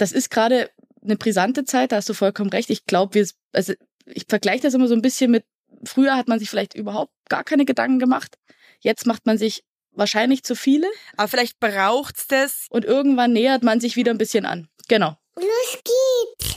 das 0.00 0.12
ist 0.12 0.30
gerade 0.30 0.70
eine 1.02 1.16
brisante 1.16 1.64
Zeit, 1.64 1.92
da 1.92 1.96
hast 1.96 2.08
du 2.08 2.14
vollkommen 2.14 2.50
recht. 2.50 2.70
Ich 2.70 2.86
glaube, 2.86 3.14
wir, 3.14 3.28
also 3.52 3.74
ich 4.06 4.24
vergleiche 4.28 4.62
das 4.62 4.74
immer 4.74 4.88
so 4.88 4.94
ein 4.94 5.02
bisschen 5.02 5.30
mit, 5.30 5.44
früher 5.84 6.16
hat 6.16 6.28
man 6.28 6.38
sich 6.38 6.48
vielleicht 6.50 6.74
überhaupt 6.74 7.12
gar 7.28 7.44
keine 7.44 7.64
Gedanken 7.64 7.98
gemacht. 7.98 8.36
Jetzt 8.80 9.06
macht 9.06 9.26
man 9.26 9.38
sich 9.38 9.64
wahrscheinlich 9.92 10.42
zu 10.42 10.54
viele. 10.54 10.86
Aber 11.16 11.28
vielleicht 11.28 11.60
braucht's 11.60 12.26
das. 12.28 12.66
Und 12.70 12.84
irgendwann 12.84 13.32
nähert 13.32 13.62
man 13.62 13.80
sich 13.80 13.96
wieder 13.96 14.10
ein 14.10 14.18
bisschen 14.18 14.46
an. 14.46 14.68
Genau. 14.88 15.16
Los 15.36 15.78
geht's. 15.84 16.54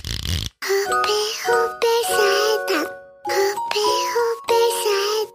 Hoppe, 0.64 1.10
hoppe, 1.48 1.88
Saltag. 2.08 2.92
Hoppe, 3.26 3.80
hoppe, 4.16 4.54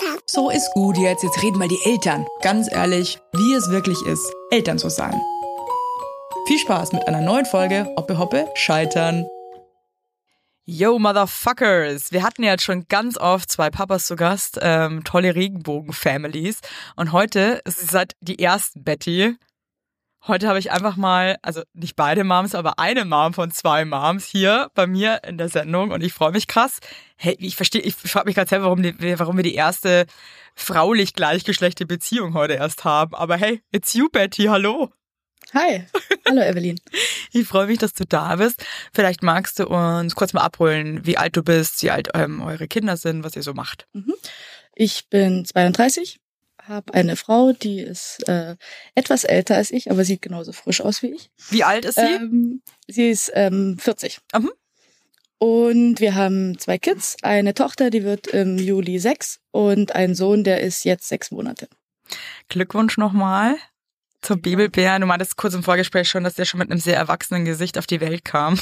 Saltag. 0.00 0.22
So 0.27 0.50
ist 0.50 0.70
gut 0.72 0.96
jetzt. 0.96 1.22
Jetzt 1.22 1.43
reden 1.43 1.59
mal 1.59 1.68
die 1.68 1.80
Eltern. 1.84 2.27
Ganz 2.40 2.70
ehrlich, 2.72 3.18
wie 3.34 3.54
es 3.54 3.68
wirklich 3.70 4.00
ist, 4.06 4.27
Eltern 4.50 4.79
zu 4.79 4.88
sein. 4.88 5.20
Viel 6.49 6.59
Spaß 6.59 6.93
mit 6.93 7.07
einer 7.07 7.21
neuen 7.21 7.45
Folge 7.45 7.93
Hoppe 7.99 8.17
Hoppe 8.17 8.48
Scheitern. 8.55 9.27
Yo, 10.65 10.98
Motherfuckers! 10.98 12.11
Wir 12.11 12.23
hatten 12.23 12.43
ja 12.43 12.52
jetzt 12.52 12.65
schon 12.65 12.87
ganz 12.89 13.19
oft 13.19 13.52
zwei 13.52 13.69
Papas 13.69 14.06
zu 14.06 14.16
Gast, 14.16 14.59
ähm, 14.62 15.05
tolle 15.05 15.34
Regenbogen-Families. 15.34 16.62
Und 16.97 17.12
heute 17.12 17.61
ist 17.66 17.83
es 17.83 17.92
halt 17.92 18.15
die 18.23 18.39
ersten 18.39 18.83
Betty. 18.83 19.37
Heute 20.27 20.48
habe 20.48 20.59
ich 20.59 20.73
einfach 20.73 20.97
mal, 20.97 21.37
also 21.42 21.65
nicht 21.75 21.97
beide 21.97 22.25
Moms, 22.25 22.55
aber 22.55 22.78
eine 22.78 23.05
Mom 23.05 23.34
von 23.34 23.51
zwei 23.51 23.84
Moms 23.84 24.25
hier 24.25 24.70
bei 24.75 24.87
mir 24.87 25.20
in 25.25 25.37
der 25.37 25.51
Sendung 25.51 25.91
und 25.91 26.03
ich 26.03 26.15
freue 26.15 26.33
mich 26.33 26.47
krass. 26.47 26.78
Hey, 27.19 27.37
ich 27.41 27.56
verstehe, 27.56 27.83
ich 27.83 27.95
frage 27.95 28.25
mich 28.25 28.37
gerade 28.37 28.48
selber, 28.48 28.65
warum, 28.65 28.83
die, 28.83 29.19
warum 29.19 29.37
wir 29.37 29.45
die 29.45 29.55
erste 29.55 30.06
fraulich 30.55 31.12
gleichgeschlechtliche 31.12 31.87
Beziehung 31.87 32.33
heute 32.33 32.55
erst 32.55 32.84
haben. 32.84 33.15
Aber 33.15 33.37
hey, 33.37 33.61
it's 33.70 33.92
you, 33.92 34.09
Betty, 34.09 34.45
hallo. 34.45 34.89
Hi. 35.55 35.87
Hallo, 36.27 36.43
Evelyn. 36.43 36.79
Ich 37.33 37.47
freue 37.47 37.66
mich, 37.66 37.79
dass 37.79 37.93
du 37.93 38.05
da 38.06 38.37
bist. 38.37 38.65
Vielleicht 38.93 39.23
magst 39.23 39.59
du 39.59 39.66
uns 39.66 40.15
kurz 40.15 40.33
mal 40.33 40.41
abholen, 40.41 41.05
wie 41.05 41.19
alt 41.19 41.37
du 41.37 41.42
bist, 41.42 41.83
wie 41.83 41.91
alt 41.91 42.09
ähm, 42.14 42.41
eure 42.41 42.69
Kinder 42.69 42.97
sind, 42.97 43.22
was 43.22 43.36
ihr 43.36 43.42
so 43.42 43.53
macht. 43.53 43.87
Mhm. 43.92 44.14
Ich 44.75 45.09
bin 45.11 45.45
32, 45.45 46.20
habe 46.67 46.95
eine 46.95 47.17
Frau, 47.17 47.53
die 47.53 47.81
ist 47.81 48.27
äh, 48.27 48.56
etwas 48.95 49.25
älter 49.25 49.56
als 49.56 49.70
ich, 49.70 49.91
aber 49.91 50.06
sieht 50.06 50.22
genauso 50.22 50.53
frisch 50.53 50.81
aus 50.81 51.03
wie 51.03 51.12
ich. 51.12 51.31
Wie 51.50 51.65
alt 51.65 51.84
ist 51.84 51.97
sie? 51.97 52.00
Ähm, 52.00 52.62
sie 52.87 53.11
ist 53.11 53.31
ähm, 53.34 53.77
40. 53.78 54.20
Mhm. 54.34 54.53
Und 55.39 56.00
wir 56.00 56.15
haben 56.15 56.59
zwei 56.59 56.78
Kids, 56.78 57.17
eine 57.22 57.53
Tochter, 57.53 57.91
die 57.91 58.05
wird 58.05 58.27
im 58.28 58.59
Juli 58.59 58.98
sechs 58.98 59.41
und 59.50 59.94
einen 59.94 60.15
Sohn, 60.15 60.44
der 60.44 60.62
ist 60.62 60.84
jetzt 60.84 61.09
sechs 61.09 61.31
Monate. 61.31 61.69
Glückwunsch 62.48 62.97
nochmal 62.97 63.56
zur 64.22 64.36
Bibelbär. 64.36 64.98
Du 64.98 65.06
meintest 65.06 65.36
kurz 65.36 65.55
im 65.55 65.62
Vorgespräch 65.62 66.08
schon, 66.08 66.24
dass 66.24 66.34
der 66.34 66.44
schon 66.44 66.58
mit 66.58 66.70
einem 66.70 66.80
sehr 66.80 66.97
erwachsenen 66.97 67.44
Gesicht 67.44 67.78
auf 67.78 67.86
die 67.86 68.00
Welt 68.00 68.25
kam. 68.25 68.58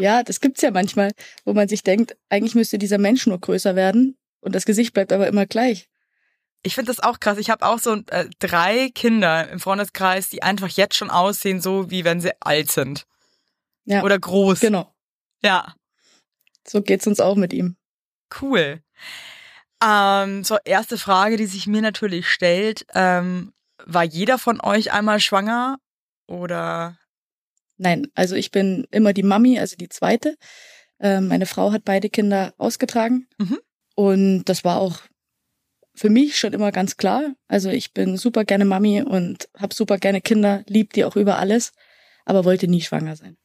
Ja, 0.00 0.22
das 0.22 0.40
gibt's 0.40 0.62
ja 0.62 0.70
manchmal, 0.70 1.12
wo 1.44 1.52
man 1.54 1.68
sich 1.68 1.82
denkt, 1.82 2.16
eigentlich 2.28 2.54
müsste 2.54 2.78
dieser 2.78 2.98
Mensch 2.98 3.26
nur 3.26 3.40
größer 3.40 3.74
werden 3.76 4.16
und 4.40 4.54
das 4.54 4.66
Gesicht 4.66 4.92
bleibt 4.92 5.12
aber 5.12 5.26
immer 5.26 5.46
gleich. 5.46 5.88
Ich 6.62 6.74
finde 6.74 6.90
das 6.92 7.00
auch 7.00 7.18
krass. 7.20 7.38
Ich 7.38 7.48
habe 7.50 7.64
auch 7.64 7.78
so 7.78 7.96
äh, 8.10 8.28
drei 8.38 8.90
Kinder 8.94 9.48
im 9.48 9.58
Freundeskreis, 9.60 10.28
die 10.28 10.42
einfach 10.42 10.68
jetzt 10.68 10.96
schon 10.96 11.10
aussehen, 11.10 11.60
so 11.60 11.90
wie 11.90 12.04
wenn 12.04 12.20
sie 12.20 12.32
alt 12.40 12.70
sind. 12.70 13.06
Ja. 13.84 14.02
Oder 14.02 14.18
groß. 14.18 14.60
Genau. 14.60 14.92
Ja, 15.42 15.74
So 16.66 16.82
geht's 16.82 17.06
uns 17.06 17.20
auch 17.20 17.36
mit 17.36 17.52
ihm. 17.52 17.76
cool. 18.40 18.82
Ähm, 19.82 20.42
so, 20.42 20.56
erste 20.64 20.98
Frage, 20.98 21.36
die 21.36 21.46
sich 21.46 21.66
mir 21.66 21.82
natürlich 21.82 22.28
stellt. 22.28 22.86
Ähm, 22.94 23.52
war 23.86 24.04
jeder 24.04 24.38
von 24.38 24.60
euch 24.60 24.92
einmal 24.92 25.20
schwanger? 25.20 25.78
Oder 26.26 26.98
Nein, 27.78 28.08
also 28.14 28.34
ich 28.36 28.50
bin 28.50 28.86
immer 28.90 29.12
die 29.12 29.22
Mami, 29.22 29.58
also 29.58 29.76
die 29.76 29.88
zweite. 29.88 30.36
Ähm, 30.98 31.28
meine 31.28 31.46
Frau 31.46 31.72
hat 31.72 31.84
beide 31.84 32.08
Kinder 32.08 32.54
ausgetragen. 32.56 33.28
Mhm. 33.38 33.58
Und 33.94 34.44
das 34.44 34.64
war 34.64 34.78
auch 34.80 35.00
für 35.94 36.10
mich 36.10 36.38
schon 36.38 36.52
immer 36.52 36.72
ganz 36.72 36.96
klar. 36.96 37.34
Also 37.48 37.70
ich 37.70 37.92
bin 37.92 38.16
super 38.16 38.44
gerne 38.44 38.64
Mami 38.64 39.02
und 39.02 39.48
habe 39.58 39.74
super 39.74 39.98
gerne 39.98 40.20
Kinder, 40.20 40.62
lieb 40.66 40.92
die 40.92 41.04
auch 41.04 41.16
über 41.16 41.38
alles, 41.38 41.72
aber 42.24 42.44
wollte 42.44 42.68
nie 42.68 42.82
schwanger 42.82 43.16
sein. 43.16 43.36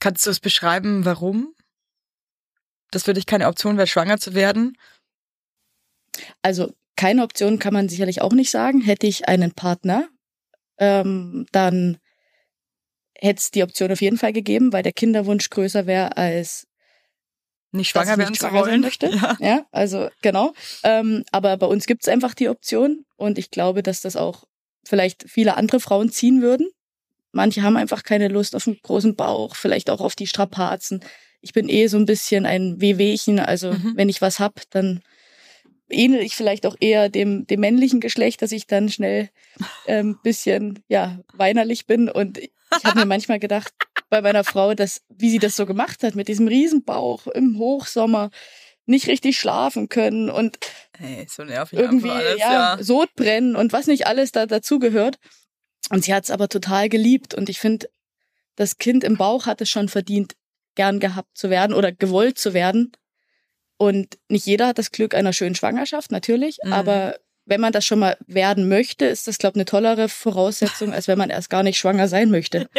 kannst 0.00 0.26
du 0.26 0.30
es 0.30 0.40
beschreiben, 0.40 1.04
warum? 1.04 1.54
Das 2.90 3.04
für 3.04 3.14
dich 3.14 3.26
keine 3.26 3.48
Option 3.48 3.76
wäre, 3.76 3.86
schwanger 3.86 4.18
zu 4.18 4.34
werden? 4.34 4.76
Also 6.42 6.74
keine 6.96 7.22
Option 7.22 7.58
kann 7.58 7.74
man 7.74 7.88
sicherlich 7.88 8.20
auch 8.22 8.32
nicht 8.32 8.50
sagen. 8.50 8.80
Hätte 8.80 9.06
ich 9.06 9.28
einen 9.28 9.52
Partner, 9.52 10.08
ähm, 10.78 11.46
dann 11.52 11.98
hätte 13.16 13.38
es 13.40 13.50
die 13.50 13.62
Option 13.62 13.92
auf 13.92 14.00
jeden 14.00 14.18
Fall 14.18 14.32
gegeben, 14.32 14.72
weil 14.72 14.82
der 14.82 14.92
Kinderwunsch 14.92 15.48
größer 15.50 15.86
wäre 15.86 16.16
als 16.16 16.66
Nicht 17.72 17.90
schwanger 17.90 18.12
ich 18.12 18.18
werden 18.18 18.30
nicht 18.30 18.40
zu 18.40 18.46
schwanger 18.46 18.60
sein 18.64 18.70
wollen? 18.70 18.80
möchte. 18.82 19.06
Ja. 19.14 19.36
Ja, 19.40 19.66
also 19.72 20.08
genau. 20.22 20.52
Ähm, 20.82 21.24
aber 21.32 21.56
bei 21.56 21.66
uns 21.66 21.86
gibt's 21.86 22.08
einfach 22.08 22.34
die 22.34 22.48
Option 22.48 23.04
und 23.16 23.38
ich 23.38 23.50
glaube, 23.50 23.82
dass 23.82 24.00
das 24.00 24.16
auch 24.16 24.44
vielleicht 24.84 25.24
viele 25.28 25.56
andere 25.56 25.80
Frauen 25.80 26.10
ziehen 26.10 26.42
würden. 26.42 26.68
Manche 27.32 27.62
haben 27.62 27.76
einfach 27.76 28.02
keine 28.04 28.28
Lust 28.28 28.54
auf 28.54 28.66
einen 28.68 28.78
großen 28.82 29.16
Bauch, 29.16 29.56
vielleicht 29.56 29.90
auch 29.90 30.00
auf 30.00 30.14
die 30.14 30.26
Strapazen. 30.26 31.02
Ich 31.40 31.52
bin 31.52 31.68
eh 31.68 31.88
so 31.88 31.96
ein 31.96 32.06
bisschen 32.06 32.46
ein 32.46 32.80
Wehwehchen, 32.80 33.38
also 33.40 33.72
Mhm. 33.72 33.92
wenn 33.96 34.08
ich 34.08 34.20
was 34.20 34.38
hab, 34.38 34.60
dann 34.70 35.02
ähnel 35.88 36.20
ich 36.20 36.34
vielleicht 36.34 36.66
auch 36.66 36.76
eher 36.80 37.08
dem, 37.08 37.46
dem 37.46 37.60
männlichen 37.60 38.00
Geschlecht, 38.00 38.42
dass 38.42 38.52
ich 38.52 38.66
dann 38.66 38.88
schnell 38.88 39.30
ein 39.86 40.06
ähm, 40.06 40.18
bisschen 40.22 40.82
ja 40.88 41.20
weinerlich 41.32 41.86
bin 41.86 42.08
und 42.08 42.38
ich 42.38 42.50
habe 42.84 43.00
mir 43.00 43.06
manchmal 43.06 43.38
gedacht 43.38 43.72
bei 44.10 44.22
meiner 44.22 44.44
Frau, 44.44 44.74
dass 44.74 45.02
wie 45.08 45.30
sie 45.30 45.38
das 45.38 45.56
so 45.56 45.66
gemacht 45.66 46.02
hat 46.02 46.14
mit 46.14 46.28
diesem 46.28 46.48
Riesenbauch 46.48 47.26
im 47.28 47.58
Hochsommer 47.58 48.30
nicht 48.86 49.06
richtig 49.08 49.38
schlafen 49.38 49.88
können 49.88 50.30
und 50.30 50.58
Ey, 50.98 51.26
so 51.28 51.44
nervig 51.44 51.78
irgendwie 51.78 52.10
alles, 52.10 52.38
ja, 52.38 52.52
ja. 52.76 52.82
Sodbrennen 52.82 53.56
und 53.56 53.72
was 53.72 53.86
nicht 53.86 54.06
alles 54.06 54.32
da 54.32 54.46
dazugehört. 54.46 55.18
Und 55.90 56.04
sie 56.04 56.14
hat 56.14 56.24
es 56.24 56.30
aber 56.30 56.48
total 56.48 56.88
geliebt 56.88 57.34
und 57.34 57.48
ich 57.48 57.60
finde, 57.60 57.88
das 58.56 58.78
Kind 58.78 59.04
im 59.04 59.16
Bauch 59.16 59.46
hat 59.46 59.60
es 59.60 59.68
schon 59.68 59.88
verdient, 59.88 60.34
gern 60.74 61.00
gehabt 61.00 61.36
zu 61.36 61.50
werden 61.50 61.74
oder 61.74 61.92
gewollt 61.92 62.38
zu 62.38 62.54
werden. 62.54 62.92
Und 63.84 64.18
nicht 64.28 64.46
jeder 64.46 64.68
hat 64.68 64.78
das 64.78 64.90
Glück 64.90 65.14
einer 65.14 65.32
schönen 65.32 65.54
Schwangerschaft, 65.54 66.10
natürlich, 66.10 66.58
Mhm. 66.64 66.72
aber 66.72 67.16
wenn 67.46 67.60
man 67.60 67.72
das 67.72 67.84
schon 67.84 67.98
mal 67.98 68.16
werden 68.26 68.68
möchte, 68.68 69.04
ist 69.04 69.28
das, 69.28 69.36
glaube 69.36 69.52
ich, 69.52 69.56
eine 69.58 69.64
tollere 69.66 70.08
Voraussetzung, 70.08 70.92
als 70.94 71.08
wenn 71.08 71.18
man 71.18 71.28
erst 71.28 71.50
gar 71.50 71.62
nicht 71.62 71.78
schwanger 71.78 72.08
sein 72.08 72.30
möchte. 72.30 72.68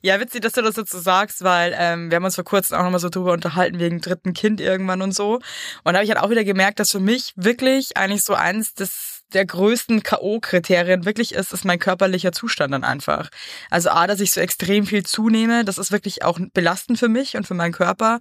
Ja, 0.00 0.20
witzig, 0.20 0.42
dass 0.42 0.52
du 0.52 0.62
das 0.62 0.76
jetzt 0.76 0.92
so 0.92 1.00
sagst, 1.00 1.42
weil 1.42 1.74
ähm, 1.76 2.08
wir 2.08 2.16
haben 2.16 2.24
uns 2.24 2.36
vor 2.36 2.44
kurzem 2.44 2.78
auch 2.78 2.84
nochmal 2.84 3.00
so 3.00 3.08
drüber 3.08 3.32
unterhalten 3.32 3.80
wegen 3.80 4.00
dritten 4.00 4.32
Kind 4.32 4.60
irgendwann 4.60 5.02
und 5.02 5.12
so. 5.12 5.34
Und 5.34 5.42
da 5.86 5.94
habe 5.94 6.04
ich 6.04 6.10
halt 6.10 6.20
auch 6.20 6.30
wieder 6.30 6.44
gemerkt, 6.44 6.78
dass 6.78 6.92
für 6.92 7.00
mich 7.00 7.32
wirklich 7.34 7.96
eigentlich 7.96 8.22
so 8.22 8.34
eins 8.34 8.74
des 8.74 9.19
der 9.32 9.46
größten 9.46 10.02
K.O.-Kriterien 10.02 11.04
wirklich 11.04 11.34
ist, 11.34 11.52
ist 11.52 11.64
mein 11.64 11.78
körperlicher 11.78 12.32
Zustand 12.32 12.72
dann 12.74 12.84
einfach. 12.84 13.30
Also 13.70 13.90
A, 13.90 14.06
dass 14.06 14.20
ich 14.20 14.32
so 14.32 14.40
extrem 14.40 14.86
viel 14.86 15.04
zunehme, 15.04 15.64
das 15.64 15.78
ist 15.78 15.92
wirklich 15.92 16.24
auch 16.24 16.38
belastend 16.52 16.98
für 16.98 17.08
mich 17.08 17.36
und 17.36 17.46
für 17.46 17.54
meinen 17.54 17.72
Körper. 17.72 18.18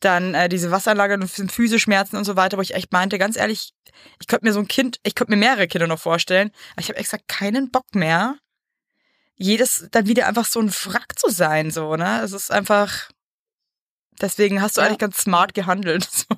Dann 0.00 0.34
äh, 0.34 0.48
diese 0.48 0.70
Wasseranlage 0.70 1.14
und 1.14 1.28
Füße-Schmerzen 1.52 2.16
und 2.16 2.24
so 2.24 2.36
weiter, 2.36 2.56
wo 2.58 2.62
ich 2.62 2.74
echt 2.74 2.92
meinte, 2.92 3.18
ganz 3.18 3.36
ehrlich, 3.36 3.72
ich 4.20 4.26
könnte 4.26 4.46
mir 4.46 4.52
so 4.52 4.60
ein 4.60 4.68
Kind, 4.68 4.98
ich 5.02 5.14
könnte 5.14 5.32
mir 5.32 5.38
mehrere 5.38 5.68
Kinder 5.68 5.86
noch 5.86 6.00
vorstellen, 6.00 6.50
aber 6.72 6.80
ich 6.82 6.88
habe 6.88 6.98
extra 6.98 7.18
keinen 7.26 7.70
Bock 7.70 7.94
mehr, 7.94 8.36
jedes 9.36 9.88
dann 9.92 10.06
wieder 10.06 10.26
einfach 10.26 10.44
so 10.46 10.60
ein 10.60 10.70
Wrack 10.70 11.18
zu 11.18 11.30
sein, 11.30 11.70
so, 11.70 11.96
ne? 11.96 12.20
Es 12.22 12.32
ist 12.32 12.50
einfach, 12.50 13.08
deswegen 14.20 14.60
hast 14.60 14.76
du 14.76 14.80
Ja. 14.80 14.86
eigentlich 14.88 14.98
ganz 14.98 15.18
smart 15.18 15.54
gehandelt. 15.54 16.08
So. 16.28 16.36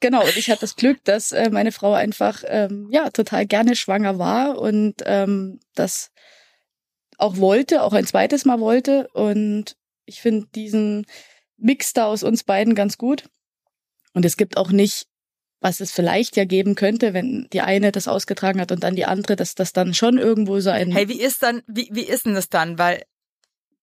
Genau, 0.00 0.22
und 0.22 0.36
ich 0.36 0.50
hatte 0.50 0.60
das 0.60 0.76
Glück, 0.76 1.02
dass 1.04 1.32
äh, 1.32 1.50
meine 1.50 1.72
Frau 1.72 1.92
einfach 1.92 2.42
ähm, 2.46 2.88
ja 2.90 3.10
total 3.10 3.46
gerne 3.46 3.76
schwanger 3.76 4.18
war 4.18 4.58
und 4.58 5.02
ähm, 5.04 5.60
das 5.74 6.10
auch 7.18 7.38
wollte, 7.38 7.82
auch 7.82 7.92
ein 7.92 8.06
zweites 8.06 8.44
Mal 8.44 8.60
wollte. 8.60 9.08
Und 9.12 9.76
ich 10.04 10.20
finde 10.20 10.46
diesen 10.54 11.06
Mix 11.56 11.92
da 11.92 12.06
aus 12.06 12.22
uns 12.22 12.44
beiden 12.44 12.74
ganz 12.74 12.98
gut. 12.98 13.28
Und 14.12 14.24
es 14.24 14.36
gibt 14.36 14.56
auch 14.56 14.70
nicht, 14.70 15.06
was 15.60 15.80
es 15.80 15.92
vielleicht 15.92 16.36
ja 16.36 16.44
geben 16.44 16.74
könnte, 16.74 17.14
wenn 17.14 17.48
die 17.52 17.60
eine 17.60 17.92
das 17.92 18.08
ausgetragen 18.08 18.60
hat 18.60 18.72
und 18.72 18.82
dann 18.82 18.96
die 18.96 19.06
andere, 19.06 19.36
dass 19.36 19.54
das 19.54 19.72
dann 19.72 19.94
schon 19.94 20.18
irgendwo 20.18 20.60
so 20.60 20.70
ein 20.70 20.92
Hey, 20.92 21.08
wie 21.08 21.20
ist 21.20 21.42
dann, 21.42 21.62
wie, 21.66 21.88
wie 21.92 22.04
ist 22.04 22.26
denn 22.26 22.34
das 22.34 22.48
dann? 22.48 22.78
Weil 22.78 23.02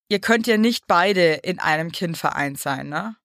ihr 0.10 0.20
könnt 0.20 0.48
ja 0.48 0.58
nicht 0.58 0.86
beide 0.88 1.34
in 1.34 1.60
einem 1.60 1.92
Kind 1.92 2.18
vereint 2.18 2.60
sein, 2.60 2.90
ne? 2.90 3.16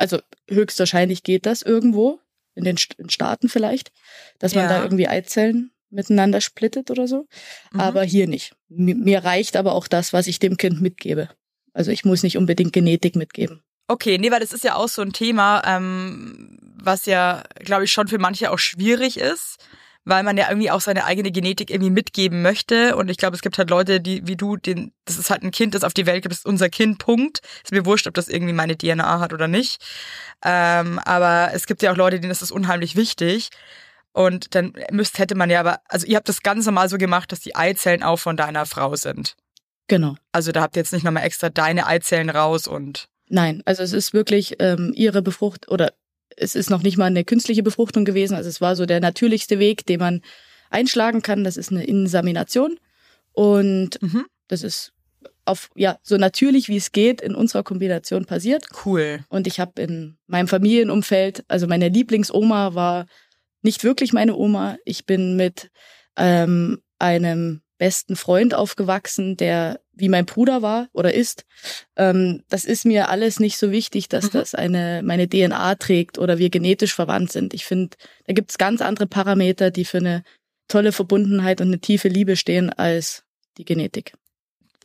Also 0.00 0.18
höchstwahrscheinlich 0.48 1.22
geht 1.22 1.46
das 1.46 1.62
irgendwo, 1.62 2.20
in 2.54 2.64
den 2.64 2.76
St 2.76 2.94
in 2.98 3.10
Staaten 3.10 3.48
vielleicht, 3.48 3.92
dass 4.38 4.54
man 4.54 4.64
Ja. 4.64 4.70
da 4.70 4.82
irgendwie 4.82 5.08
Eizellen 5.08 5.72
miteinander 5.90 6.40
splittet 6.40 6.90
oder 6.90 7.06
so. 7.06 7.26
Mhm. 7.72 7.80
Aber 7.80 8.02
hier 8.02 8.26
nicht. 8.26 8.54
Mi- 8.70 8.94
Mir 8.94 9.24
reicht 9.24 9.56
aber 9.56 9.74
auch 9.74 9.86
das, 9.88 10.12
was 10.12 10.26
ich 10.26 10.38
dem 10.38 10.56
Kind 10.56 10.80
mitgebe. 10.80 11.28
Also 11.72 11.90
ich 11.90 12.04
muss 12.04 12.22
nicht 12.22 12.36
unbedingt 12.38 12.72
Genetik 12.72 13.14
mitgeben. 13.16 13.62
Okay, 13.88 14.18
nee, 14.18 14.30
weil 14.30 14.40
das 14.40 14.52
ist 14.52 14.64
ja 14.64 14.76
auch 14.76 14.88
so 14.88 15.02
ein 15.02 15.12
Thema, 15.12 15.62
ähm, 15.66 16.58
was 16.82 17.06
ja, 17.06 17.42
glaube 17.58 17.84
ich, 17.84 17.92
schon 17.92 18.08
für 18.08 18.18
manche 18.18 18.50
auch 18.52 18.58
schwierig 18.58 19.18
ist, 19.18 19.56
weil 20.04 20.22
man 20.22 20.36
ja 20.36 20.48
irgendwie 20.48 20.70
auch 20.70 20.80
seine 20.80 21.04
eigene 21.04 21.30
Genetik 21.30 21.70
irgendwie 21.70 21.90
mitgeben 21.90 22.42
möchte. 22.42 22.96
Und 22.96 23.10
ich 23.10 23.16
glaube, 23.16 23.36
es 23.36 23.42
gibt 23.42 23.58
halt 23.58 23.70
Leute, 23.70 24.00
die 24.00 24.26
wie 24.26 24.36
du, 24.36 24.56
den, 24.56 24.92
das 25.04 25.18
ist 25.18 25.30
halt 25.30 25.42
ein 25.42 25.50
Kind, 25.50 25.74
das 25.74 25.84
auf 25.84 25.94
die 25.94 26.06
Welt 26.06 26.22
gibt, 26.22 26.34
ist 26.34 26.46
unser 26.46 26.68
Kind, 26.68 26.98
Punkt. 26.98 27.40
Ist 27.62 27.72
mir 27.72 27.84
wurscht, 27.84 28.06
ob 28.06 28.14
das 28.14 28.28
irgendwie 28.28 28.52
meine 28.52 28.76
DNA 28.76 29.20
hat 29.20 29.32
oder 29.32 29.48
nicht. 29.48 29.82
Ähm, 30.44 30.98
aber 31.00 31.50
es 31.52 31.66
gibt 31.66 31.82
ja 31.82 31.92
auch 31.92 31.96
Leute, 31.96 32.20
denen 32.20 32.32
ist 32.32 32.42
das 32.42 32.50
unheimlich 32.50 32.96
wichtig. 32.96 33.50
Und 34.12 34.54
dann 34.54 34.72
müsst, 34.90 35.18
hätte 35.18 35.34
man 35.34 35.50
ja 35.50 35.60
aber, 35.60 35.80
also 35.88 36.06
ihr 36.06 36.16
habt 36.16 36.28
das 36.28 36.42
Ganze 36.42 36.72
mal 36.72 36.88
so 36.88 36.98
gemacht, 36.98 37.30
dass 37.30 37.40
die 37.40 37.54
Eizellen 37.54 38.02
auch 38.02 38.18
von 38.18 38.36
deiner 38.36 38.66
Frau 38.66 38.96
sind. 38.96 39.36
Genau. 39.86 40.16
Also 40.32 40.52
da 40.52 40.62
habt 40.62 40.76
ihr 40.76 40.80
jetzt 40.80 40.92
nicht 40.92 41.04
nochmal 41.04 41.24
extra 41.24 41.48
deine 41.50 41.86
Eizellen 41.86 42.30
raus 42.30 42.66
und. 42.66 43.08
Nein, 43.28 43.62
also 43.64 43.82
es 43.82 43.92
ist 43.92 44.12
wirklich 44.12 44.56
ähm, 44.58 44.92
ihre 44.94 45.22
Befrucht 45.22 45.68
oder 45.68 45.92
es 46.36 46.54
ist 46.54 46.70
noch 46.70 46.82
nicht 46.82 46.96
mal 46.96 47.06
eine 47.06 47.24
künstliche 47.24 47.62
Befruchtung 47.62 48.04
gewesen. 48.04 48.34
Also 48.34 48.48
es 48.48 48.60
war 48.60 48.76
so 48.76 48.86
der 48.86 49.00
natürlichste 49.00 49.58
Weg, 49.58 49.86
den 49.86 50.00
man 50.00 50.22
einschlagen 50.70 51.22
kann. 51.22 51.44
Das 51.44 51.56
ist 51.56 51.70
eine 51.70 51.84
Insemination. 51.84 52.78
Und 53.32 54.00
Mhm. 54.02 54.26
das 54.48 54.62
ist 54.62 54.92
auf, 55.44 55.70
ja, 55.74 55.98
so 56.02 56.16
natürlich 56.16 56.68
wie 56.68 56.76
es 56.76 56.92
geht 56.92 57.20
in 57.20 57.34
unserer 57.34 57.62
Kombination 57.62 58.24
passiert. 58.24 58.66
Cool. 58.84 59.20
Und 59.28 59.46
ich 59.46 59.58
habe 59.60 59.80
in 59.82 60.16
meinem 60.26 60.48
Familienumfeld, 60.48 61.44
also 61.48 61.66
meine 61.66 61.88
Lieblingsoma 61.88 62.74
war 62.74 63.06
nicht 63.62 63.84
wirklich 63.84 64.12
meine 64.12 64.36
Oma. 64.36 64.76
Ich 64.84 65.06
bin 65.06 65.36
mit 65.36 65.70
ähm, 66.16 66.80
einem 66.98 67.62
besten 67.78 68.16
Freund 68.16 68.54
aufgewachsen, 68.54 69.36
der 69.36 69.80
wie 70.00 70.08
mein 70.08 70.26
Bruder 70.26 70.62
war 70.62 70.88
oder 70.92 71.14
ist. 71.14 71.44
Ähm, 71.96 72.42
das 72.48 72.64
ist 72.64 72.84
mir 72.84 73.08
alles 73.08 73.38
nicht 73.40 73.58
so 73.58 73.70
wichtig, 73.70 74.08
dass 74.08 74.26
Mhm. 74.26 74.30
das 74.32 74.54
eine 74.54 75.02
meine 75.04 75.28
DNA 75.28 75.74
trägt 75.76 76.18
oder 76.18 76.38
wir 76.38 76.50
genetisch 76.50 76.94
verwandt 76.94 77.30
sind. 77.32 77.54
Ich 77.54 77.64
finde, 77.64 77.96
da 78.26 78.32
gibt's 78.32 78.58
ganz 78.58 78.80
andere 78.80 79.06
Parameter, 79.06 79.70
die 79.70 79.84
für 79.84 79.98
eine 79.98 80.22
tolle 80.68 80.92
Verbundenheit 80.92 81.60
und 81.60 81.68
eine 81.68 81.80
tiefe 81.80 82.08
Liebe 82.08 82.36
stehen 82.36 82.70
als 82.70 83.24
die 83.58 83.64
Genetik. 83.64 84.14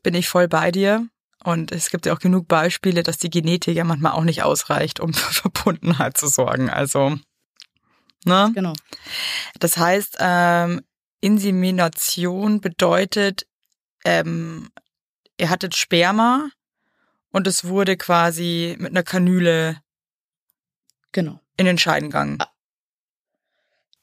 Bin 0.04 0.14
ich 0.16 0.28
voll 0.28 0.48
bei 0.48 0.72
dir. 0.72 1.08
Und 1.44 1.72
es 1.72 1.92
gibt 1.92 2.08
ja 2.08 2.14
auch 2.14 2.20
genug 2.20 2.48
Beispiele, 2.48 3.04
dass 3.04 3.20
die 3.20 3.30
Genetik 3.30 3.76
ja 3.76 3.84
manchmal 3.84 4.14
auch 4.14 4.24
nicht 4.24 4.42
ausreicht, 4.42 5.00
um 5.00 5.14
für 5.14 5.32
Verbundenheit 5.32 6.18
zu 6.18 6.28
sorgen. 6.28 6.72
Also, 6.72 7.18
ne? 8.26 8.52
Genau. 8.56 8.74
Das 9.60 9.78
heißt, 9.78 10.18
ähm, 10.20 10.82
Insemination 11.22 12.62
bedeutet, 12.62 13.46
ähm, 14.06 14.70
ihr 15.40 15.50
hattet 15.50 15.76
Sperma 15.76 16.50
und 17.32 17.48
es 17.48 17.66
wurde 17.66 17.98
quasi 17.98 18.76
mit 18.80 18.92
einer 18.92 19.04
Kanüle 19.04 19.78
Genau. 21.12 21.40
in 21.58 21.66
den 21.66 21.78
Scheidengang. 21.78 22.40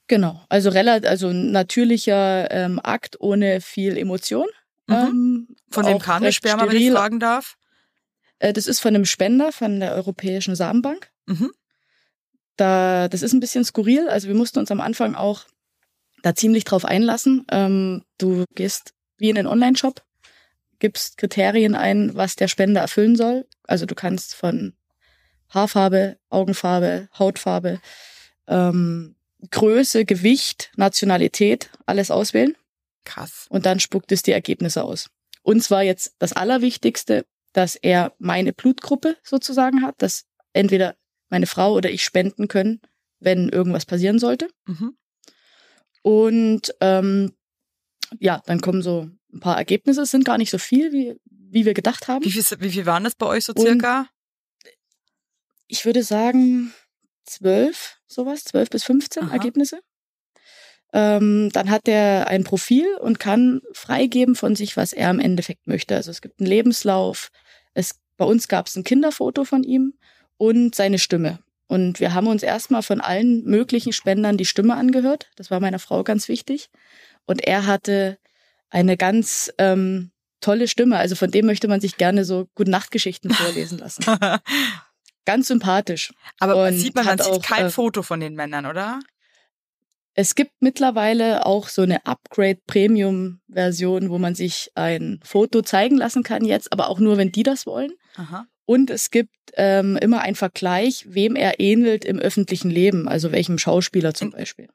Genau, 0.09 0.45
also 0.49 0.71
relativ, 0.71 1.09
also 1.09 1.29
ein 1.29 1.53
natürlicher 1.53 2.51
ähm, 2.51 2.81
Akt 2.83 3.21
ohne 3.21 3.61
viel 3.61 3.97
Emotion. 3.97 4.47
Mhm. 4.87 4.95
Ähm, 4.95 5.49
Von 5.71 5.87
wem 5.87 5.99
kam 5.99 6.23
das 6.23 6.35
Sperma, 6.35 6.63
wenn 6.63 6.77
ich 6.77 6.83
steril. 6.83 6.93
fragen 6.97 7.21
darf? 7.21 7.57
Äh, 8.39 8.53
das 8.53 8.67
ist 8.67 8.81
von 8.81 8.95
einem 8.95 9.05
Spender 9.07 9.53
von 9.53 9.81
der 9.81 9.95
Europäischen 9.95 10.55
Samenbank. 10.57 11.11
Mhm. 11.27 11.53
Da, 12.57 13.09
das 13.09 13.23
ist 13.23 13.33
ein 13.33 13.41
bisschen 13.41 13.65
skurril. 13.65 14.09
Also 14.09 14.29
wir 14.29 14.35
mussten 14.35 14.59
uns 14.59 14.71
am 14.71 14.81
Anfang 14.81 15.15
auch 15.15 15.45
da 16.23 16.35
ziemlich 16.35 16.65
drauf 16.65 16.85
einlassen. 16.85 17.47
Ähm, 17.51 18.05
du 18.19 18.45
gehst 18.55 18.93
wie 19.17 19.31
in 19.31 19.37
den 19.37 19.47
Online-Shop, 19.47 20.03
gibst 20.83 21.17
Kriterien 21.17 21.77
ein, 21.77 22.17
was 22.17 22.35
der 22.35 22.49
Spender 22.49 22.81
erfüllen 22.81 23.15
soll. 23.15 23.47
Also 23.63 23.87
du 23.87 23.95
kannst 23.95 24.35
von 24.35 24.75
Haarfarbe, 25.49 26.19
Augenfarbe, 26.29 27.09
Hautfarbe, 27.17 27.81
ähm, 28.49 29.15
Größe, 29.49 30.05
Gewicht, 30.05 30.73
Nationalität, 30.77 31.71
alles 31.87 32.11
auswählen. 32.11 32.57
Krass. 33.05 33.47
und 33.49 33.67
dann 33.67 33.81
spuckt 33.81 34.13
es 34.13 34.23
die 34.23 34.31
Ergebnisse 34.31 34.85
aus. 34.85 35.11
Uns 35.43 35.73
war 35.73 35.83
jetzt 35.83 36.15
das 36.21 36.33
Allerwichtigste, 36.33 37.27
dass 37.53 37.75
er 37.75 38.13
meine 38.19 38.53
Blutgruppe 38.53 39.17
sozusagen 39.25 39.83
hat, 39.83 39.97
dass 39.99 40.25
entweder 40.53 40.95
meine 41.29 41.47
Frau 41.49 41.75
oder 41.75 41.91
ich 41.91 42.05
spenden 42.05 42.47
können, 42.47 42.81
wenn 43.19 43.49
irgendwas 43.49 43.87
passieren 43.87 44.21
sollte. 44.21 44.49
Mhm. 44.67 44.97
Und 46.03 46.75
ähm, 46.81 47.33
ja, 48.21 48.41
dann 48.47 48.61
kommen 48.61 48.83
so 48.83 49.11
ein 49.33 49.41
paar 49.41 49.57
Ergebnisse. 49.57 50.03
Es 50.03 50.11
sind 50.11 50.25
gar 50.25 50.39
nicht 50.39 50.51
so 50.51 50.59
viel, 50.59 50.93
wie, 50.93 51.17
wie 51.25 51.65
wir 51.65 51.75
gedacht 51.75 52.09
haben. 52.09 52.25
Wie 52.25 52.31
viel, 52.31 52.45
wie 52.61 52.71
viel 52.71 52.87
waren 52.87 53.05
das 53.05 53.15
bei 53.15 53.27
euch 53.27 53.45
so 53.45 53.53
Und- 53.55 53.63
circa? 53.63 54.09
Ich 55.67 55.87
würde 55.87 56.03
sagen 56.03 56.75
zwölf, 57.25 57.99
sowas, 58.07 58.45
zwölf 58.45 58.69
bis 58.69 58.85
15 58.85 59.25
Aha. 59.25 59.33
Ergebnisse. 59.33 59.81
Ähm, 60.93 61.49
dann 61.53 61.71
hat 61.71 61.89
er 61.89 62.29
ein 62.29 62.45
Profil 62.45 62.87
und 63.01 63.19
kann 63.19 63.63
freigeben 63.73 64.35
von 64.35 64.55
sich, 64.55 64.77
was 64.77 64.93
er 64.93 65.11
im 65.11 65.21
Endeffekt 65.21 65.67
möchte. 65.67 65.97
Also 65.97 66.11
es 66.11 66.21
gibt 66.21 66.41
einen 66.41 66.49
Lebenslauf. 66.49 67.31
Es, 67.73 67.95
bei 68.19 68.27
uns 68.27 68.49
gab 68.49 68.67
es 68.67 68.77
ein 68.77 68.85
Kinderfoto 68.85 69.45
von 69.45 69.63
ihm 69.65 69.95
und 70.37 70.75
seine 70.75 70.99
Stimme. 70.99 71.39
Und 71.67 72.01
wir 72.01 72.13
haben 72.13 72.27
uns 72.27 72.43
erstmal 72.43 72.83
von 72.83 73.01
allen 73.01 73.45
möglichen 73.45 73.95
Spendern 73.95 74.37
die 74.37 74.45
Stimme 74.45 74.75
angehört. 74.75 75.31
Das 75.37 75.51
war 75.51 75.61
meiner 75.61 75.79
Frau 75.79 76.05
ganz 76.05 76.29
wichtig. 76.29 76.69
Und 77.25 77.43
er 77.47 77.65
hatte 77.67 78.19
eine 78.73 78.97
ganz 78.97 79.53
ähm, 79.59 80.11
tolle 80.41 80.67
Stimme. 80.67 80.99
Also 80.99 81.15
von 81.15 81.31
dem 81.31 81.47
möchte 81.47 81.69
man 81.69 81.81
sich 81.81 81.97
gerne 81.97 82.25
so 82.25 82.49
Gute-Nacht-Geschichten 82.55 83.31
vorlesen 83.31 83.79
lassen. 83.79 84.05
Ganz 85.25 85.47
sympathisch. 85.47 86.13
Aber 86.41 86.67
Und 86.67 86.77
sieht 86.77 86.97
man, 86.97 87.05
man 87.05 87.19
sieht 87.19 87.29
auch, 87.29 87.41
kein 87.43 87.67
äh, 87.67 87.71
Foto 87.71 88.03
von 88.03 88.19
den 88.19 88.35
Männern, 88.35 88.67
oder? 88.67 88.99
Es 90.15 90.35
gibt 90.35 90.51
mittlerweile 90.61 91.47
auch 91.47 91.69
so 91.69 91.83
eine 91.83 92.05
Upgrade-Premium-Version, 92.07 94.11
wo 94.11 94.19
man 94.19 94.35
sich 94.35 94.73
ein 94.75 95.21
Foto 95.23 95.63
zeigen 95.63 95.97
lassen 95.97 96.25
kann 96.25 96.45
jetzt, 96.45 96.73
aber 96.73 96.89
auch 96.89 96.99
nur, 96.99 97.19
wenn 97.19 97.31
die 97.31 97.45
das 97.45 97.67
wollen. 97.67 97.93
Aha. 98.17 98.47
Und 98.65 98.91
es 98.91 99.11
gibt 99.11 99.31
ähm, 99.55 99.97
immer 99.97 100.23
einen 100.23 100.35
Vergleich, 100.35 101.05
wem 101.09 101.37
er 101.37 101.61
ähnelt 101.61 102.05
im 102.05 102.19
öffentlichen 102.19 102.71
Leben, 102.71 103.07
also 103.09 103.31
welchem 103.33 103.59
Schauspieler 103.59 104.13
zum 104.13 104.33
Beispiel. 104.33 104.69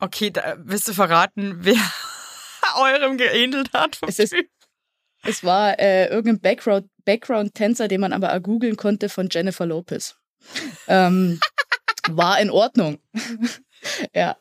Okay, 0.00 0.30
da 0.30 0.54
willst 0.58 0.86
du 0.86 0.92
verraten, 0.92 1.56
wer 1.60 1.74
eurem 2.76 3.16
geähnelt 3.18 3.72
hat? 3.72 3.98
Es 4.06 4.18
ist-? 4.18 4.34
Es 5.24 5.42
war 5.44 5.78
äh, 5.78 6.06
irgendein 6.08 6.40
Background- 6.40 6.88
Background-Tänzer, 7.04 7.88
den 7.88 8.00
man 8.00 8.12
aber 8.12 8.34
auch 8.34 8.42
googeln 8.42 8.76
konnte 8.76 9.08
von 9.08 9.28
Jennifer 9.30 9.66
Lopez. 9.66 10.16
ähm, 10.86 11.40
war 12.08 12.40
in 12.40 12.50
Ordnung. 12.50 12.98
ja. 14.14 14.36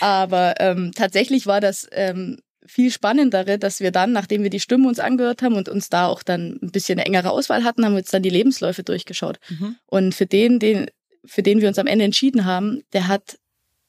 Aber 0.00 0.54
ähm, 0.60 0.92
tatsächlich 0.94 1.46
war 1.46 1.60
das 1.60 1.88
ähm, 1.92 2.38
viel 2.66 2.90
spannendere, 2.90 3.58
dass 3.58 3.80
wir 3.80 3.90
dann, 3.90 4.12
nachdem 4.12 4.42
wir 4.42 4.50
die 4.50 4.60
Stimme 4.60 4.88
uns 4.88 4.98
angehört 4.98 5.42
haben 5.42 5.56
und 5.56 5.68
uns 5.68 5.88
da 5.88 6.06
auch 6.06 6.22
dann 6.22 6.58
ein 6.62 6.70
bisschen 6.70 6.98
eine 6.98 7.06
engere 7.06 7.30
Auswahl 7.30 7.64
hatten, 7.64 7.84
haben 7.84 7.92
wir 7.92 7.98
uns 7.98 8.10
dann 8.10 8.22
die 8.22 8.30
Lebensläufe 8.30 8.82
durchgeschaut. 8.82 9.38
Mhm. 9.48 9.76
Und 9.86 10.14
für 10.14 10.26
den, 10.26 10.58
den, 10.58 10.90
für 11.24 11.42
den 11.42 11.60
wir 11.60 11.68
uns 11.68 11.78
am 11.78 11.86
Ende 11.86 12.04
entschieden 12.04 12.44
haben, 12.44 12.82
der 12.92 13.08
hat 13.08 13.38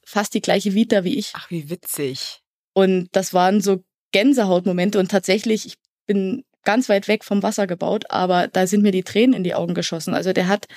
fast 0.03 0.33
die 0.33 0.41
gleiche 0.41 0.73
Vita 0.73 1.03
wie 1.03 1.17
ich. 1.17 1.31
Ach, 1.33 1.49
wie 1.49 1.69
witzig. 1.69 2.41
Und 2.75 3.07
das 3.13 3.33
waren 3.33 3.61
so 3.61 3.83
Gänsehautmomente 4.11 4.99
und 4.99 5.09
tatsächlich, 5.09 5.65
ich 5.65 5.77
bin 6.05 6.43
ganz 6.63 6.89
weit 6.89 7.07
weg 7.07 7.23
vom 7.23 7.41
Wasser 7.41 7.67
gebaut, 7.67 8.03
aber 8.09 8.49
da 8.49 8.67
sind 8.67 8.83
mir 8.83 8.91
die 8.91 9.03
Tränen 9.03 9.33
in 9.33 9.45
die 9.45 9.55
Augen 9.55 9.73
geschossen. 9.73 10.13
Also 10.13 10.33
der 10.33 10.49
hat, 10.49 10.67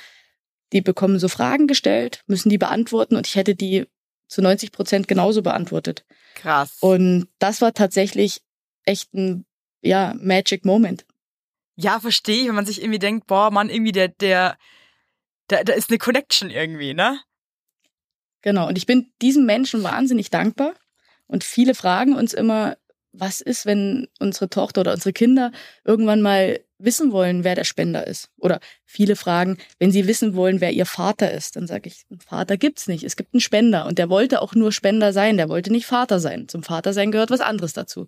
die 0.73 0.81
bekommen 0.81 1.19
so 1.19 1.27
Fragen 1.29 1.67
gestellt, 1.67 2.23
müssen 2.29 2.51
die 2.51 2.59
beantworten 2.59 3.17
und 3.17 3.27
ich 3.27 3.35
hätte 3.35 3.57
die 3.57 3.87
zu 4.29 4.43
90 4.43 4.71
Prozent 4.71 5.09
genauso 5.09 5.43
beantwortet. 5.43 6.05
Krass. 6.37 6.77
Und 6.81 7.27
das 7.41 7.61
war 7.63 7.75
tatsächlich 7.75 8.43
echt 8.85 9.13
ein, 9.15 9.45
ja, 9.83 10.15
Magic 10.21 10.65
Moment. 10.65 11.05
ja, 11.75 12.01
verstehe 12.01 12.43
ich, 12.43 12.49
wenn 12.49 12.55
man 12.55 12.67
sich 12.67 12.81
irgendwie 12.81 12.99
denkt, 12.99 13.27
boah, 13.27 13.51
Mann, 13.51 13.71
irgendwie 13.71 13.93
der, 13.93 14.09
der, 14.09 14.57
da, 15.49 15.65
da 15.65 15.73
ist 15.73 15.91
eine 15.91 15.99
Connection 15.99 16.51
irgendwie, 16.51 16.95
ne? 16.95 17.21
Genau. 18.43 18.69
Und 18.69 18.79
ich 18.79 18.87
bin 18.87 19.13
diesem 19.21 19.47
Menschen 19.47 19.83
wahnsinnig 19.83 20.31
dankbar. 20.31 20.75
Und 21.29 21.45
viele 21.45 21.75
fragen 21.75 22.15
uns 22.17 22.33
immer, 22.35 22.77
was 23.13 23.41
ist, 23.41 23.67
wenn 23.67 24.09
unsere 24.21 24.49
Tochter 24.51 24.83
oder 24.83 24.93
unsere 24.93 25.13
Kinder 25.13 25.51
irgendwann 25.85 26.23
mal 26.23 26.61
wissen 26.81 27.11
wollen, 27.11 27.43
wer 27.43 27.57
der 27.57 27.65
Spender 27.65 28.07
ist? 28.07 28.31
Oder 28.37 28.61
viele 28.85 29.17
fragen, 29.17 29.59
wenn 29.81 29.91
sie 29.91 30.07
wissen 30.07 30.37
wollen, 30.37 30.61
wer 30.61 30.71
ihr 30.71 30.87
Vater 30.87 31.33
ist, 31.33 31.57
dann 31.57 31.67
sage 31.67 31.89
ich, 31.89 32.05
einen 32.09 32.21
Vater 32.21 32.57
gibt's 32.57 32.87
nicht. 32.87 33.03
Es 33.03 33.17
gibt 33.17 33.35
einen 33.35 33.41
Spender. 33.41 33.87
Und 33.87 33.99
der 33.99 34.09
wollte 34.11 34.41
auch 34.41 34.55
nur 34.55 34.71
Spender 34.71 35.13
sein. 35.13 35.37
Der 35.39 35.49
wollte 35.49 35.73
nicht 35.73 35.87
Vater 35.87 36.21
sein. 36.21 36.47
Zum 36.47 36.63
Vater 36.63 36.93
sein 36.93 37.11
gehört 37.11 37.31
was 37.31 37.41
anderes 37.41 37.73
dazu. 37.73 38.07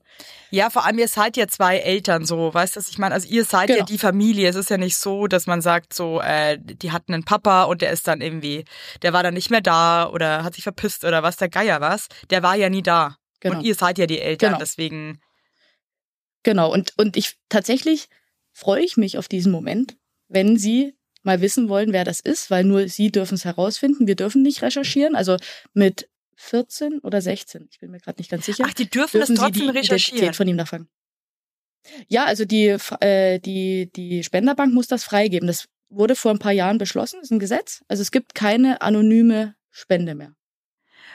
Ja, 0.50 0.71
vor 0.71 0.87
allem 0.87 0.99
ihr 1.00 1.09
seid 1.09 1.37
ja 1.37 1.49
zwei 1.49 1.78
Eltern 1.78 2.25
so, 2.25 2.54
weißt 2.54 2.76
du, 2.76 2.80
ich 2.88 2.99
meine? 2.99 3.14
Also 3.14 3.26
ihr 3.28 3.45
seid 3.45 3.71
ja 3.71 3.76
Genau. 3.76 3.87
die 3.87 3.99
Familie. 3.99 4.49
Es 4.49 4.57
ist 4.57 4.71
ja 4.71 4.78
nicht 4.78 4.99
so, 4.99 5.26
dass 5.26 5.49
man 5.49 5.62
sagt 5.62 5.92
so, 5.92 6.21
äh, 6.21 6.57
die 6.61 6.92
hatten 6.92 7.12
einen 7.12 7.25
Papa 7.25 7.64
und 7.64 7.83
der 7.83 7.90
ist 7.90 8.07
dann 8.07 8.21
irgendwie, 8.21 8.64
der 9.02 9.12
war 9.12 9.25
dann 9.25 9.35
nicht 9.35 9.50
mehr 9.50 9.62
da 9.62 10.09
oder 10.09 10.45
hat 10.45 10.54
sich 10.54 10.62
verpisst 10.62 11.04
oder 11.04 11.25
was, 11.25 11.37
der 11.37 11.49
Geier 11.49 11.80
was. 11.80 12.07
Der 12.30 12.45
war 12.45 12.54
ja 12.54 12.69
nie 12.71 12.83
da. 12.83 13.16
Genau. 13.41 13.59
Und 13.59 13.65
ihr 13.65 13.75
seid 13.75 13.99
ja 13.99 14.07
die 14.07 14.21
Eltern, 14.21 14.51
Genau. 14.51 14.59
deswegen. 14.59 15.21
Genau, 16.43 16.73
und, 16.73 16.95
und 16.97 17.17
ich 17.17 17.37
tatsächlich 17.49 18.09
freue 18.53 18.83
ich 18.83 18.97
mich 18.97 19.19
auf 19.19 19.29
diesen 19.29 19.53
Moment, 19.53 19.97
wenn 20.29 20.57
Sie 20.57 20.95
mal 21.23 21.41
wissen 21.41 21.69
wollen, 21.69 21.93
wer 21.93 22.05
das 22.05 22.21
ist, 22.21 22.51
weil 22.51 22.65
nur 22.65 22.89
Sie 22.89 23.11
dürfen 23.11 23.35
es 23.35 23.45
herausfinden. 23.45 24.07
Wir 24.07 24.17
dürfen 24.17 24.43
nicht 24.43 24.63
recherchieren. 24.63 25.15
Also 25.17 25.37
mit 25.75 26.09
14 26.37 27.01
oder 27.01 27.21
16, 27.21 27.69
ich 27.71 27.79
bin 27.81 27.91
mir 27.91 27.99
gerade 28.01 28.19
nicht 28.19 28.31
ganz 28.31 28.47
sicher. 28.47 28.65
Ach, 28.67 28.73
die 28.73 28.89
dürfen, 28.89 29.19
dürfen 29.19 29.19
das 29.19 29.29
sie 29.29 29.35
trotzdem 29.35 29.73
die 29.73 29.79
recherchieren. 29.79 30.17
Identität 30.17 30.37
von 30.37 30.49
ihm 30.49 30.57
nachfragen. 30.57 30.89
Ja, 32.09 32.25
also 32.25 32.45
die, 32.47 32.77
äh, 33.01 33.39
die, 33.39 33.91
die 33.93 34.23
Spenderbank 34.25 34.73
muss 34.73 34.87
das 34.87 35.05
freigeben. 35.05 35.47
Das 35.47 35.67
wurde 35.91 36.15
vor 36.15 36.31
ein 36.31 36.39
paar 36.39 36.53
Jahren 36.53 36.79
beschlossen, 36.79 37.21
ist 37.21 37.31
ein 37.31 37.39
Gesetz. 37.39 37.83
Also 37.89 38.01
es 38.01 38.11
gibt 38.11 38.35
keine 38.35 38.81
anonyme 38.81 39.55
Spende 39.71 40.15
mehr. 40.15 40.35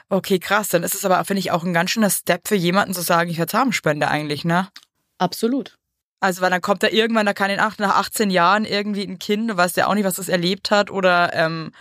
Okay, 0.10 0.40
krass. 0.40 0.70
Dann 0.70 0.84
ist 0.84 0.94
es 0.96 1.06
aber, 1.06 1.24
finde 1.26 1.40
ich, 1.40 1.52
auch 1.52 1.64
ein 1.64 1.74
ganz 1.74 1.92
schöner 1.92 2.10
Step 2.10 2.48
für 2.48 2.56
jemanden 2.56 2.94
zu 2.94 3.02
sagen, 3.02 3.30
ich 3.30 3.38
werde 3.38 3.52
Samenspende 3.52 4.08
eigentlich, 4.08 4.46
ne? 4.46 4.70
Absolut. 5.18 5.78
Also, 6.20 6.42
weil 6.42 6.50
dann 6.52 6.62
kommt 6.62 6.84
da 6.84 6.88
irgendwann, 6.88 7.26
da 7.26 7.34
kann 7.34 7.50
in 7.50 7.60
acht, 7.60 7.80
nach 7.80 7.96
18 7.98 8.30
Jahren 8.30 8.66
irgendwie 8.66 9.04
ein 9.04 9.20
Kind, 9.20 9.50
du 9.50 9.58
weißt 9.58 9.78
ja 9.78 9.88
auch 9.88 9.94
nicht, 9.96 10.06
was 10.06 10.16
das 10.16 10.30
erlebt 10.30 10.72
hat 10.72 10.90
oder, 10.90 11.34
ähm, 11.34 11.72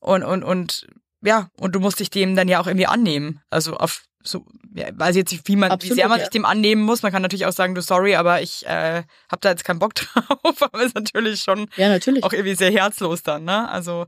und, 0.00 0.22
und, 0.22 0.42
und, 0.44 0.86
ja, 1.22 1.48
und 1.58 1.74
du 1.74 1.80
musst 1.80 2.00
dich 2.00 2.10
dem 2.10 2.36
dann 2.36 2.48
ja 2.48 2.60
auch 2.60 2.66
irgendwie 2.66 2.86
annehmen. 2.86 3.40
Also 3.50 3.76
auf, 3.76 4.04
so, 4.22 4.44
ja, 4.74 4.88
weiß 4.92 5.16
jetzt 5.16 5.32
nicht, 5.32 5.46
wie 5.48 5.56
man, 5.56 5.70
Absolut, 5.70 5.92
wie 5.92 6.00
sehr 6.00 6.08
man 6.08 6.18
ja. 6.18 6.24
sich 6.24 6.30
dem 6.30 6.44
annehmen 6.44 6.82
muss. 6.82 7.02
Man 7.02 7.12
kann 7.12 7.22
natürlich 7.22 7.46
auch 7.46 7.52
sagen, 7.52 7.74
du 7.74 7.82
sorry, 7.82 8.16
aber 8.16 8.42
ich 8.42 8.66
äh, 8.66 9.02
habe 9.30 9.40
da 9.40 9.50
jetzt 9.50 9.64
keinen 9.64 9.78
Bock 9.78 9.94
drauf. 9.94 10.62
Aber 10.62 10.82
ist 10.82 10.94
natürlich 10.94 11.40
schon 11.40 11.68
Ja, 11.76 11.88
natürlich. 11.88 12.22
auch 12.24 12.32
irgendwie 12.32 12.54
sehr 12.54 12.70
herzlos 12.70 13.22
dann, 13.22 13.44
ne? 13.44 13.68
Also, 13.70 14.06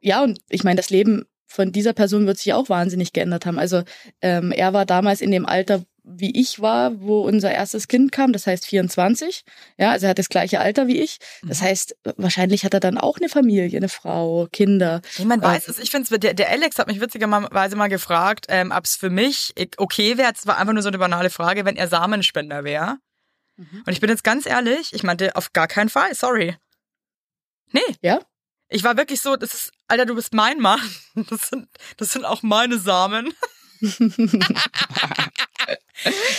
Ja, 0.00 0.22
und 0.22 0.40
ich 0.48 0.64
meine, 0.64 0.76
das 0.76 0.90
Leben 0.90 1.26
von 1.50 1.72
dieser 1.72 1.92
Person 1.92 2.26
wird 2.26 2.38
sich 2.38 2.52
auch 2.54 2.68
wahnsinnig 2.68 3.12
geändert 3.12 3.44
haben. 3.44 3.58
Also 3.58 3.82
ähm, 4.22 4.52
er 4.52 4.72
war 4.72 4.86
damals 4.86 5.20
in 5.20 5.30
dem 5.32 5.46
Alter, 5.46 5.82
wie 6.04 6.30
ich 6.40 6.60
war, 6.62 7.00
wo 7.00 7.20
unser 7.22 7.50
erstes 7.52 7.88
Kind 7.88 8.12
kam, 8.12 8.32
das 8.32 8.46
heißt 8.46 8.66
24. 8.66 9.42
Ja, 9.76 9.90
also 9.90 10.06
er 10.06 10.10
hat 10.10 10.18
das 10.18 10.28
gleiche 10.28 10.60
Alter 10.60 10.86
wie 10.86 10.98
ich. 11.00 11.18
Das 11.46 11.60
Mhm. 11.60 11.64
heißt, 11.66 11.96
wahrscheinlich 12.16 12.64
hat 12.64 12.72
er 12.74 12.80
dann 12.80 12.98
auch 12.98 13.18
eine 13.18 13.28
Familie, 13.28 13.76
eine 13.76 13.88
Frau, 13.88 14.46
Kinder. 14.52 15.02
niemand 15.18 15.42
weiß 15.42 15.66
Ähm, 15.68 15.74
es. 15.76 15.78
Ich 15.80 15.90
finde 15.90 16.18
der, 16.18 16.34
der 16.34 16.50
Alex 16.50 16.78
hat 16.78 16.86
mich 16.86 17.00
witzigerweise 17.00 17.76
mal 17.76 17.88
gefragt, 17.88 18.46
ähm, 18.48 18.72
ob 18.74 18.84
es 18.84 18.96
für 18.96 19.10
mich 19.10 19.52
okay 19.76 20.16
wäre. 20.18 20.32
Es 20.34 20.46
war 20.46 20.56
einfach 20.56 20.72
nur 20.72 20.82
so 20.82 20.88
eine 20.88 20.98
banale 20.98 21.30
Frage, 21.30 21.64
wenn 21.64 21.76
er 21.76 21.88
Samenspender 21.88 22.64
wäre. 22.64 22.96
Mhm. 23.56 23.82
Und 23.86 23.92
ich 23.92 24.00
bin 24.00 24.08
jetzt 24.08 24.24
ganz 24.24 24.46
ehrlich, 24.46 24.92
ich 24.94 25.02
meinte, 25.02 25.36
auf 25.36 25.52
gar 25.52 25.66
keinen 25.68 25.88
Fall, 25.90 26.14
sorry. 26.14 26.56
Nee. 27.72 27.80
Ja? 28.02 28.20
Ich 28.70 28.84
war 28.84 28.96
wirklich 28.96 29.20
so, 29.20 29.36
das 29.36 29.52
ist, 29.52 29.72
Alter, 29.88 30.06
du 30.06 30.14
bist 30.14 30.32
mein 30.32 30.58
Mann. 30.58 30.80
Das 31.28 31.48
sind, 31.48 31.68
das 31.96 32.10
sind 32.12 32.24
auch 32.24 32.42
meine 32.42 32.78
Samen. 32.78 33.34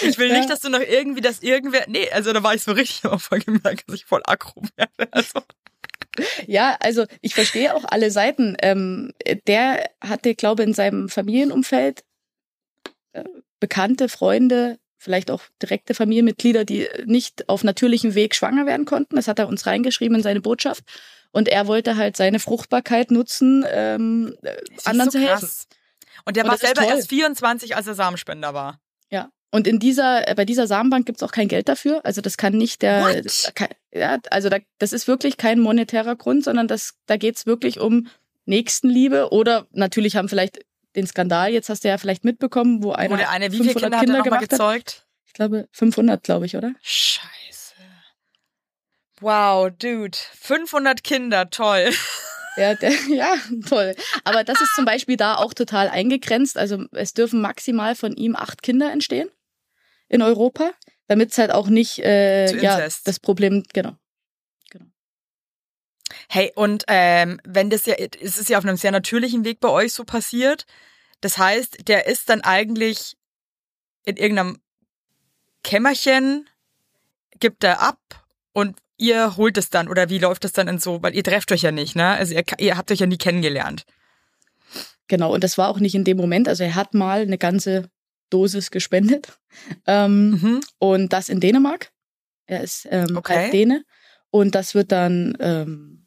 Ich 0.02 0.18
will 0.18 0.34
nicht, 0.34 0.50
dass 0.50 0.62
du 0.62 0.70
noch 0.70 0.80
irgendwie, 0.80 1.22
dass 1.22 1.44
irgendwer, 1.44 1.86
nee, 1.88 2.10
also 2.10 2.34
da 2.34 2.42
war 2.42 2.56
ich 2.56 2.64
so 2.64 2.72
richtig 2.72 3.06
am 3.06 3.14
Anfang 3.14 3.40
gemerkt, 3.42 3.88
dass 3.88 3.96
ich 3.96 4.06
voll 4.06 4.22
aggro 4.26 4.64
werde. 4.76 4.92
Also, 5.12 5.42
Ja, 6.48 6.78
also 6.80 7.06
ich 7.22 7.36
verstehe 7.36 7.76
auch 7.76 7.86
alle 7.86 8.10
Seiten. 8.12 8.58
Ähm, 8.62 9.14
der 9.48 9.90
hatte, 10.04 10.34
glaube 10.36 10.64
in 10.64 10.74
seinem 10.74 11.10
Familienumfeld 11.10 12.04
äh, 13.14 13.24
bekannte 13.60 14.10
Freunde, 14.10 14.80
vielleicht 14.98 15.32
auch 15.32 15.44
direkte 15.62 15.94
Familienmitglieder, 15.94 16.66
die 16.66 16.88
nicht 17.06 17.48
auf 17.50 17.64
natürlichem 17.64 18.16
Weg 18.16 18.36
schwanger 18.36 18.66
werden 18.66 18.86
konnten. 18.86 19.16
Das 19.16 19.28
hat 19.28 19.40
er 19.40 19.48
uns 19.48 19.66
reingeschrieben 19.66 20.18
in 20.18 20.24
seine 20.24 20.42
Botschaft. 20.42 20.84
Und 21.32 21.48
er 21.48 21.68
wollte 21.68 21.96
halt 21.98 22.18
seine 22.18 22.40
Fruchtbarkeit 22.40 23.10
nutzen, 23.12 23.66
ähm, 23.70 24.36
äh, 24.44 24.56
anderen 24.86 25.12
so 25.12 25.18
zu 25.18 25.26
helfen. 25.26 25.40
krass. 25.48 25.68
Und 26.26 26.36
der 26.36 26.44
Und 26.46 26.52
war 26.52 26.58
selber 26.58 26.84
erst 26.84 27.10
24, 27.10 27.76
als 27.76 27.88
er 27.88 27.96
Samenspender 27.96 28.54
war. 28.54 28.80
Ja. 29.10 29.30
Und 29.50 29.68
in 29.68 29.80
dieser, 29.80 30.28
äh, 30.28 30.36
bei 30.36 30.46
dieser 30.46 30.68
Samenbank 30.68 31.06
gibt's 31.06 31.24
auch 31.24 31.32
kein 31.32 31.48
Geld 31.48 31.68
dafür. 31.68 32.02
Also 32.06 32.22
das 32.22 32.38
kann 32.38 32.54
nicht 32.54 32.82
der, 32.82 33.22
das 33.22 33.52
kann- 33.56 33.70
ja, 33.92 34.18
also 34.30 34.50
da, 34.50 34.58
das 34.78 34.94
ist 34.94 35.08
wirklich 35.08 35.38
kein 35.38 35.60
monetärer 35.60 36.16
Grund, 36.16 36.44
sondern 36.44 36.68
das, 36.68 36.94
da 37.08 37.18
geht's 37.18 37.46
wirklich 37.46 37.80
um 37.80 38.08
Nächstenliebe 38.46 39.32
oder 39.32 39.68
natürlich 39.72 40.16
haben 40.16 40.30
vielleicht 40.30 40.60
den 40.96 41.08
Skandal, 41.08 41.52
jetzt 41.52 41.70
hast 41.70 41.84
du 41.84 41.88
ja 41.88 41.98
vielleicht 41.98 42.26
mitbekommen, 42.26 42.84
wo 42.84 42.92
einer 42.92 43.14
Wo 43.14 43.18
der 43.18 43.30
eine, 43.30 43.52
wie 43.52 43.58
viele 43.58 43.72
500 43.72 44.00
Kinder 44.02 44.14
hat 44.18 44.20
er 44.20 44.24
gemacht 44.24 44.42
hat. 44.44 44.50
gezeugt? 44.50 45.06
Ich 45.26 45.34
glaube 45.34 45.68
500, 45.72 46.22
glaube 46.24 46.46
ich, 46.46 46.58
oder? 46.58 46.74
Scheiße. 46.82 47.30
Wow, 49.22 49.70
Dude. 49.70 50.18
500 50.40 51.04
Kinder, 51.04 51.50
toll. 51.50 51.92
Ja, 52.58 52.76
der, 52.76 52.92
ja, 53.08 53.34
toll. 53.70 53.96
Aber 54.26 54.44
das 54.44 54.60
ist 54.60 54.76
zum 54.76 54.84
Beispiel 54.84 55.16
da 55.16 55.36
auch 55.36 55.54
total 55.54 55.88
eingegrenzt. 55.88 56.58
Also 56.58 56.84
es 56.92 57.14
dürfen 57.14 57.40
maximal 57.40 57.96
von 57.96 58.14
ihm 58.18 58.36
acht 58.36 58.62
Kinder 58.62 58.92
entstehen 58.92 59.30
in 60.10 60.22
Europa, 60.22 60.72
damit 61.08 61.32
es 61.32 61.38
halt 61.38 61.52
auch 61.52 61.68
nicht 61.68 62.00
äh, 62.00 62.54
ja, 62.62 62.78
das 62.82 63.20
Problem, 63.22 63.64
genau. 63.72 63.96
Hey, 66.28 66.52
und 66.56 66.84
ähm, 66.88 67.40
wenn 67.44 67.70
das 67.70 67.86
ja, 67.86 67.96
es 67.96 68.38
ist 68.38 68.50
ja 68.50 68.58
auf 68.58 68.66
einem 68.66 68.78
sehr 68.78 68.92
natürlichen 68.92 69.46
Weg 69.46 69.60
bei 69.60 69.70
euch 69.70 69.94
so 69.94 70.04
passiert. 70.04 70.66
Das 71.22 71.38
heißt, 71.38 71.88
der 71.88 72.08
ist 72.08 72.30
dann 72.30 72.42
eigentlich 72.42 73.18
in 74.04 74.18
irgendeinem 74.18 74.62
Kämmerchen, 75.64 76.50
gibt 77.40 77.64
er 77.64 77.82
ab 77.82 78.00
und 78.54 78.78
ihr 79.02 79.36
holt 79.36 79.58
es 79.58 79.70
dann 79.70 79.88
oder 79.90 80.10
wie 80.10 80.20
läuft 80.20 80.44
das 80.44 80.54
dann 80.54 80.68
in 80.68 80.80
so, 80.80 81.02
weil 81.04 81.16
ihr 81.16 81.24
trefft 81.24 81.52
euch 81.52 81.62
ja 81.64 81.72
nicht, 81.72 81.96
ne? 81.96 82.08
Also 82.10 82.34
ihr, 82.36 82.44
ihr 82.60 82.78
habt 82.78 82.92
euch 82.92 83.00
ja 83.00 83.08
nie 83.08 83.18
kennengelernt. 83.18 83.86
Genau, 85.08 85.34
und 85.34 85.44
das 85.44 85.58
war 85.58 85.68
auch 85.70 85.80
nicht 85.80 85.96
in 85.96 86.04
dem 86.06 86.18
Moment. 86.18 86.48
Also 86.48 86.64
er 86.64 86.76
hat 86.76 86.94
mal 86.94 87.22
eine 87.22 87.38
ganze 87.38 87.90
Dosis 88.30 88.72
gespendet. 88.72 89.38
Ähm, 89.86 90.30
Mhm. 90.32 90.62
Und 90.80 91.12
das 91.12 91.28
in 91.28 91.40
Dänemark. 91.42 91.92
Er 92.46 92.62
ist 92.64 92.88
ähm, 92.90 93.18
Okay. 93.18 93.52
Däne. 93.52 93.84
Und 94.30 94.56
das 94.56 94.74
wird 94.76 94.92
dann, 94.94 95.36
ähm, 95.42 96.06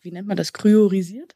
wie 0.00 0.10
nennt 0.10 0.26
man 0.28 0.36
das, 0.38 0.54
kryorisiert? 0.54 1.34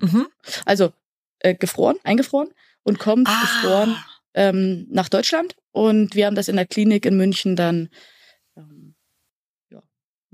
Mhm. 0.00 0.28
Also 0.64 0.92
äh, 1.40 1.54
gefroren, 1.56 1.96
eingefroren 2.04 2.50
und 2.84 2.98
kommt 3.00 3.26
Ah. 3.28 3.40
gefroren 3.40 3.96
ähm, 4.34 4.86
nach 4.90 5.08
Deutschland. 5.08 5.56
Und 5.72 6.14
wir 6.14 6.26
haben 6.26 6.36
das 6.36 6.48
in 6.48 6.56
der 6.56 6.66
Klinik 6.66 7.04
in 7.06 7.16
München 7.16 7.56
dann 7.56 7.88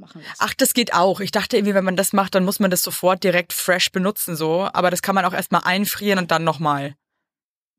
machen 0.03 0.21
lassen. 0.21 0.37
Ach, 0.39 0.53
das 0.55 0.75
geht 0.75 0.93
auch. 0.93 1.21
Ich 1.21 1.31
dachte 1.31 1.57
irgendwie, 1.57 1.75
wenn 1.75 1.85
man 1.85 1.97
das 1.97 2.13
macht, 2.13 2.35
dann 2.35 2.45
muss 2.45 2.61
man 2.61 2.71
das 2.71 2.83
sofort 2.83 3.25
direkt 3.25 3.55
fresh 3.55 3.91
benutzen, 3.91 4.37
so. 4.37 4.69
Aber 4.73 4.91
das 4.91 5.01
kann 5.01 5.15
man 5.15 5.25
auch 5.25 5.33
erstmal 5.33 5.63
einfrieren 5.65 6.19
und 6.19 6.31
dann 6.31 6.45
nochmal. 6.45 6.95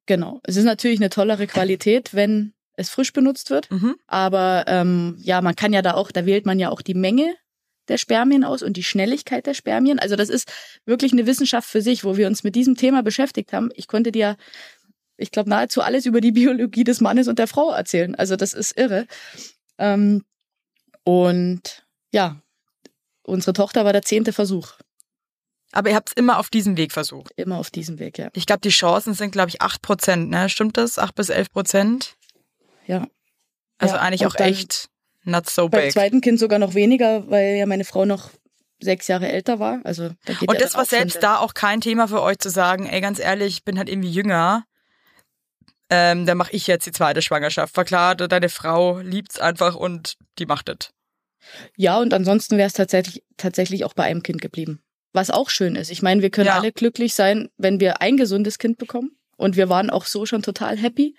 Genau. 0.05 0.39
Es 0.43 0.57
ist 0.57 0.65
natürlich 0.65 0.99
eine 0.99 1.09
tollere 1.09 1.47
Qualität, 1.47 2.13
wenn 2.13 2.53
es 2.75 2.89
frisch 2.89 3.13
benutzt 3.13 3.49
wird. 3.49 3.69
Mhm. 3.69 3.95
Aber 4.07 4.65
ähm, 4.67 5.15
ja, 5.19 5.41
man 5.41 5.55
kann 5.55 5.73
ja 5.73 5.81
da 5.81 5.93
auch, 5.93 6.11
da 6.11 6.25
wählt 6.25 6.45
man 6.45 6.59
ja 6.59 6.69
auch 6.69 6.81
die 6.81 6.95
Menge 6.95 7.35
der 7.89 7.97
Spermien 7.97 8.43
aus 8.43 8.63
und 8.63 8.77
die 8.77 8.83
Schnelligkeit 8.83 9.45
der 9.45 9.53
Spermien. 9.53 9.99
Also 9.99 10.15
das 10.15 10.29
ist 10.29 10.51
wirklich 10.85 11.11
eine 11.11 11.25
Wissenschaft 11.27 11.69
für 11.69 11.81
sich, 11.81 12.03
wo 12.03 12.17
wir 12.17 12.27
uns 12.27 12.43
mit 12.43 12.55
diesem 12.55 12.75
Thema 12.75 13.03
beschäftigt 13.03 13.53
haben. 13.53 13.69
Ich 13.75 13.87
konnte 13.87 14.11
dir, 14.11 14.37
ich 15.17 15.31
glaube, 15.31 15.49
nahezu 15.49 15.81
alles 15.81 16.05
über 16.05 16.21
die 16.21 16.31
Biologie 16.31 16.85
des 16.85 17.01
Mannes 17.01 17.27
und 17.27 17.39
der 17.39 17.47
Frau 17.47 17.71
erzählen. 17.71 18.15
Also 18.15 18.35
das 18.35 18.53
ist 18.53 18.77
irre. 18.77 19.05
Ähm, 19.77 20.23
und 21.03 21.82
ja, 22.13 22.39
unsere 23.23 23.53
Tochter 23.53 23.83
war 23.83 23.91
der 23.91 24.03
zehnte 24.03 24.31
Versuch. 24.31 24.73
Aber 25.71 25.89
ihr 25.89 25.95
habt 25.95 26.09
es 26.09 26.13
immer 26.13 26.37
auf 26.37 26.49
diesem 26.49 26.77
Weg 26.77 26.91
versucht. 26.91 27.31
Immer 27.35 27.57
auf 27.57 27.71
diesem 27.71 27.97
Weg, 27.97 28.19
ja. 28.19 28.29
Ich 28.33 28.45
glaube, 28.45 28.61
die 28.61 28.69
Chancen 28.69 29.15
sind, 29.15 29.31
glaube 29.31 29.49
ich, 29.49 29.61
8 29.61 29.81
Prozent, 29.81 30.29
ne? 30.29 30.47
Stimmt 30.47 30.77
das? 30.77 30.99
8 30.99 31.15
bis 31.15 31.29
11 31.29 31.51
Prozent? 31.51 32.15
Ja. 32.85 33.07
Also 33.79 33.95
Ja, 33.95 34.01
eigentlich 34.01 34.21
und 34.21 34.27
auch 34.27 34.39
echt 34.39 34.89
not 35.23 35.49
so 35.49 35.69
Beim 35.69 35.81
big. 35.81 35.93
zweiten 35.93 36.21
Kind 36.21 36.39
sogar 36.39 36.59
noch 36.59 36.75
weniger, 36.75 37.27
weil 37.29 37.55
ja 37.55 37.65
meine 37.65 37.85
Frau 37.85 38.05
noch 38.05 38.29
sechs 38.79 39.07
Jahre 39.07 39.29
älter 39.29 39.59
war. 39.59 39.79
Also 39.83 40.09
da 40.25 40.33
geht 40.33 40.47
Und 40.47 40.55
ja 40.55 40.61
das 40.61 40.75
war 40.75 40.85
selbst 40.85 41.23
da 41.23 41.37
auch 41.39 41.55
kein 41.55 41.81
Thema 41.81 42.07
für 42.07 42.21
euch 42.21 42.37
zu 42.37 42.49
sagen, 42.49 42.85
ey, 42.85 43.01
ganz 43.01 43.17
ehrlich, 43.19 43.55
ich 43.55 43.63
bin 43.63 43.79
halt 43.79 43.89
irgendwie 43.89 44.11
jünger. 44.11 44.65
Ähm, 45.89 46.27
dann 46.27 46.37
mache 46.37 46.51
ich 46.51 46.67
jetzt 46.67 46.85
die 46.85 46.91
zweite 46.91 47.21
Schwangerschaft. 47.23 47.75
War 47.75 47.85
klar, 47.85 48.15
deine 48.15 48.49
Frau 48.49 48.99
liebt's 48.99 49.39
einfach 49.39 49.75
und 49.75 50.17
die 50.37 50.45
macht 50.45 50.69
es. 50.69 50.91
Ja, 51.77 51.99
und 51.99 52.13
ansonsten 52.13 52.57
wäre 52.57 52.67
es 52.67 52.73
tatsächlich, 52.73 53.23
tatsächlich 53.37 53.85
auch 53.85 53.93
bei 53.93 54.03
einem 54.03 54.23
Kind 54.23 54.41
geblieben. 54.41 54.81
Was 55.13 55.29
auch 55.29 55.49
schön 55.49 55.75
ist. 55.75 55.91
Ich 55.91 56.01
meine, 56.01 56.21
wir 56.21 56.29
können 56.31 56.47
Ja. 56.47 56.57
alle 56.59 56.71
glücklich 56.71 57.13
sein, 57.13 57.49
wenn 57.57 57.79
wir 57.79 58.01
ein 58.01 58.17
gesundes 58.17 58.57
Kind 58.57 58.77
bekommen. 58.77 59.11
Und 59.37 59.55
wir 59.57 59.69
waren 59.69 59.89
auch 59.89 60.05
so 60.05 60.25
schon 60.25 60.41
total 60.41 60.77
happy. 60.77 61.15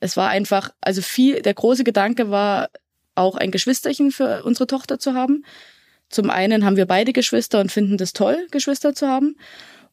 Es 0.00 0.16
war 0.16 0.28
einfach, 0.28 0.70
also 0.80 1.00
viel, 1.02 1.42
der 1.42 1.54
große 1.54 1.84
Gedanke 1.84 2.30
war 2.30 2.68
auch 3.14 3.36
ein 3.36 3.50
Geschwisterchen 3.50 4.10
für 4.10 4.42
unsere 4.44 4.66
Tochter 4.66 4.98
zu 4.98 5.14
haben. 5.14 5.44
Zum 6.08 6.28
einen 6.30 6.64
haben 6.64 6.76
wir 6.76 6.86
beide 6.86 7.12
Geschwister 7.12 7.60
und 7.60 7.72
finden 7.72 7.96
das 7.96 8.12
toll, 8.12 8.46
Geschwister 8.50 8.94
zu 8.94 9.08
haben. 9.08 9.36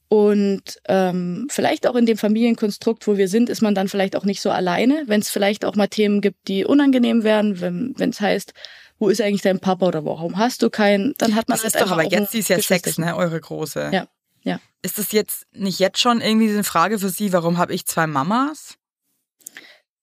Und 0.10 0.80
ähm, 0.88 1.48
vielleicht 1.52 1.86
auch 1.86 1.96
in 1.96 2.08
dem 2.08 2.18
Familienkonstrukt, 2.18 3.06
wo 3.08 3.18
wir 3.18 3.28
sind, 3.28 3.48
ist 3.50 3.62
man 3.62 3.76
dann 3.76 3.88
vielleicht 3.88 4.16
auch 4.16 4.26
nicht 4.26 4.42
so 4.42 4.50
alleine, 4.50 5.04
wenn 5.06 5.22
es 5.22 5.30
vielleicht 5.30 5.64
auch 5.66 5.76
mal 5.76 5.88
Themen 5.88 6.20
gibt, 6.22 6.48
die 6.48 6.66
unangenehm 6.66 7.24
wären, 7.24 7.62
wenn 7.62 8.10
es 8.10 8.20
heißt, 8.20 8.54
wo 9.00 9.10
ist 9.10 9.22
eigentlich 9.22 9.42
dein 9.42 9.60
Papa 9.60 9.88
oder 9.88 10.06
warum 10.06 10.38
hast 10.38 10.62
du 10.62 10.70
keinen, 10.70 11.14
dann 11.18 11.34
hat 11.36 11.48
man 11.50 11.58
Das 11.58 11.64
halt 11.64 11.76
ist 11.76 11.82
doch 11.82 11.92
aber 11.92 12.04
jetzt, 12.04 12.32
sie 12.32 12.40
ist 12.40 12.50
ja 12.50 12.62
Sex, 12.62 12.98
ne? 12.98 13.16
Eure 13.16 13.40
große. 13.40 13.90
Ja, 13.92 14.08
ja. 14.44 14.60
Ist 14.82 14.98
das 14.98 15.12
jetzt 15.12 15.48
nicht 15.52 15.80
jetzt 15.80 16.00
schon 16.00 16.22
irgendwie 16.22 16.50
eine 16.50 16.64
Frage 16.64 17.00
für 17.00 17.10
sie, 17.10 17.34
warum 17.34 17.58
habe 17.58 17.74
ich 17.74 17.86
zwei 17.86 18.06
Mamas? 18.06 18.76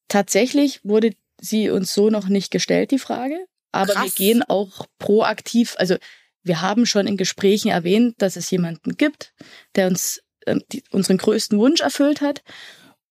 Tatsächlich 0.09 0.81
wurde 0.83 1.13
sie 1.41 1.71
uns 1.71 1.93
so 1.93 2.11
noch 2.11 2.29
nicht 2.29 2.51
gestellt, 2.51 2.91
die 2.91 2.99
Frage. 2.99 3.47
Aber 3.73 3.89
wir 3.89 3.95
Krass. 3.95 4.15
gehen 4.15 4.43
auch 4.43 4.87
proaktiv, 4.99 5.75
also 5.79 5.97
wir 6.43 6.63
haben 6.63 6.87
schon 6.87 7.07
in 7.07 7.17
Gesprächen 7.17 7.69
erwähnt, 7.69 8.15
dass 8.19 8.37
es 8.37 8.51
jemanden 8.51 8.97
gibt, 8.97 9.35
der 9.75 9.89
uns 9.89 10.23
ähm, 10.47 10.63
die, 10.73 10.83
unseren 10.91 11.19
größten 11.19 11.59
Wunsch 11.59 11.81
erfüllt 11.81 12.21
hat. 12.21 12.43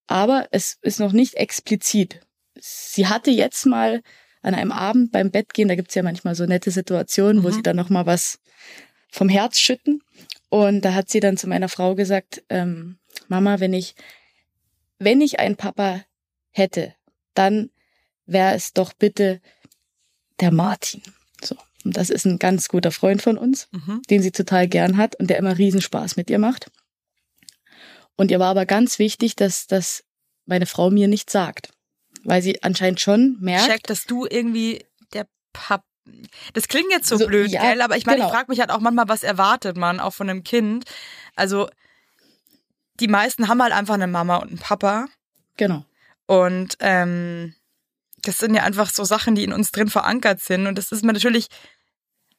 Aber 0.08 0.48
es 0.51 0.77
ist 0.82 1.00
noch 1.00 1.12
nicht 1.12 1.36
explizit. 1.36 2.22
Sie 2.58 3.08
hatte 3.08 3.32
jetzt 3.32 3.65
mal 3.65 4.01
an 4.45 4.53
einem 4.55 4.71
Abend 4.71 5.11
beim 5.11 5.31
Bett 5.31 5.53
gehen, 5.53 5.67
da 5.67 5.75
gibt's 5.75 5.95
ja 5.95 6.03
manchmal 6.03 6.35
so 6.35 6.45
nette 6.45 6.69
Situationen, 6.71 7.43
wo 7.43 7.49
Mhm. 7.49 7.53
sie 7.53 7.63
dann 7.63 7.75
noch 7.75 7.89
mal 7.89 8.05
was 8.05 8.39
vom 9.11 9.27
Herz 9.29 9.57
schütten. 9.57 10.01
Und 10.49 10.81
da 10.81 10.93
hat 10.93 11.09
sie 11.09 11.19
dann 11.19 11.37
zu 11.37 11.47
meiner 11.47 11.67
Frau 11.69 11.95
gesagt, 11.95 12.43
ähm, 12.49 12.97
Mama, 13.27 13.59
wenn 13.59 13.73
ich, 13.73 13.95
wenn 14.99 15.19
ich 15.21 15.39
einen 15.39 15.55
Papa 15.55 16.01
hätte, 16.51 16.93
dann 17.33 17.69
wäre 18.25 18.53
es 18.55 18.73
doch 18.73 18.93
bitte 18.93 19.41
der 20.39 20.51
Martin. 20.51 21.01
So. 21.43 21.55
Und 21.83 21.97
das 21.97 22.09
ist 22.09 22.25
ein 22.25 22.39
ganz 22.39 22.67
guter 22.67 22.91
Freund 22.91 23.21
von 23.21 23.37
uns, 23.37 23.67
Mhm. 23.71 24.01
den 24.09 24.21
sie 24.21 24.31
total 24.31 24.67
gern 24.67 24.97
hat 24.97 25.15
und 25.15 25.29
der 25.29 25.37
immer 25.37 25.57
Riesenspaß 25.57 26.17
mit 26.17 26.29
ihr 26.29 26.39
macht. 26.39 26.71
Und 28.15 28.31
ihr 28.31 28.39
war 28.39 28.49
aber 28.49 28.65
ganz 28.65 28.99
wichtig, 28.99 29.35
dass 29.35 29.67
das 29.67 30.03
meine 30.45 30.65
Frau 30.67 30.89
mir 30.91 31.07
nicht 31.07 31.29
sagt. 31.29 31.69
Weil 32.25 32.41
sie 32.41 32.62
anscheinend 32.63 33.00
schon 33.00 33.38
merkt, 33.39 33.67
Check, 33.67 33.84
dass 33.84 34.05
du 34.05 34.25
irgendwie 34.29 34.84
der 35.13 35.27
Pap. 35.53 35.84
Das 36.53 36.67
klingt 36.67 36.91
jetzt 36.91 37.08
so, 37.08 37.17
So, 37.17 37.27
blöd, 37.27 37.51
ja, 37.51 37.62
gell? 37.62 37.82
Aber 37.82 37.98
ich 37.98 38.05
meine, 38.05 38.17
genau. 38.17 38.27
ich 38.27 38.34
frage 38.34 38.51
mich 38.51 38.60
halt 38.60 38.72
auch 38.72 38.79
manchmal, 38.79 39.08
was 39.08 39.24
erwartet 39.24 39.77
man 39.77 40.00
auch 40.00 40.13
von 40.13 40.29
einem 40.29 40.44
Kind. 40.44 40.86
Also 41.36 41.70
die 43.00 43.08
meisten 43.08 43.48
haben 43.48 43.62
halt 43.62 43.74
einfach 43.74 43.94
eine 43.94 44.08
Mama 44.08 44.38
und 44.38 44.50
einen 44.50 44.60
Papa. 44.60 45.08
genau. 45.58 45.86
Und 46.27 46.77
ähm, 46.79 47.53
das 48.24 48.39
sind 48.39 48.55
ja 48.55 48.63
einfach 48.63 48.89
so 48.89 49.03
Sachen, 49.03 49.36
die 49.36 49.44
in 49.44 49.53
uns 49.53 49.72
drin 49.72 49.89
verankert 49.89 50.39
sind. 50.39 50.65
Und 50.65 50.77
das 50.77 50.91
ist 50.91 51.05
mir 51.05 51.13
natürlich, 51.13 51.50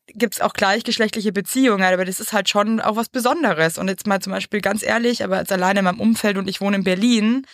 gibt's 0.09 0.40
auch 0.40 0.55
gleichgeschlechtliche 0.55 1.33
Beziehungen, 1.33 1.85
aber 1.85 2.05
das 2.05 2.19
ist 2.19 2.33
halt 2.33 2.49
schon 2.49 2.81
auch 2.81 2.97
was 2.97 3.09
Besonderes. 3.09 3.78
Und 3.78 3.87
jetzt 3.87 4.07
mal 4.07 4.21
zum 4.21 4.33
Beispiel 4.33 4.61
ganz 4.61 4.83
ehrlich, 4.83 5.23
aber 5.23 5.38
jetzt 5.38 5.52
alleine 5.52 5.78
in 5.78 5.85
meinem 5.85 6.00
Umfeld 6.00 6.37
und 6.37 6.49
ich 6.49 6.61
wohne 6.61 6.76
in 6.76 6.85
Berlin, 6.85 7.47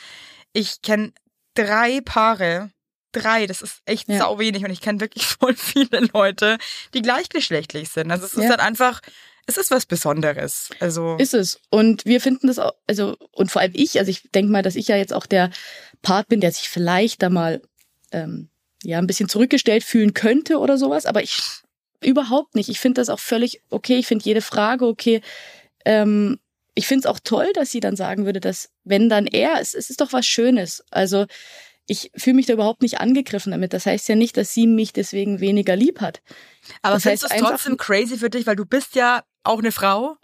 ich 0.54 0.80
kenne 0.80 1.12
drei 1.54 2.00
Paare, 2.04 2.70
drei, 3.12 3.46
das 3.46 3.62
ist 3.62 3.80
echt 3.84 4.08
Ja. 4.08 4.18
sau 4.18 4.38
wenig 4.38 4.64
und 4.64 4.70
ich 4.70 4.80
kenne 4.80 5.00
wirklich 5.00 5.26
voll 5.40 5.54
viele 5.54 6.08
Leute, 6.12 6.58
die 6.94 7.02
gleichgeschlechtlich 7.02 7.88
sind. 7.90 8.10
Also 8.10 8.24
es 8.26 8.34
ist 8.34 8.44
Ja. 8.44 8.50
halt 8.50 8.60
einfach, 8.60 9.00
es 9.46 9.56
ist 9.56 9.70
was 9.70 9.86
Besonderes. 9.86 10.70
Also 10.80 11.16
Ist 11.18 11.34
es. 11.34 11.60
Und 11.70 12.04
wir 12.06 12.20
finden 12.20 12.46
das 12.46 12.58
auch, 12.58 12.72
also, 12.86 13.16
und 13.32 13.50
vor 13.50 13.60
allem 13.60 13.72
ich, 13.74 13.98
also 13.98 14.10
ich 14.10 14.22
denke 14.34 14.52
mal, 14.52 14.62
dass 14.62 14.76
ich 14.76 14.88
ja 14.88 14.96
jetzt 14.96 15.12
auch 15.12 15.26
der 15.26 15.50
Part 16.00 16.28
bin, 16.28 16.40
der 16.40 16.52
sich 16.52 16.68
vielleicht 16.68 17.22
da 17.22 17.28
mal 17.28 17.60
ähm, 18.12 18.48
ja 18.82 18.98
ein 18.98 19.06
bisschen 19.06 19.28
zurückgestellt 19.28 19.84
fühlen 19.84 20.14
könnte 20.14 20.58
oder 20.58 20.78
sowas, 20.78 21.06
aber 21.06 21.22
ich 21.22 21.40
überhaupt 22.02 22.54
nicht. 22.56 22.68
Ich 22.68 22.80
finde 22.80 23.00
das 23.00 23.08
auch 23.08 23.20
völlig 23.20 23.62
okay. 23.70 23.96
Ich 23.98 24.06
finde 24.06 24.24
jede 24.24 24.42
Frage 24.42 24.86
okay. 24.86 25.20
Ähm, 25.84 26.38
ich 26.74 26.86
finde 26.86 27.00
es 27.00 27.06
auch 27.06 27.20
toll, 27.22 27.50
dass 27.54 27.70
sie 27.70 27.80
dann 27.80 27.96
sagen 27.96 28.24
würde, 28.24 28.40
dass 28.40 28.70
wenn 28.84 29.08
dann 29.08 29.26
er, 29.26 29.60
es, 29.60 29.74
es 29.74 29.90
ist 29.90 30.00
doch 30.00 30.12
was 30.12 30.26
Schönes. 30.26 30.84
Also 30.90 31.26
ich 31.86 32.10
fühle 32.16 32.36
mich 32.36 32.46
da 32.46 32.54
überhaupt 32.54 32.82
nicht 32.82 33.00
angegriffen 33.00 33.50
damit. 33.50 33.72
Das 33.72 33.86
heißt 33.86 34.08
ja 34.08 34.14
nicht, 34.14 34.36
dass 34.36 34.54
sie 34.54 34.66
mich 34.66 34.92
deswegen 34.92 35.40
weniger 35.40 35.76
lieb 35.76 36.00
hat. 36.00 36.22
aber 36.80 36.94
das 36.94 37.02
findest 37.02 37.24
du 37.24 37.28
es 37.34 37.40
trotzdem 37.40 37.76
crazy 37.76 38.16
für 38.16 38.30
dich, 38.30 38.46
weil 38.46 38.56
du 38.56 38.64
bist 38.64 38.94
ja 38.94 39.24
auch 39.42 39.58
eine 39.58 39.72
Frau? 39.72 40.16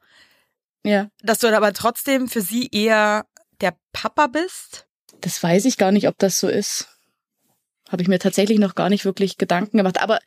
Ja, 0.85 1.11
dass 1.23 1.40
du 1.40 1.55
aber 1.55 1.73
trotzdem 1.73 2.28
für 2.28 2.40
sie 2.40 2.69
eher 2.71 3.26
der 3.61 3.76
Papa 3.93 4.28
bist? 4.28 4.88
das 5.21 5.43
weiß 5.43 5.64
ich 5.64 5.76
gar 5.76 5.93
nicht, 5.93 6.09
ob 6.09 6.19
das 6.19 6.38
so 6.38 6.49
ist. 6.49 6.88
Habe 7.88 8.02
ich 8.02 8.09
mir 8.09 8.19
tatsächlich 8.19 8.59
noch 8.59 8.75
gar 8.75 8.90
nicht 8.90 9.05
wirklich 9.05 9.38
Gedanken 9.38 9.78
gemacht. 9.78 10.00
Aber 10.00 10.19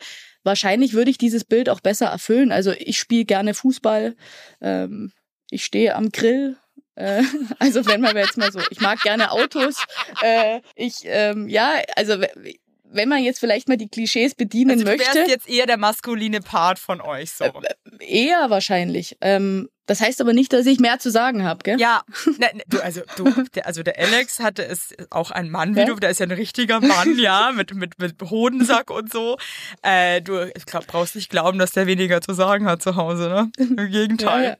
wahrscheinlich 0.43 0.93
würde 0.93 1.11
ich 1.11 1.17
dieses 1.17 1.43
Bild 1.43 1.69
auch 1.69 1.79
besser 1.79 2.07
erfüllen. 2.07 2.51
Also 2.51 2.71
ich 2.71 2.97
spiele 2.97 3.25
gerne 3.25 3.53
Fußball. 3.53 4.15
Ähm, 4.61 5.11
ich 5.51 5.63
stehe 5.63 5.95
am 5.95 6.11
Grill. 6.11 6.57
Äh, 6.95 7.21
also 7.59 7.85
wenn 7.85 8.01
man 8.01 8.15
jetzt 8.17 8.37
mal 8.37 8.51
so, 8.51 8.59
ich 8.71 8.81
mag 8.81 8.99
gerne 9.01 9.31
Autos. 9.31 9.85
Äh, 10.21 10.61
ich, 10.75 11.01
ähm, 11.05 11.47
ja, 11.47 11.73
also 11.95 12.15
wenn 12.93 13.07
man 13.07 13.23
jetzt 13.23 13.39
vielleicht 13.39 13.69
mal 13.69 13.77
die 13.77 13.87
Klischees 13.87 14.35
bedienen 14.35 14.71
Also 14.71 14.83
du 14.83 14.91
möchte. 14.91 15.15
wärst 15.15 15.29
jetzt 15.29 15.49
eher 15.49 15.65
der 15.65 15.77
maskuline 15.77 16.41
Part 16.41 16.77
von 16.79 16.99
euch 16.99 17.31
so. 17.31 17.45
Eher 17.99 18.49
wahrscheinlich. 18.49 19.15
Ähm, 19.21 19.69
das 19.85 20.01
heißt 20.01 20.21
aber 20.21 20.33
nicht, 20.33 20.53
dass 20.53 20.65
ich 20.65 20.79
mehr 20.79 20.99
zu 20.99 21.09
sagen 21.09 21.43
habe, 21.43 21.63
gell? 21.63 21.79
Ja, 21.79 22.01
ne, 22.25 22.47
ne, 22.53 22.63
du, 22.67 22.79
also 22.79 23.01
du, 23.17 23.25
der, 23.55 23.65
also 23.65 23.83
der 23.83 23.97
Alex 23.97 24.39
hatte 24.39 24.63
es 24.65 24.93
auch 25.09 25.31
ein 25.31 25.49
Mann 25.49 25.75
wie 25.75 25.79
Ja? 25.79 25.85
du, 25.85 25.95
der 25.95 26.09
ist 26.11 26.19
ja 26.19 26.25
ein 26.25 26.31
richtiger 26.31 26.79
Mann, 26.79 27.17
ja, 27.19 27.51
mit 27.53 27.73
mit 27.73 27.99
mit 27.99 28.15
Hodensack 28.21 28.89
und 28.89 29.11
so. 29.11 29.37
Äh, 29.81 30.21
du 30.21 30.49
ich 30.55 30.65
glaub, 30.65 30.85
brauchst 30.87 31.15
nicht 31.15 31.29
glauben, 31.29 31.59
dass 31.59 31.71
der 31.71 31.87
weniger 31.87 32.21
zu 32.21 32.33
sagen 32.33 32.67
hat 32.67 32.81
zu 32.81 32.95
Hause, 32.95 33.29
ne? 33.29 33.51
Im 33.57 33.75
Gegenteil. 33.91 34.43
Ja, 34.43 34.49
ja. 34.51 34.57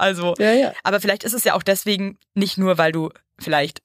Also, 0.00 0.34
Ja, 0.38 0.52
ja. 0.52 0.72
aber 0.82 1.00
vielleicht 1.00 1.24
ist 1.24 1.34
es 1.34 1.44
ja 1.44 1.54
auch 1.54 1.62
deswegen 1.62 2.18
nicht 2.34 2.58
nur, 2.58 2.78
weil 2.78 2.92
du 2.92 3.10
vielleicht 3.38 3.82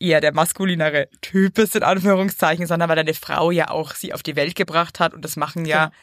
eher 0.00 0.20
der 0.20 0.32
maskulinere 0.32 1.08
Typ 1.20 1.54
bist, 1.54 1.76
in 1.76 1.82
Anführungszeichen, 1.82 2.66
sondern 2.66 2.88
weil 2.88 2.96
deine 2.96 3.14
Frau 3.14 3.50
ja 3.50 3.70
auch 3.70 3.94
sie 3.94 4.14
auf 4.14 4.22
die 4.22 4.36
Welt 4.36 4.54
gebracht 4.54 5.00
hat 5.00 5.12
und 5.14 5.24
das 5.24 5.36
machen 5.36 5.64
ja 5.66 5.86
Genau. 5.86 5.96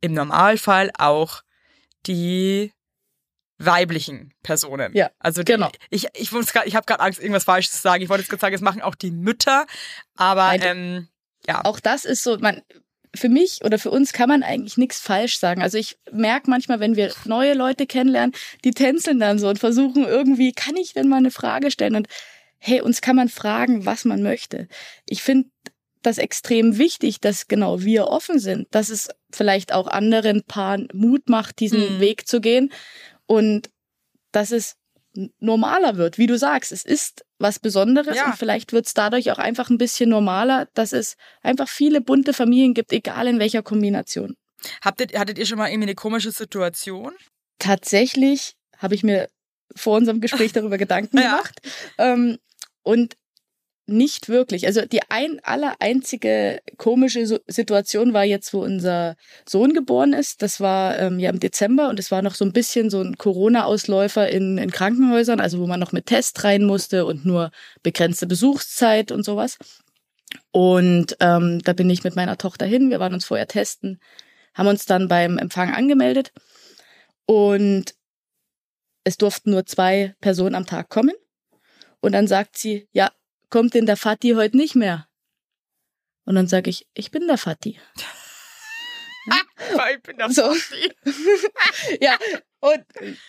im 0.00 0.14
Normalfall 0.14 0.90
auch 0.98 1.42
die 2.06 2.72
weiblichen 3.58 4.32
Personen. 4.42 4.94
Ja, 4.96 5.10
also 5.18 5.42
die, 5.42 5.52
genau. 5.52 5.70
ich 5.90 6.06
ich, 6.14 6.32
ich 6.32 6.76
habe 6.76 6.86
gerade 6.86 7.00
Angst, 7.00 7.20
irgendwas 7.20 7.44
Falsches 7.44 7.72
zu 7.72 7.80
sagen. 7.82 8.02
Ich 8.02 8.08
wollte 8.08 8.22
jetzt 8.22 8.30
gerade 8.30 8.40
sagen, 8.40 8.54
es 8.54 8.60
machen 8.60 8.82
auch 8.82 8.94
die 8.94 9.10
Mütter, 9.10 9.66
aber 10.16 10.46
Nein, 10.46 10.60
ähm, 10.64 11.08
ja. 11.46 11.64
auch 11.64 11.80
das 11.80 12.04
ist 12.04 12.22
so, 12.24 12.38
man, 12.38 12.62
für 13.14 13.28
mich 13.28 13.60
oder 13.64 13.78
für 13.78 13.90
uns 13.90 14.12
kann 14.12 14.28
man 14.28 14.42
eigentlich 14.42 14.76
nichts 14.76 15.00
falsch 15.00 15.38
sagen. 15.38 15.62
Also 15.62 15.78
ich 15.78 15.98
merke 16.10 16.48
manchmal, 16.48 16.80
wenn 16.80 16.96
wir 16.96 17.12
neue 17.24 17.54
Leute 17.54 17.86
kennenlernen, 17.86 18.34
die 18.64 18.70
tänzeln 18.70 19.18
dann 19.18 19.38
so 19.38 19.48
und 19.48 19.58
versuchen 19.58 20.04
irgendwie, 20.04 20.52
kann 20.52 20.76
ich 20.76 20.94
denn 20.94 21.08
mal 21.08 21.18
eine 21.18 21.30
Frage 21.30 21.70
stellen? 21.70 21.94
Und 21.94 22.08
hey, 22.58 22.80
uns 22.80 23.00
kann 23.00 23.16
man 23.16 23.28
fragen, 23.28 23.84
was 23.84 24.04
man 24.04 24.22
möchte. 24.22 24.68
Ich 25.06 25.22
finde 25.22 25.50
das 26.02 26.18
extrem 26.18 26.78
wichtig, 26.78 27.20
dass 27.20 27.48
genau 27.48 27.82
wir 27.82 28.08
offen 28.08 28.38
sind, 28.38 28.66
dass 28.70 28.88
es 28.88 29.08
vielleicht 29.32 29.72
auch 29.72 29.86
anderen 29.86 30.42
Paaren 30.42 30.88
Mut 30.92 31.28
macht, 31.28 31.60
diesen 31.60 31.96
Mhm. 31.96 32.00
Weg 32.00 32.26
zu 32.26 32.40
gehen 32.40 32.72
und 33.26 33.70
dass 34.32 34.50
es 34.52 34.76
normaler 35.38 35.96
wird, 35.96 36.18
wie 36.18 36.26
du 36.26 36.38
sagst. 36.38 36.72
Es 36.72 36.84
ist 36.84 37.24
was 37.42 37.58
Besonderes 37.58 38.16
Ja. 38.16 38.26
und 38.26 38.36
vielleicht 38.36 38.72
wird 38.72 38.86
es 38.86 38.94
dadurch 38.94 39.30
auch 39.32 39.38
einfach 39.38 39.68
ein 39.68 39.78
bisschen 39.78 40.08
normaler, 40.08 40.68
dass 40.74 40.92
es 40.92 41.16
einfach 41.42 41.68
viele 41.68 42.00
bunte 42.00 42.32
Familien 42.32 42.72
gibt, 42.74 42.92
egal 42.92 43.26
in 43.26 43.38
welcher 43.38 43.62
Kombination. 43.62 44.34
Habt 44.80 45.00
ihr, 45.00 45.18
hattet 45.18 45.38
ihr 45.38 45.46
schon 45.46 45.58
mal 45.58 45.68
irgendwie 45.68 45.88
eine 45.88 45.94
komische 45.96 46.30
Situation? 46.30 47.12
Tatsächlich 47.58 48.54
habe 48.78 48.94
ich 48.94 49.02
mir 49.02 49.28
vor 49.74 49.96
unserem 49.96 50.20
Gespräch 50.20 50.52
darüber 50.52 50.78
Gedanken 50.78 51.18
Ja. 51.18 51.30
gemacht 51.36 51.60
ähm, 51.98 52.38
und 52.82 53.14
nicht 53.92 54.28
wirklich. 54.28 54.66
Also 54.66 54.84
die 54.84 55.00
ein 55.08 55.40
aller 55.42 55.76
einzige 55.80 56.60
komische 56.78 57.40
Situation 57.46 58.12
war 58.12 58.24
jetzt, 58.24 58.52
wo 58.52 58.62
unser 58.62 59.16
Sohn 59.48 59.74
geboren 59.74 60.12
ist. 60.12 60.42
Das 60.42 60.60
war 60.60 60.98
ähm, 60.98 61.18
ja 61.18 61.30
im 61.30 61.40
Dezember 61.40 61.88
und 61.88 61.98
es 61.98 62.10
war 62.10 62.22
noch 62.22 62.34
so 62.34 62.44
ein 62.44 62.52
bisschen 62.52 62.90
so 62.90 63.00
ein 63.00 63.16
Corona-Ausläufer 63.16 64.28
in, 64.28 64.58
in 64.58 64.70
Krankenhäusern, 64.70 65.40
also 65.40 65.60
wo 65.60 65.66
man 65.66 65.80
noch 65.80 65.92
mit 65.92 66.06
Test 66.06 66.42
rein 66.44 66.64
musste 66.64 67.06
und 67.06 67.24
nur 67.24 67.50
begrenzte 67.82 68.26
Besuchszeit 68.26 69.12
und 69.12 69.24
sowas. 69.24 69.58
Und 70.50 71.16
ähm, 71.20 71.60
da 71.62 71.72
bin 71.72 71.90
ich 71.90 72.04
mit 72.04 72.16
meiner 72.16 72.38
Tochter 72.38 72.66
hin. 72.66 72.90
Wir 72.90 73.00
waren 73.00 73.14
uns 73.14 73.24
vorher 73.24 73.46
testen, 73.46 74.00
haben 74.54 74.66
uns 74.68 74.86
dann 74.86 75.08
beim 75.08 75.38
Empfang 75.38 75.72
angemeldet 75.72 76.32
und 77.26 77.94
es 79.04 79.16
durften 79.16 79.50
nur 79.50 79.66
zwei 79.66 80.14
Personen 80.20 80.54
am 80.54 80.66
Tag 80.66 80.88
kommen. 80.88 81.14
Und 82.00 82.12
dann 82.12 82.26
sagt 82.26 82.58
sie, 82.58 82.88
ja, 82.92 83.10
kommt 83.52 83.74
denn 83.74 83.86
der 83.86 83.96
Vati 83.96 84.30
heute 84.30 84.56
nicht 84.56 84.74
mehr? 84.74 85.06
Und 86.24 86.34
dann 86.34 86.48
sage 86.48 86.70
ich, 86.70 86.88
ich 86.94 87.10
bin 87.12 87.28
der 87.28 87.38
Vati. 87.38 87.78
Ich 89.94 90.02
bin 90.02 90.18
da 90.18 90.28
So. 90.28 90.42
ja, 92.00 92.18
und, 92.58 92.84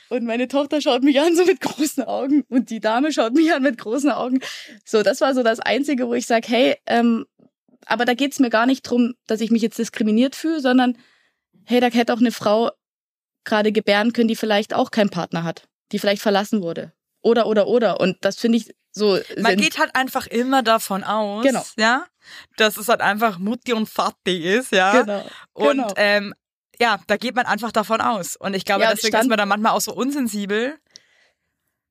und 0.10 0.24
meine 0.24 0.48
Tochter 0.48 0.82
schaut 0.82 1.04
mich 1.04 1.20
an 1.20 1.36
so 1.36 1.46
mit 1.46 1.62
großen 1.62 2.04
Augen 2.04 2.44
und 2.50 2.72
die 2.72 2.80
Dame 2.80 3.14
schaut 3.14 3.34
mich 3.34 3.54
an 3.54 3.62
mit 3.62 3.78
großen 3.78 4.10
Augen. 4.10 4.40
So, 4.84 5.04
das 5.04 5.22
war 5.22 5.36
so 5.36 5.44
das 5.44 5.60
Einzige, 5.60 6.08
wo 6.08 6.16
ich 6.16 6.26
sage, 6.26 6.48
hey, 6.48 6.78
ähm, 6.88 7.28
aber 7.86 8.06
da 8.06 8.16
geht's 8.16 8.40
mir 8.40 8.50
gar 8.50 8.66
nicht 8.66 8.82
drum, 8.82 9.14
dass 9.28 9.40
ich 9.40 9.52
mich 9.52 9.62
jetzt 9.62 9.78
diskriminiert 9.78 10.36
fühle, 10.36 10.62
sondern 10.62 10.98
hey, 11.66 11.80
da 11.80 11.88
hätte 11.88 12.12
auch 12.12 12.20
eine 12.20 12.32
Frau 12.32 12.72
gerade 13.44 13.72
gebären 13.72 14.14
können, 14.14 14.30
die 14.30 14.36
vielleicht 14.36 14.74
auch 14.74 14.90
keinen 14.90 15.12
Partner 15.12 15.44
hat, 15.44 15.68
die 15.92 16.00
vielleicht 16.00 16.24
verlassen 16.24 16.64
wurde. 16.64 16.92
Oder, 17.24 17.48
oder, 17.48 17.68
oder. 17.68 18.00
Und 18.00 18.18
das 18.22 18.38
finde 18.38 18.60
ich 18.60 18.76
so. 18.92 19.18
Man 19.38 19.58
geht 19.58 19.80
halt 19.80 19.96
einfach 19.96 20.28
immer 20.28 20.62
davon 20.62 21.04
aus, 21.04 21.44
Genau. 21.44 21.64
ja, 21.78 22.06
dass 22.58 22.78
es 22.78 22.88
halt 22.90 23.02
einfach 23.02 23.40
Mutti 23.40 23.74
und 23.74 23.90
Vati 23.90 24.38
ist, 24.38 24.72
ja. 24.72 25.02
Genau. 25.02 25.26
Und 25.54 25.78
genau. 25.78 25.94
ähm, 25.96 26.36
ja, 26.80 27.00
da 27.08 27.18
geht 27.18 27.36
man 27.36 27.46
einfach 27.46 27.72
davon 27.72 28.02
aus. 28.02 28.36
Und 28.36 28.56
ich 28.56 28.66
glaube, 28.66 28.84
Ja, 28.84 28.92
deswegen 28.92 29.16
ist 29.18 29.30
man 29.30 29.38
da 29.38 29.46
manchmal 29.46 29.74
auch 29.74 29.82
so 29.82 29.94
unsensibel. 29.94 30.76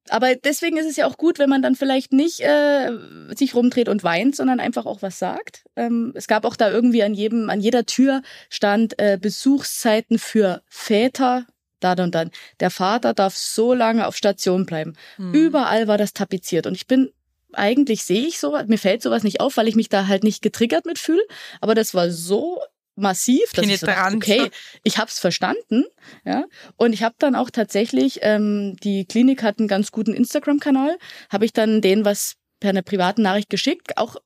Aber 0.09 0.35
deswegen 0.35 0.77
ist 0.77 0.87
es 0.87 0.97
ja 0.97 1.07
auch 1.07 1.17
gut, 1.17 1.39
wenn 1.39 1.49
man 1.49 1.63
dann 1.63 1.77
vielleicht 1.77 2.13
nicht 2.13 2.41
äh, 2.41 2.91
sich 3.37 3.55
rumdreht 3.55 3.89
und 3.89 4.03
weint, 4.03 4.35
sondern 4.35 4.59
einfach 4.59 4.85
auch 4.85 5.01
was 5.01 5.19
sagt. 5.19 5.65
Ähm, 5.77 6.13
es 6.17 6.27
gab 6.27 6.45
auch 6.45 6.57
da 6.57 6.71
irgendwie 6.71 7.05
an 7.05 7.15
jedem, 7.15 7.49
an 7.51 7.61
jeder 7.61 7.87
Tür 7.87 8.23
stand 8.51 8.99
äh, 8.99 9.17
Besuchszeiten 9.21 10.19
für 10.19 10.63
Väter 10.69 11.47
da 11.85 11.93
und 11.93 12.15
dann. 12.15 12.31
Der 12.61 12.71
Vater 12.71 13.15
darf 13.15 13.37
so 13.37 13.75
lange 13.75 14.07
auf 14.07 14.17
Station 14.17 14.67
bleiben. 14.67 14.95
Überall 15.33 15.89
war 15.89 15.99
das 15.99 16.13
tapeziert. 16.13 16.67
Und 16.67 16.75
ich 16.75 16.87
bin 16.87 17.11
eigentlich 17.55 18.05
sehe 18.05 18.27
ich 18.27 18.39
sowas, 18.39 18.67
mir 18.67 18.79
fällt 18.79 19.03
sowas 19.03 19.25
nicht 19.25 19.41
auf, 19.41 19.57
weil 19.57 19.69
ich 19.69 19.75
mich 19.75 19.89
da 19.89 20.07
halt 20.07 20.25
nicht 20.25 20.43
getriggert 20.43 20.87
mitfühle, 20.87 21.23
aber 21.61 21.75
das 21.75 21.93
war 21.95 22.11
so 22.11 22.61
massiv, 22.95 23.53
dass 23.55 23.67
ich 23.67 23.81
so 23.81 23.87
dachte, 23.87 24.17
okay, 24.17 24.51
ich 24.85 24.99
habe 24.99 25.09
es 25.09 25.19
verstanden, 25.19 25.85
ja, 26.25 26.45
und 26.77 26.93
ich 26.93 27.03
habe 27.03 27.15
dann 27.19 27.35
auch 27.35 27.51
tatsächlich, 27.51 28.21
ähm, 28.23 28.77
die 28.83 29.05
Klinik 29.05 29.43
hat 29.43 29.59
einen 29.59 29.69
ganz 29.69 29.93
guten 29.93 30.15
Instagram-Kanal, 30.15 30.99
habe 31.31 31.45
ich 31.45 31.53
dann 31.53 31.81
denen 31.81 32.05
was 32.05 32.35
per 32.61 32.71
einer 32.71 32.83
privaten 32.83 33.23
Nachricht 33.23 33.51
geschickt, 33.51 33.97
auch 33.97 34.17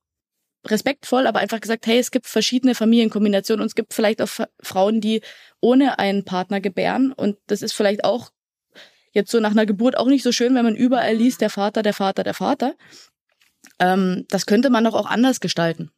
respektvoll, 0.71 1.27
aber 1.27 1.39
einfach 1.39 1.61
gesagt, 1.61 1.87
hey, 1.87 1.99
es 1.99 2.11
gibt 2.11 2.27
verschiedene 2.27 2.75
Familienkombinationen 2.75 3.61
und 3.61 3.67
es 3.67 3.75
gibt 3.75 3.93
vielleicht 3.93 4.21
auch 4.21 4.29
Frauen, 4.61 5.01
die 5.01 5.21
ohne 5.59 5.99
einen 5.99 6.25
Partner 6.25 6.61
gebären 6.61 7.11
und 7.13 7.37
das 7.47 7.61
ist 7.61 7.73
vielleicht 7.73 8.03
auch 8.03 8.31
jetzt 9.11 9.31
so 9.31 9.39
nach 9.39 9.51
einer 9.51 9.65
Geburt 9.65 9.97
auch 9.97 10.07
nicht 10.07 10.23
so 10.23 10.31
schön, 10.31 10.55
wenn 10.55 10.63
man 10.63 10.75
überall 10.75 11.15
liest, 11.15 11.41
der 11.41 11.49
Vater, 11.49 11.83
der 11.83 11.93
Vater, 11.93 12.23
der 12.23 12.33
Vater. 12.33 12.75
Ähm, 13.79 14.25
das 14.29 14.45
könnte 14.45 14.69
man 14.69 14.83
doch 14.83 14.93
auch 14.93 15.07
anders 15.07 15.39
gestalten. 15.39 15.91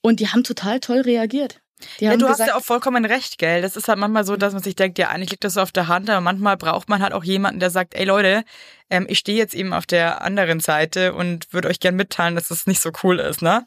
Und 0.00 0.20
die 0.20 0.28
haben 0.28 0.44
total 0.44 0.80
toll 0.80 1.00
reagiert. 1.00 1.60
Die 2.00 2.04
Ja, 2.04 2.16
du 2.16 2.26
hast 2.26 2.34
gesagt, 2.34 2.50
ja 2.50 2.56
auch 2.56 2.64
vollkommen 2.64 3.04
recht, 3.04 3.38
gell? 3.38 3.62
Das 3.62 3.76
ist 3.76 3.88
halt 3.88 3.98
manchmal 3.98 4.24
so, 4.24 4.36
dass 4.36 4.52
man 4.52 4.62
sich 4.62 4.76
denkt, 4.76 4.98
ja, 4.98 5.08
eigentlich 5.08 5.30
liegt 5.30 5.44
das 5.44 5.54
so 5.54 5.60
auf 5.60 5.72
der 5.72 5.88
Hand, 5.88 6.08
aber 6.08 6.20
manchmal 6.20 6.56
braucht 6.56 6.88
man 6.88 7.02
halt 7.02 7.12
auch 7.12 7.24
jemanden, 7.24 7.60
der 7.60 7.70
sagt, 7.70 7.94
ey 7.94 8.04
Leute, 8.04 8.44
ähm, 8.90 9.06
ich 9.08 9.18
stehe 9.18 9.38
jetzt 9.38 9.54
eben 9.54 9.72
auf 9.72 9.86
der 9.86 10.22
anderen 10.22 10.60
Seite 10.60 11.14
und 11.14 11.52
würde 11.52 11.68
euch 11.68 11.80
gern 11.80 11.96
mitteilen, 11.96 12.34
dass 12.34 12.48
das 12.48 12.66
nicht 12.66 12.80
so 12.80 12.90
cool 13.02 13.18
ist, 13.18 13.42
ne? 13.42 13.66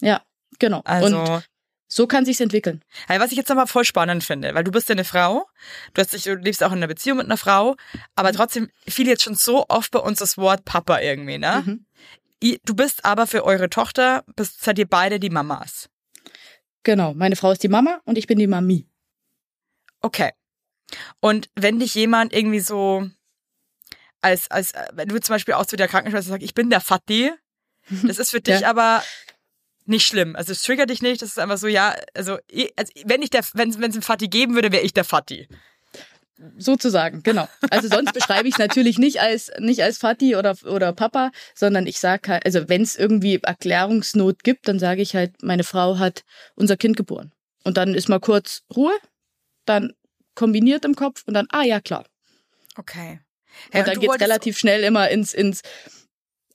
Ja, 0.00 0.22
genau. 0.58 0.80
Also, 0.84 1.18
Und 1.20 1.44
so 1.88 2.06
kann 2.06 2.24
sich's 2.24 2.40
entwickeln. 2.40 2.84
hey, 3.06 3.20
was 3.20 3.30
ich 3.30 3.36
jetzt 3.36 3.48
nochmal 3.48 3.66
voll 3.66 3.84
spannend 3.84 4.24
finde, 4.24 4.54
weil 4.54 4.64
du 4.64 4.70
bist 4.72 4.88
ja 4.88 4.94
eine 4.94 5.04
Frau, 5.04 5.46
du, 5.94 6.00
hast 6.00 6.12
dich, 6.12 6.24
du 6.24 6.34
lebst 6.34 6.62
auch 6.64 6.72
in 6.72 6.78
einer 6.78 6.88
Beziehung 6.88 7.18
mit 7.18 7.26
einer 7.26 7.36
Frau, 7.36 7.76
aber 8.16 8.32
trotzdem 8.32 8.70
fiel 8.88 9.06
jetzt 9.06 9.22
schon 9.22 9.34
so 9.36 9.66
oft 9.68 9.90
bei 9.92 10.00
uns 10.00 10.18
das 10.18 10.36
Wort 10.36 10.64
Papa 10.64 10.98
irgendwie, 11.00 11.38
ne? 11.38 11.62
Mhm. 11.64 11.86
Du 12.64 12.74
bist 12.74 13.04
aber 13.04 13.26
für 13.26 13.44
eure 13.44 13.70
Tochter, 13.70 14.24
bist, 14.36 14.62
seid 14.62 14.78
ihr 14.78 14.86
beide 14.88 15.18
die 15.18 15.30
Mamas. 15.30 15.88
Genau. 16.82 17.14
Meine 17.14 17.34
Frau 17.34 17.50
ist 17.50 17.62
die 17.62 17.68
Mama 17.68 18.00
und 18.04 18.18
ich 18.18 18.26
bin 18.26 18.38
die 18.38 18.46
Mami. 18.46 18.86
Okay. 20.00 20.32
Und 21.20 21.48
wenn 21.56 21.80
dich 21.80 21.94
jemand 21.94 22.32
irgendwie 22.32 22.60
so 22.60 23.08
als, 24.20 24.50
als, 24.50 24.72
wenn 24.92 25.08
du 25.08 25.20
zum 25.20 25.34
Beispiel 25.34 25.54
auch 25.54 25.66
zu 25.66 25.76
der 25.76 25.88
Krankenschwester 25.88 26.30
sagst, 26.30 26.44
ich 26.44 26.54
bin 26.54 26.70
der 26.70 26.80
Fatti, 26.80 27.32
das 28.02 28.18
ist 28.18 28.30
für 28.30 28.40
dich 28.40 28.60
Ja. 28.60 28.70
aber 28.70 29.02
nicht 29.88 30.06
schlimm. 30.06 30.36
Also 30.36 30.52
es 30.52 30.62
triggert 30.62 30.90
dich 30.90 31.02
nicht, 31.02 31.22
das 31.22 31.30
ist 31.30 31.38
einfach 31.38 31.58
so, 31.58 31.66
ja, 31.66 31.94
also, 32.14 32.38
also 32.76 32.92
wenn 33.04 33.22
ich 33.22 33.30
der, 33.30 33.44
wenn 33.54 33.70
es 33.70 33.76
einen 33.76 34.02
Fatti 34.02 34.28
geben 34.28 34.54
würde, 34.54 34.72
wäre 34.72 34.82
ich 34.82 34.94
der 34.94 35.04
Fatti. 35.04 35.48
Sozusagen, 36.58 37.22
genau. 37.22 37.48
Also 37.70 37.88
sonst 37.88 38.12
beschreibe 38.12 38.46
ich 38.46 38.54
es 38.54 38.58
natürlich 38.58 38.98
nicht 38.98 39.20
als 39.22 39.50
nicht 39.58 39.82
als 39.82 40.02
Vati 40.02 40.36
oder 40.36 40.54
oder 40.64 40.92
Papa, 40.92 41.30
sondern 41.54 41.86
ich 41.86 41.98
sage 41.98 42.32
halt, 42.32 42.44
also 42.44 42.68
wenn 42.68 42.82
es 42.82 42.94
irgendwie 42.96 43.40
Erklärungsnot 43.42 44.44
gibt, 44.44 44.68
dann 44.68 44.78
sage 44.78 45.00
ich 45.00 45.14
halt, 45.16 45.42
meine 45.42 45.64
Frau 45.64 45.98
hat 45.98 46.24
unser 46.54 46.76
Kind 46.76 46.98
geboren. 46.98 47.32
Und 47.64 47.78
dann 47.78 47.94
ist 47.94 48.10
mal 48.10 48.20
kurz 48.20 48.64
Ruhe, 48.74 48.92
dann 49.64 49.94
kombiniert 50.34 50.84
im 50.84 50.94
Kopf 50.94 51.24
und 51.26 51.32
dann, 51.32 51.46
ah 51.50 51.62
ja, 51.62 51.80
klar. 51.80 52.04
Okay. 52.76 53.20
und 53.72 53.86
dann 53.88 53.98
geht's 53.98 54.20
relativ 54.20 54.58
schnell 54.58 54.84
immer 54.84 55.08
ins, 55.08 55.32
ins, 55.32 55.62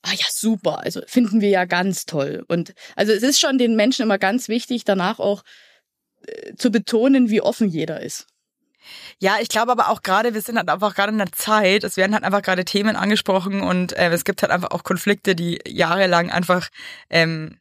ah 0.03 0.13
ja, 0.13 0.25
super, 0.29 0.79
also 0.79 1.01
finden 1.07 1.41
wir 1.41 1.49
ja 1.49 1.65
ganz 1.65 2.05
toll. 2.05 2.43
Und 2.47 2.73
also 2.95 3.11
es 3.11 3.23
ist 3.23 3.39
schon 3.39 3.57
den 3.57 3.75
Menschen 3.75 4.03
immer 4.03 4.17
ganz 4.17 4.47
wichtig, 4.47 4.83
danach 4.83 5.19
auch 5.19 5.43
äh, 6.25 6.55
zu 6.55 6.71
betonen, 6.71 7.29
wie 7.29 7.41
offen 7.41 7.69
jeder 7.69 8.01
ist. 8.01 8.27
Ja, 9.19 9.37
ich 9.39 9.49
glaube 9.49 9.71
aber 9.71 9.89
auch 9.89 10.01
gerade, 10.01 10.33
wir 10.33 10.41
sind 10.41 10.57
halt 10.57 10.69
einfach 10.69 10.95
gerade 10.95 11.13
in 11.13 11.21
einer 11.21 11.31
Zeit, 11.31 11.83
es 11.83 11.97
werden 11.97 12.13
halt 12.13 12.23
einfach 12.23 12.41
gerade 12.41 12.65
Themen 12.65 12.95
angesprochen 12.95 13.61
und 13.61 13.93
äh, 13.93 14.09
es 14.09 14.23
gibt 14.23 14.41
halt 14.41 14.51
einfach 14.51 14.71
auch 14.71 14.83
Konflikte, 14.83 15.35
die 15.35 15.59
jahrelang 15.67 16.31
einfach 16.31 16.69
ähm, 17.09 17.59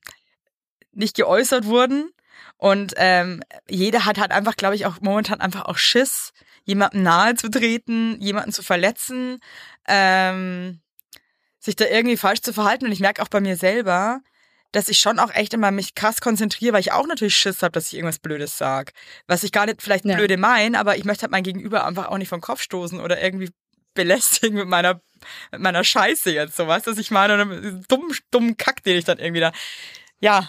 nicht 0.92 1.16
geäußert 1.16 1.66
wurden. 1.66 2.10
Und 2.56 2.94
ähm, 2.96 3.42
jeder 3.68 4.04
hat 4.04 4.18
halt 4.18 4.32
einfach, 4.32 4.56
glaube 4.56 4.74
ich, 4.74 4.84
auch 4.86 5.00
momentan 5.00 5.40
einfach 5.40 5.64
auch 5.64 5.78
Schiss, 5.78 6.32
jemandem 6.64 7.02
nahe 7.02 7.34
zu 7.34 7.50
treten, 7.50 8.20
jemanden 8.20 8.52
zu 8.52 8.62
verletzen, 8.62 9.40
ähm, 9.88 10.80
sich 11.60 11.76
da 11.76 11.84
irgendwie 11.86 12.16
falsch 12.16 12.40
zu 12.40 12.52
verhalten. 12.52 12.86
Und 12.86 12.92
ich 12.92 13.00
merke 13.00 13.22
auch 13.22 13.28
bei 13.28 13.40
mir 13.40 13.56
selber, 13.56 14.20
dass 14.72 14.88
ich 14.88 14.98
schon 14.98 15.18
auch 15.18 15.32
echt 15.34 15.52
immer 15.54 15.70
mich 15.70 15.94
krass 15.94 16.20
konzentriere, 16.20 16.72
weil 16.74 16.80
ich 16.80 16.92
auch 16.92 17.06
natürlich 17.06 17.36
Schiss 17.36 17.62
habe, 17.62 17.72
dass 17.72 17.88
ich 17.88 17.94
irgendwas 17.94 18.18
Blödes 18.18 18.56
sag. 18.56 18.92
Was 19.26 19.42
ich 19.42 19.52
gar 19.52 19.66
nicht 19.66 19.82
vielleicht 19.82 20.04
Ja. 20.04 20.16
blöde 20.16 20.36
mein, 20.36 20.74
aber 20.74 20.96
ich 20.96 21.04
möchte 21.04 21.22
halt 21.22 21.32
mein 21.32 21.42
Gegenüber 21.42 21.86
einfach 21.86 22.08
auch 22.08 22.18
nicht 22.18 22.28
vom 22.28 22.40
Kopf 22.40 22.62
stoßen 22.62 23.00
oder 23.00 23.20
irgendwie 23.22 23.50
belästigen 23.94 24.56
mit 24.56 24.68
meiner 24.68 25.00
mit 25.52 25.60
meiner 25.60 25.84
Scheiße 25.84 26.30
jetzt, 26.30 26.56
so 26.56 26.66
weißt 26.66 26.86
du, 26.86 26.92
was 26.92 26.98
ich 26.98 27.10
meine? 27.10 27.34
Oder 27.34 27.44
dummen, 27.88 28.16
dummen 28.30 28.56
Kack, 28.56 28.82
den 28.84 28.96
ich 28.96 29.04
dann 29.04 29.18
irgendwie 29.18 29.40
da. 29.40 29.52
Ja, 30.20 30.48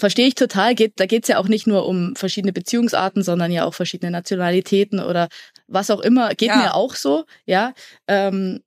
Verstehe 0.00 0.28
ich 0.28 0.36
total. 0.36 0.76
Geht, 0.76 1.00
da 1.00 1.06
geht's 1.06 1.26
ja 1.26 1.38
auch 1.38 1.48
nicht 1.48 1.66
nur 1.66 1.84
um 1.84 2.14
verschiedene 2.14 2.52
Beziehungsarten, 2.52 3.24
sondern 3.24 3.50
ja 3.50 3.64
auch 3.64 3.74
verschiedene 3.74 4.12
Nationalitäten 4.12 5.00
oder 5.00 5.28
was 5.66 5.90
auch 5.90 5.98
immer. 5.98 6.28
Geht 6.36 6.50
Ja. 6.50 6.56
mir 6.56 6.74
auch 6.74 6.94
so, 6.94 7.24
ja. 7.46 7.74
Ähm, 8.06 8.62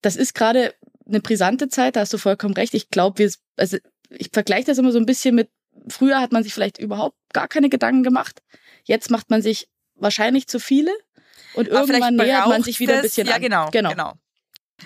das 0.00 0.16
ist 0.16 0.34
gerade 0.34 0.74
eine 1.06 1.20
brisante 1.20 1.68
Zeit, 1.68 1.96
da 1.96 2.00
hast 2.00 2.12
du 2.12 2.18
vollkommen 2.18 2.54
recht. 2.54 2.74
Ich 2.74 2.88
glaube, 2.90 3.18
wir, 3.18 3.32
also 3.56 3.76
ich 4.10 4.30
vergleiche 4.32 4.66
das 4.66 4.78
immer 4.78 4.92
so 4.92 4.98
ein 4.98 5.06
bisschen 5.06 5.34
mit, 5.34 5.50
früher 5.88 6.20
hat 6.20 6.32
man 6.32 6.42
sich 6.42 6.54
vielleicht 6.54 6.78
überhaupt 6.78 7.16
gar 7.32 7.48
keine 7.48 7.68
Gedanken 7.68 8.02
gemacht. 8.02 8.42
Jetzt 8.84 9.10
macht 9.10 9.30
man 9.30 9.42
sich 9.42 9.68
wahrscheinlich 9.94 10.46
zu 10.48 10.58
viele 10.58 10.90
und 11.54 11.70
aber 11.70 11.80
irgendwann 11.80 12.16
nähert 12.16 12.46
man 12.48 12.62
sich 12.62 12.80
wieder 12.80 12.94
ein 12.94 12.98
das. 13.02 13.10
bisschen 13.14 13.26
Ja, 13.28 13.38
genau, 13.38 13.70
genau. 13.70 13.90
genau. 13.90 14.12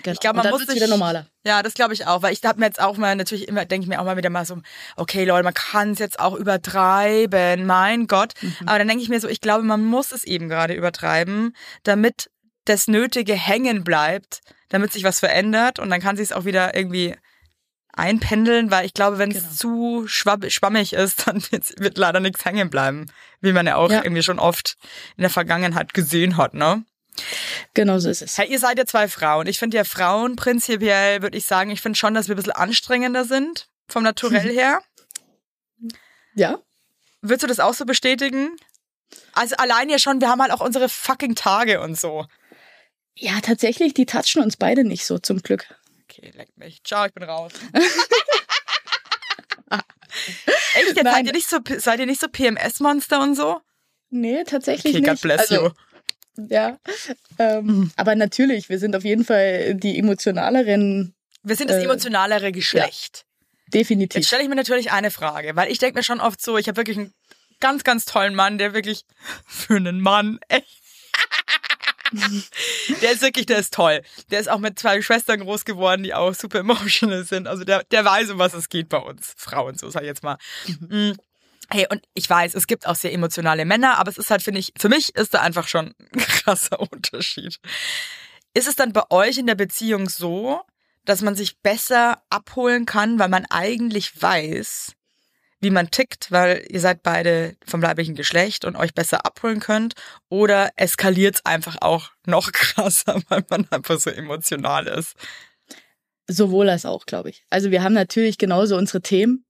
genau. 0.03 0.11
Ich 0.13 0.19
glaub, 0.19 0.35
man 0.35 0.47
muss 0.51 0.65
sich- 0.67 0.75
wieder 0.75 0.87
normaler. 0.87 1.27
Ja, 1.43 1.63
das 1.63 1.73
glaube 1.73 1.93
ich 1.95 2.05
auch, 2.05 2.21
weil 2.21 2.31
ich 2.31 2.43
habe 2.43 2.59
mir 2.59 2.67
jetzt 2.67 2.79
auch 2.79 2.97
mal 2.97 3.15
natürlich 3.15 3.47
immer, 3.47 3.65
denke 3.65 3.85
ich 3.85 3.89
mir 3.89 3.99
auch 3.99 4.05
mal 4.05 4.15
wieder 4.17 4.29
mal 4.29 4.45
so, 4.45 4.59
okay 4.95 5.25
Leute, 5.25 5.43
man 5.43 5.55
kann 5.55 5.91
es 5.91 5.99
jetzt 5.99 6.19
auch 6.19 6.35
übertreiben, 6.35 7.65
mein 7.65 8.05
Gott. 8.07 8.33
Mhm. 8.41 8.55
Aber 8.67 8.77
dann 8.77 8.87
denke 8.87 9.01
ich 9.03 9.09
mir 9.09 9.19
so, 9.19 9.27
ich 9.27 9.41
glaube, 9.41 9.63
man 9.63 9.83
muss 9.83 10.11
es 10.11 10.23
eben 10.23 10.49
gerade 10.49 10.73
übertreiben, 10.75 11.55
damit 11.83 12.29
das 12.65 12.87
Nötige 12.87 13.33
hängen 13.33 13.83
bleibt, 13.83 14.41
damit 14.69 14.91
sich 14.93 15.03
was 15.03 15.19
verändert 15.19 15.79
und 15.79 15.89
dann 15.89 16.01
kann 16.01 16.17
sich 16.17 16.25
es 16.25 16.31
auch 16.31 16.45
wieder 16.45 16.75
irgendwie 16.75 17.15
einpendeln, 17.93 18.69
weil 18.69 18.85
ich 18.85 18.93
glaube, 18.93 19.17
wenn 19.17 19.31
es 19.31 19.43
Genau. 19.43 19.53
zu 19.55 20.07
schwabb 20.07 20.49
schwammig 20.51 20.93
ist, 20.93 21.27
dann 21.27 21.41
wird 21.51 21.97
leider 21.97 22.19
nichts 22.19 22.45
hängen 22.45 22.69
bleiben, 22.69 23.07
wie 23.41 23.53
man 23.53 23.65
ja 23.65 23.75
auch 23.75 23.89
Ja. 23.91 24.03
irgendwie 24.03 24.23
schon 24.23 24.39
oft 24.39 24.77
in 25.15 25.21
der 25.21 25.29
Vergangenheit 25.31 25.93
gesehen 25.93 26.37
hat, 26.37 26.53
ne? 26.53 26.83
Genau 27.73 27.97
so 27.97 28.09
ist 28.11 28.21
es. 28.21 28.37
Hey, 28.37 28.47
ihr 28.51 28.59
seid 28.59 28.77
ja 28.77 28.85
zwei 28.85 29.07
Frauen. 29.07 29.47
Ich 29.47 29.57
finde 29.57 29.77
ja 29.77 29.83
Frauen 29.83 30.35
prinzipiell, 30.35 31.23
würde 31.23 31.35
ich 31.37 31.45
sagen, 31.45 31.71
ich 31.71 31.81
finde 31.81 31.97
schon, 31.97 32.13
dass 32.13 32.27
wir 32.27 32.35
ein 32.35 32.37
bisschen 32.37 32.51
anstrengender 32.51 33.25
sind, 33.25 33.67
vom 33.87 34.03
Naturell 34.03 34.49
her. 34.53 34.81
Ja. 36.35 36.59
Würdest 37.21 37.43
du 37.43 37.47
das 37.47 37.59
auch 37.59 37.73
so 37.73 37.85
bestätigen? 37.85 38.55
Also 39.33 39.55
allein 39.55 39.89
ja 39.89 39.97
schon, 39.97 40.21
wir 40.21 40.29
haben 40.29 40.41
halt 40.41 40.51
auch 40.51 40.61
unsere 40.61 40.89
fucking 40.89 41.33
Tage 41.33 41.81
und 41.81 41.97
so. 41.99 42.27
Ja, 43.19 43.39
tatsächlich, 43.41 43.93
die 43.93 44.05
touchen 44.05 44.43
uns 44.43 44.57
beide 44.57 44.83
nicht 44.83 45.05
so 45.05 45.17
zum 45.17 45.41
Glück. 45.41 45.65
Okay, 46.03 46.31
leck 46.35 46.49
mich. 46.55 46.83
Ciao, 46.83 47.05
ich 47.05 47.13
bin 47.13 47.23
raus. 47.23 47.51
Echt? 50.75 50.95
Jetzt 50.95 51.03
seid 51.03 51.25
ihr 51.25 51.33
nicht 51.33 51.49
so, 51.49 51.57
seid 51.77 51.99
ihr 51.99 52.05
nicht 52.05 52.21
so 52.21 52.27
PMS-Monster 52.27 53.21
und 53.21 53.35
so? 53.35 53.61
Nee, 54.09 54.43
tatsächlich 54.45 54.93
Okay, 54.95 55.01
nicht. 55.01 55.09
God 55.09 55.21
bless 55.21 55.51
also, 55.51 55.55
you. 55.67 55.71
Ja. 56.49 56.77
Ähm, 57.39 57.91
Aber 57.95 58.15
natürlich, 58.15 58.69
wir 58.69 58.77
sind 58.79 58.95
auf 58.95 59.03
jeden 59.03 59.25
Fall 59.25 59.75
die 59.75 59.97
emotionaleren, 59.97 61.15
Wir 61.43 61.55
sind 61.55 61.69
das 61.69 61.77
äh, 61.77 61.83
emotionalere 61.85 62.51
Geschlecht. 62.51 63.25
definitiv. 63.67 64.17
Jetzt 64.19 64.27
stelle 64.27 64.43
ich 64.43 64.49
mir 64.49 64.55
natürlich 64.55 64.91
eine 64.91 65.09
Frage, 65.11 65.55
weil 65.55 65.71
ich 65.71 65.79
denke 65.79 65.97
mir 65.99 66.03
schon 66.03 66.21
oft 66.21 66.41
so, 66.41 66.57
ich 66.57 66.67
habe 66.67 66.77
wirklich 66.77 66.97
einen 66.97 67.13
ganz, 67.59 67.83
ganz 67.83 68.05
tollen 68.05 68.35
Mann, 68.35 68.59
der 68.59 68.73
wirklich 68.73 69.03
für 69.47 69.75
einen 69.77 69.99
Mann 69.99 70.39
echt. 70.47 70.81
der 73.01 73.11
ist 73.11 73.21
wirklich, 73.21 73.45
der 73.45 73.59
ist 73.59 73.73
toll. 73.73 74.01
Der 74.31 74.39
ist 74.39 74.49
auch 74.49 74.59
mit 74.59 74.79
zwei 74.79 75.01
Schwestern 75.01 75.39
groß 75.39 75.65
geworden, 75.65 76.03
die 76.03 76.13
auch 76.13 76.33
super 76.33 76.59
emotional 76.59 77.23
sind. 77.23 77.47
Also 77.47 77.63
der, 77.63 77.83
der 77.85 78.05
weiß, 78.05 78.29
um 78.31 78.39
was 78.39 78.53
es 78.53 78.69
geht 78.69 78.89
bei 78.89 78.97
uns 78.97 79.33
Frauen, 79.37 79.77
so 79.77 79.89
sag 79.89 80.01
ich 80.01 80.07
jetzt 80.07 80.23
mal. 80.23 80.37
Mm. 80.79 81.11
Hey, 81.69 81.85
und 81.89 82.01
ich 82.13 82.29
weiß, 82.29 82.55
es 82.55 82.65
gibt 82.65 82.87
auch 82.87 82.95
sehr 82.95 83.11
emotionale 83.11 83.65
Männer, 83.65 83.97
aber 83.97 84.09
es 84.09 84.17
ist 84.17 84.31
halt, 84.31 84.41
finde 84.41 84.61
ich, 84.61 84.71
für 84.77 84.87
mich 84.87 85.15
ist 85.15 85.33
da 85.33 85.41
einfach 85.41 85.67
schon 85.67 85.93
ein 86.13 86.19
krasser 86.19 86.79
Unterschied. 86.79 87.59
Ist 88.53 88.69
es 88.69 88.77
dann 88.77 88.93
bei 88.93 89.03
euch 89.09 89.37
in 89.37 89.47
der 89.47 89.55
Beziehung 89.55 90.07
so, 90.07 90.61
dass 91.03 91.21
man 91.21 91.35
sich 91.35 91.59
besser 91.59 92.21
abholen 92.29 92.85
kann, 92.85 93.19
weil 93.19 93.29
man 93.29 93.45
eigentlich 93.49 94.21
weiß, 94.21 94.93
wie 95.59 95.69
man 95.71 95.89
tickt, 95.89 96.31
weil 96.31 96.65
ihr 96.69 96.79
seid 96.79 97.01
beide 97.03 97.55
vom 97.65 97.81
leiblichen 97.81 98.15
Geschlecht 98.15 98.65
und 98.65 98.75
euch 98.75 98.93
besser 98.93 99.25
abholen 99.25 99.59
könnt? 99.59 99.95
Oder 100.29 100.71
eskaliert 100.75 101.35
es 101.35 101.45
einfach 101.45 101.77
auch 101.81 102.11
noch 102.25 102.51
krasser, 102.53 103.21
weil 103.29 103.43
man 103.49 103.67
einfach 103.71 103.99
so 103.99 104.09
emotional 104.09 104.87
ist? 104.87 105.15
Sowohl 106.29 106.69
als 106.69 106.85
auch, 106.85 107.05
glaube 107.05 107.29
ich. 107.29 107.43
Also 107.49 107.71
wir 107.71 107.83
haben 107.83 107.93
natürlich 107.93 108.37
genauso 108.37 108.75
unsere 108.77 109.01
Themen 109.01 109.45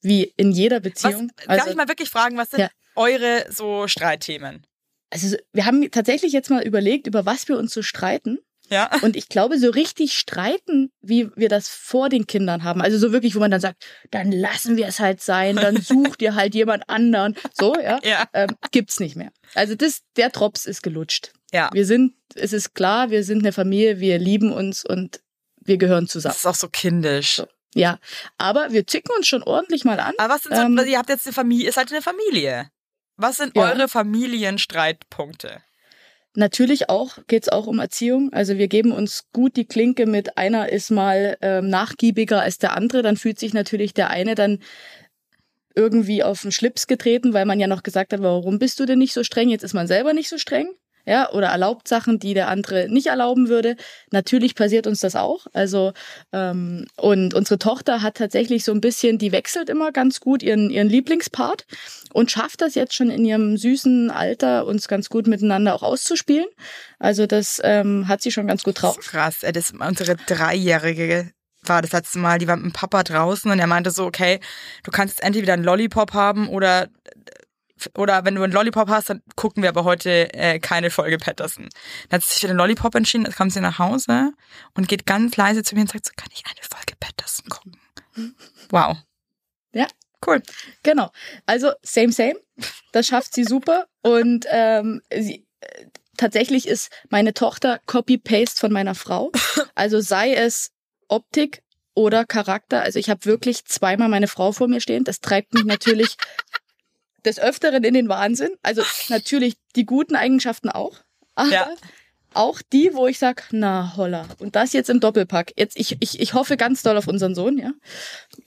wie 0.00 0.32
in 0.36 0.50
jeder 0.50 0.76
Was, 0.76 0.82
Beziehung. 0.82 1.30
darf 1.36 1.48
also, 1.48 1.70
ich 1.70 1.76
mal 1.76 1.88
wirklich 1.88 2.10
fragen, 2.10 2.36
was 2.36 2.50
sind 2.50 2.60
Ja. 2.60 2.70
eure 2.96 3.46
so 3.50 3.86
Streitthemen? 3.86 4.66
also 5.10 5.36
wir 5.52 5.66
haben 5.66 5.90
tatsächlich 5.90 6.32
jetzt 6.32 6.48
mal 6.48 6.62
überlegt, 6.62 7.06
über 7.06 7.26
was 7.26 7.46
wir 7.46 7.58
uns 7.58 7.74
so 7.74 7.82
streiten. 7.82 8.38
Ja. 8.72 8.90
Und 9.02 9.14
ich 9.16 9.28
glaube, 9.28 9.58
so 9.58 9.70
richtig 9.70 10.14
streiten, 10.14 10.90
wie 11.00 11.30
wir 11.36 11.48
das 11.48 11.68
vor 11.68 12.08
den 12.08 12.26
Kindern 12.26 12.64
haben. 12.64 12.80
Also 12.80 12.98
so 12.98 13.12
wirklich, 13.12 13.34
wo 13.34 13.40
man 13.40 13.50
dann 13.50 13.60
sagt, 13.60 13.84
dann 14.10 14.32
lassen 14.32 14.76
wir 14.76 14.86
es 14.86 14.98
halt 14.98 15.20
sein, 15.20 15.56
dann 15.56 15.76
sucht 15.80 16.22
ihr 16.22 16.34
halt 16.34 16.54
jemand 16.54 16.88
anderen. 16.88 17.36
So, 17.52 17.76
ja. 17.78 18.00
Ja. 18.02 18.24
Ähm, 18.32 18.56
gibt's 18.70 18.98
nicht 18.98 19.14
mehr. 19.16 19.30
Also 19.54 19.74
das, 19.74 20.00
der 20.16 20.30
Drops 20.30 20.64
ist 20.66 20.82
gelutscht. 20.82 21.32
Ja. 21.52 21.70
Wir 21.72 21.84
sind, 21.86 22.14
es 22.34 22.52
ist 22.52 22.74
klar, 22.74 23.10
wir 23.10 23.24
sind 23.24 23.40
eine 23.40 23.52
Familie, 23.52 24.00
wir 24.00 24.18
lieben 24.18 24.52
uns 24.52 24.84
und 24.84 25.20
wir 25.60 25.76
gehören 25.76 26.08
zusammen. 26.08 26.32
Das 26.32 26.38
ist 26.40 26.46
auch 26.46 26.54
so 26.54 26.68
kindisch. 26.68 27.36
So. 27.36 27.46
Ja. 27.74 27.98
Aber 28.38 28.72
wir 28.72 28.86
zicken 28.86 29.14
uns 29.16 29.26
schon 29.28 29.42
ordentlich 29.42 29.84
mal 29.84 30.00
an. 30.00 30.14
Aber 30.18 30.34
was 30.34 30.42
sind 30.42 30.56
so, 30.56 30.62
Ähm, 30.62 30.78
ihr 30.86 30.98
habt 30.98 31.08
jetzt 31.10 31.26
eine 31.26 31.32
Familie, 31.34 31.66
ihr 31.66 31.72
seid 31.72 31.92
eine 31.92 32.02
Familie. 32.02 32.70
Was 33.16 33.36
sind 33.36 33.54
Ja. 33.56 33.70
eure 33.70 33.88
Familienstreitpunkte? 33.88 35.62
Natürlich 36.34 36.88
auch 36.88 37.18
geht's 37.26 37.50
auch 37.50 37.66
um 37.66 37.78
Erziehung. 37.78 38.32
Also 38.32 38.56
wir 38.56 38.68
geben 38.68 38.92
uns 38.92 39.24
gut 39.32 39.56
die 39.56 39.66
Klinke 39.66 40.06
mit 40.06 40.38
einer 40.38 40.70
ist 40.70 40.90
mal 40.90 41.36
ähm, 41.42 41.68
nachgiebiger 41.68 42.40
als 42.40 42.58
der 42.58 42.74
andere. 42.74 43.02
Dann 43.02 43.18
fühlt 43.18 43.38
sich 43.38 43.52
natürlich 43.52 43.92
der 43.92 44.08
eine 44.08 44.34
dann 44.34 44.60
irgendwie 45.74 46.22
auf 46.22 46.42
den 46.42 46.52
Schlips 46.52 46.86
getreten, 46.86 47.34
weil 47.34 47.44
man 47.44 47.60
ja 47.60 47.66
noch 47.66 47.82
gesagt 47.82 48.12
hat, 48.12 48.22
warum 48.22 48.58
bist 48.58 48.80
du 48.80 48.86
denn 48.86 48.98
nicht 48.98 49.12
so 49.12 49.24
streng? 49.24 49.48
Jetzt 49.50 49.62
ist 49.62 49.74
man 49.74 49.86
selber 49.86 50.14
nicht 50.14 50.28
so 50.28 50.38
streng. 50.38 50.68
Ja, 51.04 51.30
oder 51.32 51.48
erlaubt 51.48 51.88
Sachen, 51.88 52.18
die 52.20 52.32
der 52.34 52.48
andere 52.48 52.88
nicht 52.88 53.08
erlauben 53.08 53.48
würde. 53.48 53.76
Natürlich 54.12 54.54
passiert 54.54 54.86
uns 54.86 55.00
das 55.00 55.16
auch. 55.16 55.46
Also 55.52 55.92
ähm, 56.32 56.86
und 56.96 57.34
unsere 57.34 57.58
Tochter 57.58 58.02
hat 58.02 58.16
tatsächlich 58.16 58.62
so 58.64 58.72
ein 58.72 58.80
bisschen, 58.80 59.18
die 59.18 59.32
wechselt 59.32 59.68
immer 59.68 59.90
ganz 59.90 60.20
gut 60.20 60.42
ihren 60.42 60.70
ihren 60.70 60.88
Lieblingspart 60.88 61.66
und 62.12 62.30
schafft 62.30 62.60
das 62.60 62.74
jetzt 62.76 62.94
schon 62.94 63.10
in 63.10 63.24
ihrem 63.24 63.56
süßen 63.56 64.10
Alter, 64.10 64.64
uns 64.66 64.86
ganz 64.86 65.08
gut 65.08 65.26
miteinander 65.26 65.74
auch 65.74 65.82
auszuspielen. 65.82 66.46
Also 66.98 67.26
das 67.26 67.60
ähm, 67.64 68.06
hat 68.06 68.22
sie 68.22 68.30
schon 68.30 68.46
ganz 68.46 68.62
gut 68.62 68.76
Das 68.76 68.82
drauf. 68.82 68.98
ist 68.98 69.08
krass. 69.10 69.42
ey, 69.42 69.52
Das 69.52 69.72
unsere 69.72 70.14
Dreijährige 70.16 71.32
war 71.64 71.82
das 71.82 71.92
letzte 71.92 72.18
Mal, 72.18 72.38
die 72.38 72.48
war 72.48 72.56
mit 72.56 72.64
dem 72.66 72.72
Papa 72.72 73.02
draußen 73.02 73.50
und 73.50 73.58
er 73.58 73.66
meinte 73.68 73.90
so, 73.90 74.04
okay, 74.04 74.40
du 74.84 74.90
kannst 74.90 75.16
jetzt 75.18 75.24
entweder 75.24 75.52
einen 75.52 75.64
Lollipop 75.64 76.12
haben 76.12 76.48
oder 76.48 76.88
oder 77.96 78.24
wenn 78.24 78.34
du 78.34 78.42
einen 78.42 78.52
Lollipop 78.52 78.88
hast, 78.88 79.10
dann 79.10 79.22
gucken 79.36 79.62
wir 79.62 79.70
aber 79.70 79.84
heute 79.84 80.32
äh, 80.34 80.58
keine 80.58 80.90
Folge 80.90 81.18
Patterson. 81.18 81.68
Dann 82.08 82.18
hat 82.18 82.22
sie 82.24 82.34
sich 82.34 82.40
für 82.42 82.48
den 82.48 82.56
Lollipop 82.56 82.94
entschieden, 82.94 83.24
dann 83.24 83.34
kommt 83.34 83.52
sie 83.52 83.60
nach 83.60 83.78
Hause 83.78 84.32
und 84.74 84.88
geht 84.88 85.06
ganz 85.06 85.36
leise 85.36 85.62
zu 85.62 85.74
mir 85.74 85.82
und 85.82 85.90
sagt 85.90 86.06
so, 86.06 86.12
kann 86.16 86.28
ich 86.32 86.44
eine 86.46 86.62
Folge 86.62 86.94
Patterson 86.98 87.48
gucken? 87.48 87.76
Wow. 88.70 88.96
Ja. 89.72 89.86
Cool. 90.24 90.42
Genau. 90.82 91.10
Also 91.46 91.72
same, 91.82 92.12
same. 92.12 92.36
Das 92.92 93.08
schafft 93.08 93.34
sie 93.34 93.44
super. 93.44 93.86
Und 94.02 94.46
ähm, 94.50 95.02
sie, 95.12 95.46
äh, 95.60 95.86
tatsächlich 96.16 96.68
ist 96.68 96.90
meine 97.10 97.34
Tochter 97.34 97.80
Copy-Paste 97.86 98.60
von 98.60 98.72
meiner 98.72 98.94
Frau. 98.94 99.32
Also 99.74 100.00
sei 100.00 100.34
es 100.34 100.70
Optik 101.08 101.62
oder 101.94 102.24
Charakter. 102.24 102.82
Also 102.82 102.98
ich 102.98 103.10
habe 103.10 103.24
wirklich 103.24 103.64
zweimal 103.64 104.08
meine 104.08 104.28
Frau 104.28 104.52
vor 104.52 104.68
mir 104.68 104.80
stehen. 104.80 105.04
Das 105.04 105.20
treibt 105.20 105.54
mich 105.54 105.64
natürlich 105.64 106.16
des 107.24 107.38
Öfteren 107.38 107.84
in 107.84 107.94
den 107.94 108.08
Wahnsinn. 108.08 108.50
Also 108.62 108.82
natürlich 109.08 109.54
die 109.76 109.86
guten 109.86 110.16
Eigenschaften 110.16 110.68
auch. 110.68 110.98
Aber 111.34 111.50
Ja. 111.50 111.70
auch 112.34 112.60
die, 112.72 112.90
wo 112.94 113.06
ich 113.06 113.18
sag, 113.18 113.44
na 113.50 113.94
holla. 113.96 114.26
Und 114.38 114.56
das 114.56 114.72
jetzt 114.72 114.90
im 114.90 115.00
Doppelpack. 115.00 115.52
Jetzt, 115.56 115.76
ich, 115.78 115.96
ich, 116.00 116.20
ich 116.20 116.34
hoffe 116.34 116.56
ganz 116.56 116.82
doll 116.82 116.96
auf 116.96 117.06
unseren 117.08 117.34
Sohn, 117.34 117.58
ja. 117.58 117.72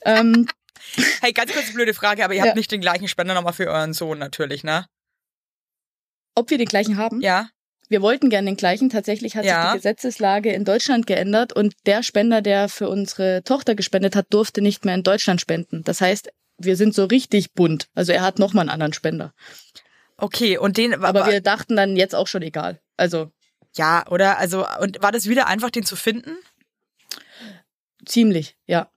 Ähm, 0.04 0.46
Hey, 1.20 1.32
ganz 1.32 1.52
kurz 1.52 1.72
blöde 1.72 1.94
Frage, 1.94 2.24
aber 2.24 2.34
ihr 2.34 2.40
Ja. 2.40 2.46
habt 2.46 2.56
nicht 2.56 2.70
den 2.70 2.80
gleichen 2.80 3.08
Spender 3.08 3.34
nochmal 3.34 3.52
für 3.54 3.66
euren 3.68 3.92
Sohn 3.92 4.18
natürlich, 4.18 4.62
ne? 4.62 4.86
ob 6.38 6.50
wir 6.50 6.58
den 6.58 6.66
gleichen 6.68 6.96
haben? 6.98 7.20
Ja. 7.22 7.48
Wir 7.88 8.02
wollten 8.02 8.30
gern 8.30 8.46
den 8.46 8.56
gleichen. 8.56 8.90
Tatsächlich 8.90 9.36
hat 9.36 9.44
Ja. 9.44 9.62
sich 9.62 9.70
die 9.70 9.76
Gesetzeslage 9.78 10.52
in 10.52 10.64
Deutschland 10.64 11.06
geändert 11.06 11.52
und 11.52 11.74
der 11.86 12.02
Spender, 12.02 12.42
der 12.42 12.68
für 12.68 12.88
unsere 12.88 13.42
Tochter 13.44 13.74
gespendet 13.74 14.16
hat, 14.16 14.26
durfte 14.30 14.60
nicht 14.60 14.84
mehr 14.84 14.94
in 14.94 15.02
Deutschland 15.02 15.40
spenden. 15.40 15.82
Das 15.84 16.00
heißt, 16.00 16.28
wir 16.58 16.76
sind 16.76 16.94
so 16.94 17.04
richtig 17.04 17.52
bunt. 17.54 17.88
Also 17.94 18.12
er 18.12 18.22
hat 18.22 18.38
nochmal 18.38 18.62
einen 18.62 18.70
anderen 18.70 18.92
Spender. 18.92 19.34
Okay, 20.16 20.58
und 20.58 20.76
den 20.76 21.04
Aber 21.04 21.26
wir 21.26 21.40
dachten 21.40 21.76
dann 21.76 21.96
jetzt 21.96 22.14
auch 22.14 22.26
schon 22.26 22.42
egal. 22.42 22.80
Also 22.96 23.30
ja, 23.74 24.06
oder? 24.08 24.38
Also, 24.38 24.64
und 24.80 25.02
war 25.02 25.12
das 25.12 25.28
wieder 25.28 25.48
einfach, 25.48 25.70
den 25.70 25.84
zu 25.84 25.96
finden? 25.96 26.38
ziemlich, 28.06 28.56
ja. 28.66 28.90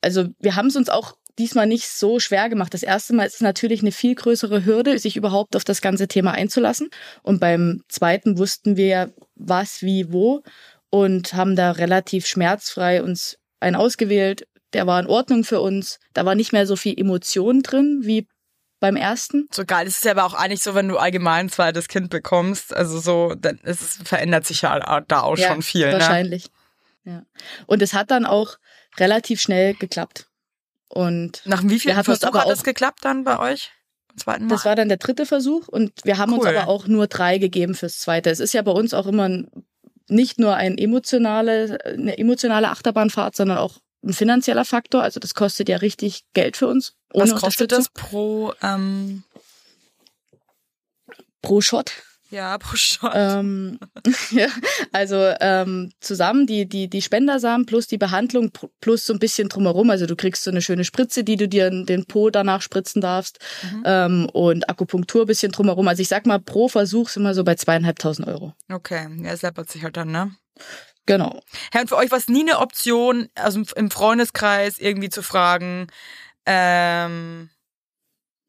Also 0.00 0.28
wir 0.38 0.56
haben 0.56 0.68
es 0.68 0.76
uns 0.76 0.88
auch 0.88 1.16
diesmal 1.38 1.66
nicht 1.66 1.88
so 1.88 2.20
schwer 2.20 2.48
gemacht. 2.48 2.72
Das 2.72 2.82
erste 2.82 3.14
Mal 3.14 3.26
ist 3.26 3.34
es 3.34 3.40
natürlich 3.40 3.80
eine 3.80 3.92
viel 3.92 4.14
größere 4.14 4.64
Hürde, 4.64 4.98
sich 4.98 5.16
überhaupt 5.16 5.56
auf 5.56 5.64
das 5.64 5.80
ganze 5.80 6.08
Thema 6.08 6.32
einzulassen. 6.32 6.88
Und 7.22 7.40
beim 7.40 7.82
zweiten 7.88 8.38
wussten 8.38 8.76
wir 8.76 8.86
ja, 8.86 9.08
was, 9.34 9.82
wie, 9.82 10.12
wo 10.12 10.42
und 10.90 11.34
haben 11.34 11.56
da 11.56 11.72
relativ 11.72 12.26
schmerzfrei 12.26 13.02
uns 13.02 13.38
einen 13.60 13.76
ausgewählt. 13.76 14.46
Der 14.74 14.86
war 14.86 15.00
in 15.00 15.06
Ordnung 15.06 15.44
für 15.44 15.60
uns. 15.60 15.98
Da 16.12 16.24
war 16.24 16.34
nicht 16.34 16.52
mehr 16.52 16.66
so 16.66 16.76
viel 16.76 16.98
Emotion 16.98 17.62
drin 17.62 18.00
wie 18.02 18.28
beim 18.80 18.96
ersten. 18.96 19.48
So 19.50 19.64
geil. 19.64 19.86
Es 19.86 19.96
ist 19.96 20.04
ja 20.04 20.10
aber 20.10 20.24
auch 20.24 20.34
eigentlich 20.34 20.62
so, 20.62 20.74
wenn 20.74 20.88
du 20.88 20.98
allgemein 20.98 21.46
ein 21.46 21.50
zweites 21.50 21.88
Kind 21.88 22.10
bekommst. 22.10 22.74
Also 22.74 22.98
so, 22.98 23.34
dann 23.34 23.58
ist 23.58 23.80
es, 23.80 23.98
verändert 24.06 24.46
sich 24.46 24.62
ja 24.62 25.00
da 25.00 25.20
auch 25.20 25.36
schon 25.36 25.62
viel. 25.62 25.86
Ne? 25.86 25.94
Wahrscheinlich. 25.94 26.50
Ja. 27.04 27.22
Und 27.66 27.80
es 27.82 27.94
hat 27.94 28.10
dann 28.10 28.26
auch 28.26 28.58
relativ 28.98 29.40
schnell 29.40 29.74
geklappt. 29.74 30.28
Und 30.88 31.42
Nach 31.44 31.62
wie 31.64 31.78
vielen 31.78 31.96
uns 31.96 32.04
Versuch 32.04 32.34
hat 32.34 32.48
das 32.48 32.62
geklappt 32.62 33.04
dann 33.04 33.24
bei 33.24 33.38
euch? 33.38 33.72
Zweiten 34.16 34.44
Mal? 34.44 34.50
Das 34.50 34.64
war 34.64 34.76
dann 34.76 34.88
der 34.88 34.98
dritte 34.98 35.26
Versuch 35.26 35.66
und 35.68 35.92
wir 36.04 36.18
haben 36.18 36.32
uns 36.32 36.44
Cool. 36.44 36.56
aber 36.56 36.68
auch 36.68 36.86
nur 36.86 37.06
drei 37.06 37.38
gegeben 37.38 37.74
fürs 37.74 37.98
zweite. 37.98 38.30
Es 38.30 38.38
ist 38.38 38.54
ja 38.54 38.62
bei 38.62 38.70
uns 38.70 38.94
auch 38.94 39.06
immer 39.06 39.28
ein, 39.28 39.50
nicht 40.08 40.38
nur 40.38 40.54
ein 40.54 40.78
emotionale, 40.78 41.78
eine 41.84 42.16
emotionale 42.16 42.70
Achterbahnfahrt, 42.70 43.34
sondern 43.34 43.58
auch 43.58 43.78
ein 44.04 44.12
finanzieller 44.12 44.64
Faktor. 44.64 45.02
Also 45.02 45.18
das 45.20 45.34
kostet 45.34 45.68
ja 45.68 45.78
richtig 45.78 46.24
Geld 46.34 46.56
für 46.56 46.66
uns. 46.68 46.94
Was 47.12 47.34
kostet 47.34 47.72
das 47.72 47.88
pro, 47.88 48.52
ähm, 48.62 49.22
Pro 51.42 51.60
Shot. 51.60 51.92
ja, 52.30 52.56
pro 52.58 52.74
Shot? 52.76 53.12
Ähm, 53.14 53.78
ja, 54.30 54.48
also 54.92 55.16
ähm, 55.40 55.92
zusammen 56.00 56.46
die, 56.46 56.66
die, 56.66 56.88
die 56.88 57.02
Spendersamen 57.02 57.66
plus 57.66 57.86
die 57.86 57.98
Behandlung 57.98 58.50
plus 58.80 59.04
so 59.06 59.12
ein 59.12 59.18
bisschen 59.18 59.48
drumherum. 59.48 59.90
Also 59.90 60.06
du 60.06 60.16
kriegst 60.16 60.42
so 60.42 60.50
eine 60.50 60.62
schöne 60.62 60.84
Spritze, 60.84 61.22
die 61.22 61.36
du 61.36 61.46
dir 61.48 61.66
in 61.68 61.84
den 61.86 62.06
Po 62.06 62.30
danach 62.30 62.62
spritzen 62.62 63.00
darfst 63.02 63.38
Mhm. 63.62 63.82
ähm, 63.86 64.28
und 64.32 64.68
Akupunktur 64.68 65.22
ein 65.22 65.26
bisschen 65.26 65.52
drumherum. 65.52 65.86
Also 65.86 66.00
ich 66.02 66.08
sag 66.08 66.26
mal, 66.26 66.40
pro 66.40 66.68
Versuch 66.68 67.08
sind 67.10 67.22
wir 67.24 67.34
so 67.34 67.44
bei 67.44 67.54
zweieinhalbtausend 67.56 68.26
Euro. 68.26 68.54
Okay, 68.72 69.06
ja, 69.22 69.30
es 69.32 69.42
läppert 69.42 69.70
sich 69.70 69.82
halt 69.82 69.96
dann, 69.96 70.10
ne? 70.10 70.34
Genau. 71.06 71.40
Hey, 71.72 71.82
und 71.82 71.88
für 71.88 71.96
euch 71.96 72.10
war 72.10 72.18
es 72.18 72.28
nie 72.28 72.40
eine 72.40 72.58
Option, 72.60 73.28
also 73.34 73.62
im 73.76 73.90
Freundeskreis 73.90 74.78
irgendwie 74.78 75.10
zu 75.10 75.22
fragen, 75.22 75.88
ähm, 76.46 77.50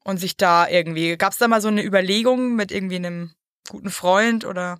und 0.04 0.18
sich 0.18 0.36
da 0.36 0.68
irgendwie, 0.68 1.16
gab 1.16 1.32
es 1.32 1.38
da 1.38 1.48
mal 1.48 1.60
so 1.60 1.68
eine 1.68 1.84
Überlegung 1.84 2.54
mit 2.54 2.70
irgendwie 2.70 2.96
einem 2.96 3.32
guten 3.68 3.90
Freund 3.90 4.44
oder? 4.44 4.78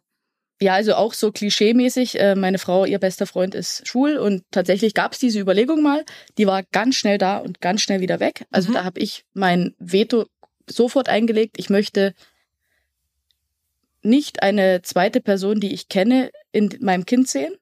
Ja, 0.61 0.75
also 0.75 0.95
auch 0.95 1.13
so 1.13 1.33
klischeemäßig. 1.33 2.19
Äh, 2.19 2.35
meine 2.35 2.59
Frau, 2.59 2.85
ihr 2.85 2.99
bester 2.99 3.27
Freund 3.27 3.55
ist 3.55 3.87
schwul 3.87 4.17
und 4.17 4.45
tatsächlich 4.53 4.95
gab 4.95 5.13
es 5.13 5.19
diese 5.19 5.41
Überlegung 5.41 5.83
mal. 5.83 6.05
Die 6.39 6.47
war 6.47 6.63
ganz 6.73 6.95
schnell 6.95 7.19
da 7.19 7.39
und 7.39 7.61
ganz 7.61 7.83
schnell 7.83 8.01
wieder 8.01 8.21
weg. 8.21 8.47
Also 8.53 8.71
Mhm. 8.71 8.75
da 8.75 8.85
habe 8.85 9.01
ich 9.01 9.25
mein 9.35 9.75
Veto 9.79 10.27
sofort 10.69 11.09
eingelegt. 11.09 11.57
Ich 11.59 11.69
möchte 11.69 12.15
nicht 14.03 14.43
eine 14.43 14.83
zweite 14.83 15.21
Person, 15.21 15.61
die 15.61 15.75
ich 15.75 15.89
kenne, 15.89 16.31
in 16.53 16.71
meinem 16.81 17.05
Kind 17.05 17.29
sehen. 17.29 17.55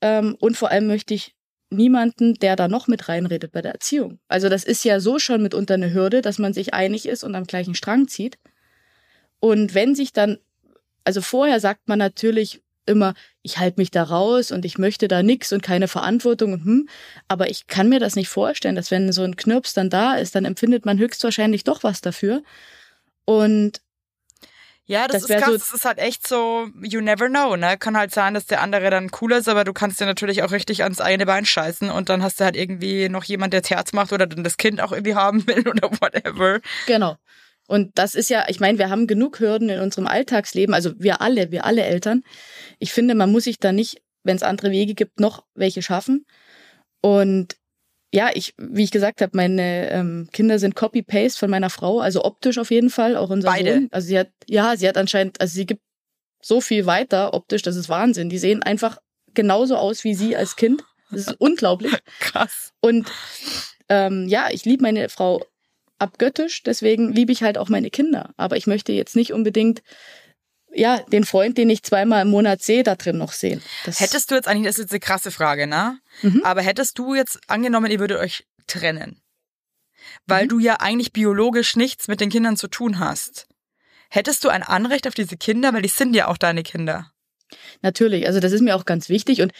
Ähm, 0.00 0.36
und 0.40 0.56
vor 0.56 0.70
allem 0.70 0.86
möchte 0.86 1.14
ich 1.14 1.34
niemanden, 1.70 2.34
der 2.34 2.56
da 2.56 2.68
noch 2.68 2.88
mit 2.88 3.08
reinredet 3.08 3.52
bei 3.52 3.62
der 3.62 3.72
Erziehung. 3.72 4.18
Also 4.28 4.48
das 4.48 4.64
ist 4.64 4.84
ja 4.84 5.00
so 5.00 5.18
schon 5.18 5.42
mitunter 5.42 5.74
eine 5.74 5.94
Hürde, 5.94 6.20
dass 6.20 6.38
man 6.38 6.52
sich 6.52 6.74
einig 6.74 7.06
ist 7.06 7.22
und 7.22 7.34
am 7.34 7.44
gleichen 7.44 7.74
Strang 7.74 8.08
zieht. 8.08 8.38
Und 9.38 9.74
wenn 9.74 9.94
sich 9.94 10.12
dann, 10.12 10.38
also 11.04 11.20
vorher 11.20 11.60
sagt 11.60 11.88
man 11.88 11.98
natürlich 11.98 12.62
immer, 12.86 13.14
ich 13.42 13.58
halte 13.58 13.80
mich 13.80 13.90
da 13.90 14.02
raus 14.02 14.50
und 14.50 14.64
ich 14.64 14.78
möchte 14.78 15.06
da 15.06 15.22
nix 15.22 15.52
und 15.52 15.62
keine 15.62 15.86
Verantwortung 15.86 16.52
und 16.52 16.64
hm, 16.64 16.88
aber 17.28 17.48
ich 17.50 17.68
kann 17.68 17.88
mir 17.88 18.00
das 18.00 18.16
nicht 18.16 18.28
vorstellen, 18.28 18.74
dass 18.74 18.90
wenn 18.90 19.12
so 19.12 19.22
ein 19.22 19.36
Knirps 19.36 19.74
dann 19.74 19.90
da 19.90 20.14
ist, 20.14 20.34
dann 20.34 20.44
empfindet 20.44 20.84
man 20.84 20.98
höchstwahrscheinlich 20.98 21.64
doch 21.64 21.84
was 21.84 22.00
dafür. 22.00 22.42
Und 23.24 23.80
Ja, 24.86 25.06
das, 25.06 25.22
Das 25.22 25.30
ist 25.30 25.36
krass. 25.36 25.46
so- 25.46 25.58
das 25.58 25.72
ist 25.72 25.84
halt 25.84 25.98
echt 25.98 26.26
so, 26.26 26.68
you 26.82 27.00
never 27.00 27.28
know, 27.28 27.54
ne? 27.56 27.76
Kann 27.78 27.96
halt 27.96 28.12
sein, 28.12 28.34
dass 28.34 28.46
der 28.46 28.60
andere 28.60 28.90
dann 28.90 29.10
cooler 29.10 29.38
ist, 29.38 29.48
aber 29.48 29.62
du 29.64 29.72
kannst 29.72 30.00
dir 30.00 30.06
natürlich 30.06 30.42
auch 30.42 30.50
richtig 30.50 30.82
ans 30.82 31.00
eigene 31.00 31.26
Bein 31.26 31.44
scheißen 31.46 31.90
und 31.90 32.08
dann 32.08 32.22
hast 32.22 32.40
du 32.40 32.44
halt 32.44 32.56
irgendwie 32.56 33.08
noch 33.08 33.22
jemand, 33.24 33.52
der 33.52 33.60
das 33.60 33.70
Herz 33.70 33.92
macht 33.92 34.12
oder 34.12 34.26
dann 34.26 34.42
das 34.42 34.56
Kind 34.56 34.80
auch 34.80 34.90
irgendwie 34.92 35.14
haben 35.14 35.46
will 35.46 35.68
oder 35.68 35.90
whatever. 36.00 36.60
Genau. 36.86 37.16
Und 37.68 37.96
das 37.98 38.16
ist 38.16 38.30
ja, 38.30 38.46
ich 38.48 38.58
meine, 38.58 38.78
wir 38.78 38.90
haben 38.90 39.06
genug 39.06 39.38
Hürden 39.38 39.68
in 39.68 39.78
unserem 39.78 40.08
Alltagsleben, 40.08 40.74
also 40.74 40.92
wir 40.98 41.20
alle, 41.20 41.52
wir 41.52 41.64
alle 41.64 41.84
Eltern. 41.84 42.22
Ich 42.80 42.92
finde, 42.92 43.14
man 43.14 43.30
muss 43.30 43.44
sich 43.44 43.58
da 43.60 43.70
nicht, 43.70 44.02
wenn 44.24 44.34
es 44.34 44.42
andere 44.42 44.72
Wege 44.72 44.94
gibt, 44.94 45.20
noch 45.20 45.44
welche 45.54 45.80
schaffen. 45.82 46.26
Und 47.00 47.56
ja, 48.12 48.30
ich, 48.34 48.54
wie 48.58 48.84
ich 48.84 48.90
gesagt 48.90 49.20
habe, 49.20 49.36
meine 49.36 49.90
ähm, 49.90 50.28
Kinder 50.32 50.58
sind 50.58 50.74
Copy-Paste 50.74 51.38
von 51.38 51.50
meiner 51.50 51.70
Frau, 51.70 52.00
also 52.00 52.24
optisch 52.24 52.58
auf 52.58 52.70
jeden 52.70 52.90
Fall, 52.90 53.16
auch 53.16 53.30
unser 53.30 53.48
Beide? 53.48 53.74
Sohn. 53.74 53.88
Also 53.92 54.08
sie 54.08 54.18
hat, 54.18 54.30
ja, 54.48 54.76
sie 54.76 54.88
hat 54.88 54.96
anscheinend, 54.96 55.40
also 55.40 55.54
sie 55.54 55.66
gibt 55.66 55.82
so 56.42 56.60
viel 56.60 56.86
weiter 56.86 57.34
optisch, 57.34 57.62
das 57.62 57.76
ist 57.76 57.88
Wahnsinn. 57.88 58.30
Die 58.30 58.38
sehen 58.38 58.62
einfach 58.62 58.98
genauso 59.34 59.76
aus 59.76 60.04
wie 60.04 60.14
sie 60.14 60.36
als 60.36 60.56
Kind. 60.56 60.82
Das 61.10 61.20
ist 61.22 61.36
unglaublich. 61.38 61.92
Krass. 62.18 62.72
Und 62.80 63.10
ähm, 63.88 64.26
ja, 64.26 64.48
ich 64.50 64.64
liebe 64.64 64.82
meine 64.82 65.08
Frau 65.08 65.44
abgöttisch, 65.98 66.62
deswegen 66.62 67.12
liebe 67.12 67.30
ich 67.30 67.42
halt 67.42 67.58
auch 67.58 67.68
meine 67.68 67.90
Kinder. 67.90 68.32
Aber 68.36 68.56
ich 68.56 68.66
möchte 68.66 68.92
jetzt 68.92 69.14
nicht 69.14 69.32
unbedingt 69.32 69.82
ja 70.72 70.98
den 71.02 71.24
Freund, 71.24 71.58
den 71.58 71.70
ich 71.70 71.82
zweimal 71.82 72.22
im 72.22 72.28
Monat 72.30 72.62
sehe, 72.62 72.82
da 72.82 72.94
drin 72.96 73.18
noch 73.18 73.32
sehen. 73.32 73.62
Das, 73.84 74.00
Hättest 74.00 74.30
du 74.30 74.34
jetzt 74.34 74.48
eigentlich, 74.48 74.66
das 74.66 74.76
ist 74.76 74.84
jetzt 74.84 74.92
eine 74.92 75.00
krasse 75.00 75.30
Frage, 75.30 75.66
ne? 75.66 75.98
Mhm. 76.22 76.42
Aber 76.44 76.62
hättest 76.62 76.98
du 76.98 77.14
jetzt 77.14 77.38
angenommen, 77.48 77.90
ihr 77.90 78.00
würdet 78.00 78.18
euch 78.18 78.46
trennen, 78.66 79.20
weil 80.26 80.44
Mhm. 80.44 80.48
du 80.48 80.58
ja 80.60 80.76
eigentlich 80.80 81.12
biologisch 81.12 81.76
nichts 81.76 82.08
mit 82.08 82.20
den 82.20 82.30
Kindern 82.30 82.56
zu 82.56 82.68
tun 82.68 82.98
hast. 82.98 83.48
Hättest 84.10 84.44
du 84.44 84.48
ein 84.48 84.62
Anrecht 84.62 85.06
auf 85.06 85.14
diese 85.14 85.36
Kinder, 85.36 85.72
weil 85.72 85.82
die 85.82 85.88
sind 85.88 86.14
ja 86.14 86.28
auch 86.28 86.36
deine 86.36 86.62
Kinder. 86.62 87.12
Natürlich, 87.82 88.26
also 88.26 88.40
das 88.40 88.52
ist 88.52 88.60
mir 88.60 88.76
auch 88.76 88.84
ganz 88.84 89.08
wichtig 89.08 89.40
und 89.42 89.52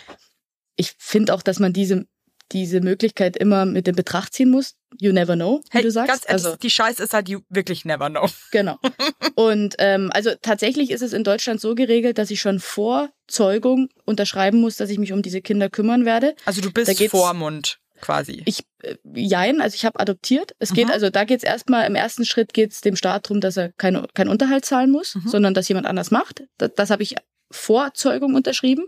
ich 0.77 0.95
finde 0.99 1.35
auch, 1.35 1.43
dass 1.43 1.59
man 1.59 1.73
diese 1.73 2.07
diese 2.53 2.81
Möglichkeit 2.81 3.37
immer 3.37 3.65
mit 3.67 3.87
in 3.87 3.97
Betracht 3.97 4.35
ziehen 4.35 4.51
muss. 4.51 4.75
You 4.99 5.13
never 5.13 5.35
know, 5.37 5.61
wie 5.71 5.79
Hey, 5.79 5.83
du 5.83 5.91
sagst. 5.91 6.09
ganz 6.09 6.23
ehrlich, 6.27 6.45
also 6.47 6.57
die 6.57 6.71
Scheiße 6.71 7.03
ist 7.03 7.15
halt, 7.15 7.29
you 7.29 7.41
wirklich 7.49 7.85
never 7.85 8.11
know. 8.11 8.27
Genau. 8.51 8.79
Und 9.37 9.77
ähm, 9.79 10.11
also 10.13 10.31
tatsächlich 10.43 10.91
ist 10.91 11.03
es 11.03 11.13
in 11.13 11.25
Deutschland 11.25 11.61
so 11.61 11.75
geregelt, 11.75 12.19
dass 12.19 12.31
ich 12.31 12.41
schon 12.41 12.59
vor 12.59 13.11
Zeugung 13.29 13.89
unterschreiben 14.05 14.61
muss, 14.61 14.77
dass 14.77 14.91
ich 14.91 14.99
mich 14.99 15.13
um 15.13 15.23
diese 15.23 15.41
Kinder 15.43 15.71
kümmern 15.71 16.05
werde. 16.05 16.35
Also 16.45 16.61
du 16.61 16.73
bist 16.73 16.91
Vormund 17.09 17.79
quasi. 18.01 18.43
Ich 18.47 18.65
äh, 18.83 18.97
jein, 19.15 19.61
also 19.61 19.75
ich 19.75 19.85
habe 19.85 20.01
adoptiert. 20.01 20.53
Es 20.59 20.73
geht 20.73 20.87
Mhm. 20.87 20.93
also 20.93 21.11
da 21.11 21.25
geht's 21.25 21.45
erstmal 21.45 21.87
im 21.87 21.95
ersten 21.95 22.25
Schritt 22.25 22.53
geht's 22.55 22.81
dem 22.81 22.97
Staat 22.97 23.29
drum, 23.29 23.41
dass 23.41 23.57
er 23.57 23.71
keinen 23.73 24.07
kein 24.15 24.29
Unterhalt 24.29 24.65
zahlen 24.65 24.91
muss, 24.91 25.15
Mhm. 25.15 25.29
sondern 25.29 25.55
dass 25.55 25.69
jemand 25.69 25.87
anders 25.87 26.11
macht. 26.11 26.43
Das, 26.59 26.71
das 26.75 26.91
habe 26.91 27.03
ich 27.03 27.15
vor 27.51 27.95
Zeugung 27.95 28.35
unterschrieben 28.35 28.85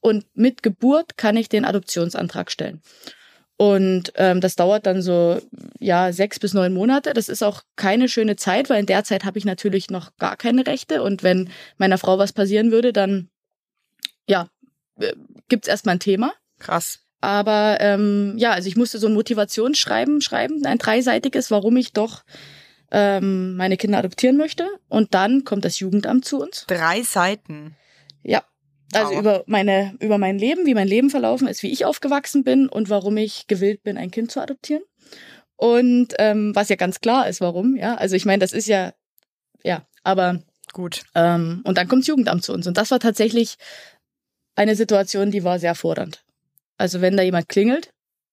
und 0.00 0.26
mit 0.34 0.62
Geburt 0.62 1.16
kann 1.16 1.36
ich 1.36 1.48
den 1.48 1.64
Adoptionsantrag 1.64 2.50
stellen. 2.50 2.82
Und 3.56 4.12
ähm, 4.16 4.40
das 4.40 4.56
dauert 4.56 4.86
dann 4.86 5.02
so 5.02 5.40
ja 5.78 6.12
sechs 6.12 6.40
bis 6.40 6.52
neun 6.52 6.74
Monate. 6.74 7.12
Das 7.12 7.28
ist 7.28 7.44
auch 7.44 7.62
keine 7.76 8.08
schöne 8.08 8.34
Zeit, 8.34 8.68
weil 8.68 8.80
in 8.80 8.86
der 8.86 9.04
Zeit 9.04 9.24
habe 9.24 9.38
ich 9.38 9.44
natürlich 9.44 9.88
noch 9.88 10.16
gar 10.16 10.36
keine 10.36 10.66
Rechte. 10.66 11.02
Und 11.02 11.22
wenn 11.22 11.48
meiner 11.76 11.98
Frau 11.98 12.18
was 12.18 12.32
passieren 12.32 12.72
würde, 12.72 12.92
dann 12.92 13.28
ja 14.26 14.48
äh, 14.98 15.12
gibt's 15.48 15.68
erstmal 15.68 15.96
ein 15.96 16.00
Thema. 16.00 16.32
Krass. 16.58 17.00
Aber 17.20 17.76
ähm, 17.78 18.34
ja, 18.36 18.50
also 18.50 18.66
ich 18.66 18.76
musste 18.76 18.98
so 18.98 19.06
ein 19.06 19.14
Motivationsschreiben 19.14 20.20
schreiben, 20.22 20.66
ein 20.66 20.78
dreiseitiges, 20.78 21.52
warum 21.52 21.76
ich 21.76 21.92
doch 21.92 22.24
ähm, 22.90 23.56
meine 23.56 23.76
Kinder 23.76 23.98
adoptieren 23.98 24.36
möchte. 24.36 24.66
Und 24.88 25.14
dann 25.14 25.44
kommt 25.44 25.64
das 25.64 25.78
Jugendamt 25.78 26.24
zu 26.24 26.40
uns. 26.40 26.64
Drei 26.66 27.02
Seiten. 27.02 27.76
Ja. 28.22 28.44
Also 28.94 29.12
Wow. 29.12 29.20
über 29.20 29.44
meine, 29.46 29.96
über 30.00 30.18
mein 30.18 30.38
Leben, 30.38 30.66
wie 30.66 30.74
mein 30.74 30.88
Leben 30.88 31.08
verlaufen 31.10 31.48
ist, 31.48 31.62
wie 31.62 31.70
ich 31.72 31.84
aufgewachsen 31.86 32.44
bin 32.44 32.68
und 32.68 32.90
warum 32.90 33.16
ich 33.16 33.46
gewillt 33.46 33.82
bin, 33.82 33.96
ein 33.96 34.10
Kind 34.10 34.30
zu 34.30 34.40
adoptieren. 34.40 34.82
Und 35.56 36.08
ähm, 36.18 36.54
was 36.54 36.68
ja 36.68 36.76
ganz 36.76 37.00
klar 37.00 37.28
ist, 37.28 37.40
warum, 37.40 37.76
ja. 37.76 37.94
Also 37.94 38.16
ich 38.16 38.24
meine, 38.26 38.40
das 38.40 38.52
ist 38.52 38.66
ja, 38.68 38.92
ja, 39.64 39.86
aber 40.02 40.42
Gut. 40.72 41.04
ähm, 41.14 41.62
und 41.64 41.78
dann 41.78 41.88
kommt 41.88 42.02
das 42.02 42.08
Jugendamt 42.08 42.44
zu 42.44 42.52
uns. 42.52 42.66
Und 42.66 42.76
das 42.76 42.90
war 42.90 43.00
tatsächlich 43.00 43.56
eine 44.56 44.76
Situation, 44.76 45.30
die 45.30 45.44
war 45.44 45.58
sehr 45.58 45.74
fordernd. 45.74 46.24
Also 46.78 47.00
wenn 47.00 47.16
da 47.16 47.22
jemand 47.22 47.48
klingelt 47.48 47.92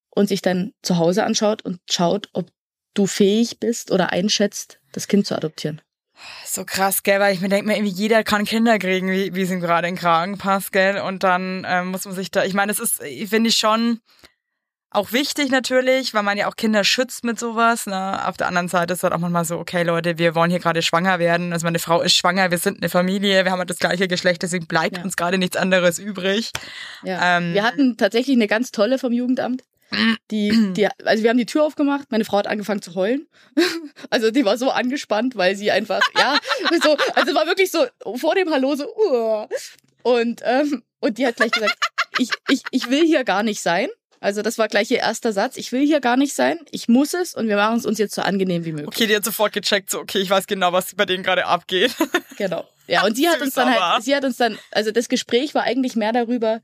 und 0.09 0.27
sich 0.27 0.41
dann 0.41 0.73
zu 0.81 0.97
Hause 0.97 1.23
anschaut 1.23 1.63
und 1.63 1.79
schaut, 1.89 2.29
ob 2.33 2.49
du 2.95 3.05
fähig 3.05 3.59
bist 3.59 3.91
oder 3.91 4.11
einschätzt, 4.11 4.79
das 4.91 5.07
Kind 5.07 5.27
zu 5.27 5.35
adoptieren. 5.35 5.81
So 6.45 6.65
krass, 6.65 7.03
gell, 7.03 7.19
weil 7.19 7.33
ich 7.33 7.41
mir 7.41 7.49
denke, 7.49 7.67
mir 7.67 7.75
irgendwie 7.77 7.93
jeder 7.93 8.23
kann 8.23 8.45
Kinder 8.45 8.77
kriegen, 8.79 9.09
wie, 9.11 9.33
wie 9.35 9.41
es 9.43 9.51
ihm 9.51 9.59
gerade 9.59 9.87
in 9.87 9.95
den 9.95 9.99
Kragen 9.99 10.37
passt, 10.37 10.71
gell, 10.71 10.99
und 11.01 11.23
dann 11.23 11.65
ähm, 11.67 11.87
muss 11.87 12.05
man 12.05 12.15
sich 12.15 12.31
da, 12.31 12.43
ich 12.43 12.53
meine, 12.53 12.71
es 12.71 12.79
ist, 12.79 13.01
ich 13.03 13.29
finde 13.29 13.49
ich 13.49 13.57
schon 13.57 13.99
auch 14.91 15.11
wichtig 15.11 15.51
natürlich, 15.51 16.15
weil 16.15 16.23
man 16.23 16.35
ja 16.37 16.47
auch 16.47 16.55
Kinder 16.55 16.83
schützt 16.83 17.23
mit 17.23 17.39
sowas, 17.39 17.85
ne, 17.85 18.27
auf 18.27 18.37
der 18.37 18.47
anderen 18.47 18.67
Seite 18.69 18.93
ist 18.93 19.03
halt 19.03 19.13
auch 19.13 19.19
manchmal 19.19 19.45
so, 19.45 19.59
okay 19.59 19.83
Leute, 19.83 20.17
wir 20.17 20.33
wollen 20.33 20.49
hier 20.49 20.59
gerade 20.59 20.81
schwanger 20.81 21.19
werden, 21.19 21.53
also 21.53 21.65
meine 21.65 21.77
Frau 21.77 22.01
ist 22.01 22.15
schwanger, 22.15 22.49
wir 22.49 22.57
sind 22.57 22.77
eine 22.81 22.89
Familie, 22.89 23.45
wir 23.45 23.51
haben 23.51 23.59
halt 23.59 23.69
das 23.69 23.77
gleiche 23.77 24.07
Geschlecht, 24.07 24.41
deswegen 24.41 24.65
bleibt 24.65 24.97
Ja. 24.97 25.03
uns 25.03 25.15
gerade 25.15 25.37
nichts 25.37 25.57
anderes 25.57 25.99
übrig. 25.99 26.51
Ja. 27.03 27.37
Ähm, 27.37 27.53
wir 27.53 27.63
hatten 27.63 27.97
tatsächlich 27.97 28.35
eine 28.35 28.47
ganz 28.47 28.71
tolle 28.71 28.97
vom 28.97 29.13
Jugendamt. 29.13 29.61
Die, 30.31 30.49
die, 30.73 30.87
also 31.03 31.23
wir 31.23 31.29
haben 31.29 31.37
die 31.37 31.45
Tür 31.45 31.63
aufgemacht, 31.63 32.11
meine 32.11 32.25
Frau 32.25 32.37
hat 32.37 32.47
angefangen 32.47 32.81
zu 32.81 32.95
heulen. 32.95 33.27
Also 34.11 34.31
die 34.31 34.45
war 34.45 34.57
so 34.57 34.71
angespannt, 34.71 35.35
weil 35.35 35.55
sie 35.55 35.71
einfach, 35.71 36.01
ja, 36.17 36.39
so, 36.81 36.97
also 37.15 37.35
war 37.35 37.45
wirklich 37.45 37.69
so 37.69 37.85
vor 38.15 38.33
dem 38.33 38.49
Hallo 38.49 38.75
so, 38.75 38.85
uh. 38.85 39.47
und, 40.03 40.41
ähm, 40.45 40.83
und 40.99 41.17
die 41.17 41.27
hat 41.27 41.35
gleich 41.35 41.51
gesagt, 41.51 41.77
ich, 42.17 42.29
ich, 42.47 42.61
ich 42.71 42.89
will 42.89 43.05
hier 43.05 43.23
gar 43.23 43.43
nicht 43.43 43.61
sein. 43.61 43.89
Also 44.21 44.41
das 44.41 44.57
war 44.57 44.67
gleich 44.67 44.89
ihr 44.91 44.99
erster 44.99 45.31
Satz. 45.31 45.57
Ich 45.57 45.71
will 45.71 45.85
hier 45.85 45.99
gar 45.99 46.17
nicht 46.17 46.33
sein. 46.33 46.59
Ich 46.71 46.87
muss 46.87 47.13
es 47.13 47.35
und 47.35 47.47
wir 47.47 47.55
machen 47.55 47.77
es 47.77 47.85
uns 47.85 47.99
jetzt 47.99 48.15
so 48.15 48.21
angenehm 48.21 48.65
wie 48.65 48.71
möglich. 48.71 48.87
Okay, 48.87 49.07
die 49.07 49.15
hat 49.15 49.23
sofort 49.23 49.53
gecheckt, 49.53 49.89
so, 49.89 49.99
okay, 49.99 50.19
ich 50.19 50.29
weiß 50.29 50.47
genau, 50.47 50.73
was 50.73 50.95
bei 50.95 51.05
denen 51.05 51.23
gerade 51.23 51.45
abgeht. 51.45 51.95
Genau. 52.37 52.65
Ja, 52.87 53.05
und 53.05 53.17
sie 53.17 53.27
hat 53.27 53.41
uns 53.41 53.53
dann 53.53 53.69
halt, 53.69 54.03
sie 54.03 54.15
hat 54.15 54.23
uns 54.23 54.37
dann, 54.37 54.57
also 54.71 54.91
das 54.91 55.09
Gespräch 55.09 55.53
war 55.53 55.63
eigentlich 55.63 55.97
mehr 55.97 56.13
darüber, 56.13 56.61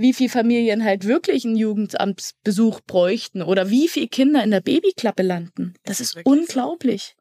wie 0.00 0.14
viel 0.14 0.30
Familien 0.30 0.82
halt 0.82 1.04
wirklich 1.06 1.44
einen 1.44 1.56
Jugendamtsbesuch 1.56 2.80
bräuchten 2.86 3.42
oder 3.42 3.68
wie 3.68 3.86
viel 3.86 4.08
Kinder 4.08 4.42
in 4.42 4.50
der 4.50 4.62
Babyklappe 4.62 5.22
landen. 5.22 5.74
Das 5.84 5.98
Das 5.98 6.14
ist 6.16 6.20
unglaublich. 6.24 7.16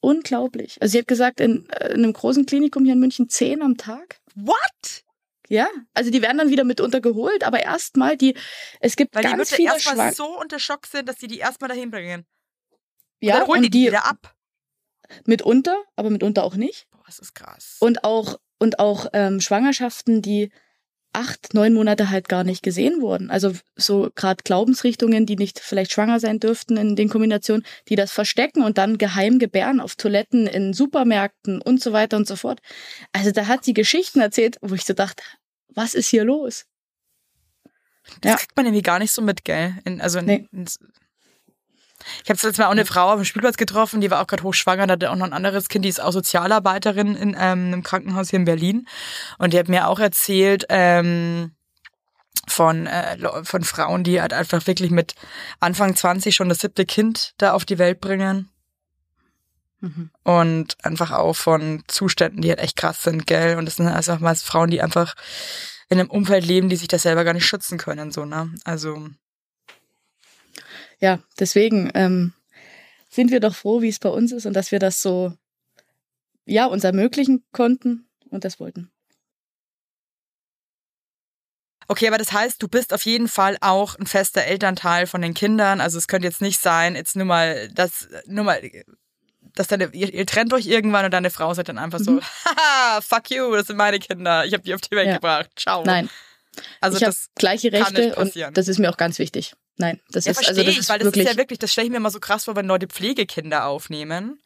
Unglaublich. 0.00 0.76
Also 0.80 0.92
sie 0.92 0.98
hat 0.98 1.06
gesagt, 1.06 1.40
in, 1.40 1.68
äh, 1.70 1.92
in 1.92 2.02
einem 2.02 2.12
großen 2.12 2.46
Klinikum 2.46 2.84
hier 2.84 2.94
in 2.94 3.00
München 3.00 3.28
zehn 3.28 3.62
am 3.62 3.76
Tag. 3.76 4.18
What? 4.34 5.04
Ja, 5.48 5.68
also 5.94 6.10
die 6.10 6.20
werden 6.22 6.38
dann 6.38 6.50
wieder 6.50 6.64
mitunter 6.64 7.00
geholt, 7.00 7.44
aber 7.44 7.62
erstmal 7.62 8.16
die, 8.16 8.34
es 8.80 8.96
gibt 8.96 9.14
Weil 9.14 9.22
die 9.22 9.28
ganz 9.28 9.38
Mütter 9.38 9.56
viele 9.56 9.72
erstmal 9.72 10.12
so 10.12 10.38
unter 10.40 10.58
Schock 10.58 10.86
sind, 10.86 11.08
dass 11.08 11.16
die 11.16 11.26
die 11.28 11.38
erstmal 11.38 11.68
dahin 11.68 11.90
bringen. 11.90 12.26
ja, 13.20 13.38
dann 13.38 13.46
holen 13.46 13.62
die 13.62 13.66
und 13.66 13.74
die 13.74 13.80
die 13.82 13.86
wieder 13.88 14.06
ab. 14.06 14.34
mitunter, 15.26 15.76
aber 15.96 16.10
mitunter 16.10 16.42
auch 16.44 16.54
nicht. 16.54 16.88
Boah, 16.90 17.02
das 17.06 17.18
ist 17.20 17.34
krass. 17.34 17.76
Und 17.80 18.04
auch, 18.04 18.40
und 18.58 18.78
auch 18.78 19.06
ähm, 19.12 19.40
Schwangerschaften, 19.40 20.22
die 20.22 20.50
acht, 21.12 21.54
neun 21.54 21.74
Monate 21.74 22.10
halt 22.10 22.28
gar 22.28 22.44
nicht 22.44 22.62
gesehen 22.62 23.00
wurden. 23.00 23.30
Also 23.30 23.52
so 23.76 24.10
gerade 24.14 24.42
Glaubensrichtungen, 24.44 25.26
die 25.26 25.36
nicht 25.36 25.58
vielleicht 25.58 25.92
schwanger 25.92 26.20
sein 26.20 26.38
dürften 26.38 26.76
in 26.76 26.96
den 26.96 27.08
Kombinationen, 27.08 27.64
die 27.88 27.96
das 27.96 28.12
verstecken 28.12 28.62
und 28.62 28.78
dann 28.78 28.98
geheim 28.98 29.38
gebären 29.38 29.80
auf 29.80 29.96
Toiletten, 29.96 30.46
in 30.46 30.72
Supermärkten 30.72 31.60
und 31.60 31.82
so 31.82 31.92
weiter 31.92 32.16
und 32.16 32.26
so 32.26 32.36
fort. 32.36 32.60
Also 33.12 33.32
da 33.32 33.46
hat 33.46 33.64
sie 33.64 33.74
Geschichten 33.74 34.20
erzählt, 34.20 34.58
wo 34.62 34.74
ich 34.74 34.84
so 34.84 34.94
dachte, 34.94 35.22
was 35.68 35.94
ist 35.94 36.08
hier 36.08 36.24
los? 36.24 36.66
Das 38.20 38.32
Ja. 38.32 38.36
kriegt 38.38 38.56
man 38.56 38.66
irgendwie 38.66 38.82
gar 38.82 38.98
nicht 38.98 39.12
so 39.12 39.22
mit, 39.22 39.44
gell? 39.44 39.74
In, 39.84 40.00
also 40.00 40.18
in, 40.18 40.26
Nee. 40.26 40.48
in, 40.52 40.66
ich 42.22 42.30
habe 42.30 42.34
letztes 42.34 42.58
Mal 42.58 42.66
auch 42.66 42.70
eine 42.70 42.86
Frau 42.86 43.10
auf 43.10 43.16
dem 43.16 43.24
Spielplatz 43.24 43.56
getroffen, 43.56 44.00
die 44.00 44.10
war 44.10 44.22
auch 44.22 44.26
gerade 44.26 44.42
hochschwanger, 44.42 44.86
da 44.86 44.92
hatte 44.92 45.10
auch 45.10 45.16
noch 45.16 45.26
ein 45.26 45.32
anderes 45.32 45.68
Kind, 45.68 45.84
die 45.84 45.88
ist 45.88 46.00
auch 46.00 46.12
Sozialarbeiterin 46.12 47.14
in 47.16 47.30
ähm, 47.30 47.66
einem 47.66 47.82
Krankenhaus 47.82 48.30
hier 48.30 48.38
in 48.38 48.44
Berlin. 48.44 48.86
Und 49.38 49.52
die 49.52 49.58
hat 49.58 49.68
mir 49.68 49.88
auch 49.88 50.00
erzählt, 50.00 50.66
ähm, 50.68 51.52
von, 52.48 52.86
äh, 52.86 53.44
von 53.44 53.64
Frauen, 53.64 54.04
die 54.04 54.20
halt 54.20 54.32
einfach 54.32 54.66
wirklich 54.66 54.90
mit 54.90 55.14
Anfang 55.60 55.94
20 55.94 56.34
schon 56.34 56.48
das 56.48 56.58
siebte 56.58 56.84
Kind 56.84 57.34
da 57.38 57.52
auf 57.52 57.64
die 57.64 57.78
Welt 57.78 58.00
bringen. 58.00 58.48
Mhm. 59.80 60.10
Und 60.24 60.76
einfach 60.84 61.10
auch 61.12 61.34
von 61.34 61.82
Zuständen, 61.86 62.42
die 62.42 62.50
halt 62.50 62.60
echt 62.60 62.76
krass 62.76 63.02
sind, 63.02 63.26
gell? 63.26 63.56
Und 63.56 63.64
das 63.64 63.76
sind 63.76 63.88
also 63.88 64.12
auch 64.12 64.20
meist 64.20 64.44
Frauen, 64.44 64.70
die 64.70 64.82
einfach 64.82 65.14
in 65.88 65.98
einem 65.98 66.10
Umfeld 66.10 66.44
leben, 66.44 66.68
die 66.68 66.76
sich 66.76 66.88
das 66.88 67.02
selber 67.02 67.24
gar 67.24 67.32
nicht 67.32 67.46
schützen 67.46 67.78
können, 67.78 68.12
so, 68.12 68.24
ne? 68.24 68.54
Also, 68.64 69.08
Ja, 71.00 71.18
deswegen 71.38 71.90
ähm, 71.94 72.32
sind 73.08 73.30
wir 73.30 73.40
doch 73.40 73.54
froh, 73.54 73.80
wie 73.82 73.88
es 73.88 73.98
bei 73.98 74.10
uns 74.10 74.32
ist 74.32 74.46
und 74.46 74.52
dass 74.52 74.70
wir 74.70 74.78
das 74.78 75.02
so, 75.02 75.32
ja, 76.44 76.66
uns 76.66 76.84
ermöglichen 76.84 77.44
konnten 77.52 78.06
und 78.30 78.44
das 78.44 78.60
wollten. 78.60 78.90
Okay, 81.88 82.06
aber 82.06 82.18
das 82.18 82.32
heißt, 82.32 82.62
du 82.62 82.68
bist 82.68 82.94
auf 82.94 83.04
jeden 83.04 83.26
Fall 83.26 83.56
auch 83.60 83.96
ein 83.98 84.06
fester 84.06 84.44
Elternteil 84.44 85.08
von 85.08 85.22
den 85.22 85.34
Kindern. 85.34 85.80
Also 85.80 85.98
es 85.98 86.06
könnte 86.06 86.28
jetzt 86.28 86.40
nicht 86.40 86.60
sein, 86.60 86.94
jetzt 86.94 87.16
nur 87.16 87.26
mal, 87.26 87.68
dass 87.70 88.08
nur 88.26 88.44
mal, 88.44 88.62
dass 89.56 89.66
deine, 89.66 89.86
ihr, 89.92 90.14
ihr 90.14 90.24
trennt 90.24 90.52
euch 90.52 90.66
irgendwann 90.66 91.04
und 91.04 91.10
deine 91.10 91.30
Frau 91.30 91.52
sagt 91.52 91.68
dann 91.68 91.78
einfach 91.78 91.98
so, 91.98 92.20
haha, 92.44 93.00
fuck 93.00 93.28
you, 93.30 93.50
das 93.56 93.66
sind 93.66 93.76
meine 93.76 93.98
Kinder, 93.98 94.44
ich 94.44 94.52
habe 94.52 94.62
die 94.62 94.72
auf 94.72 94.80
die 94.82 94.94
Welt 94.94 95.08
Ja. 95.08 95.14
gebracht, 95.14 95.50
ciao. 95.56 95.82
Nein, 95.84 96.08
also 96.80 96.96
ich 96.96 97.02
habe 97.04 97.12
das 97.12 97.30
gleiche 97.36 97.72
Rechte 97.72 98.14
und 98.16 98.34
das 98.56 98.68
ist 98.68 98.78
mir 98.78 98.90
auch 98.90 98.96
ganz 98.96 99.18
wichtig. 99.18 99.54
Nein, 99.76 100.00
das 100.10 100.24
ja, 100.26 100.32
ist 100.32 100.46
also 100.48 100.62
das 100.62 100.70
ich, 100.72 100.78
ist 100.78 100.88
weil 100.88 100.98
das 100.98 101.06
wirklich 101.06 101.24
ist 101.26 101.32
ja 101.32 101.38
wirklich, 101.38 101.58
das 101.58 101.72
stelle 101.72 101.86
ich 101.86 101.90
mir 101.90 101.96
immer 101.98 102.10
so 102.10 102.20
krass 102.20 102.44
vor, 102.44 102.56
wenn 102.56 102.66
Leute 102.66 102.86
Pflegekinder 102.86 103.66
aufnehmen. 103.66 104.40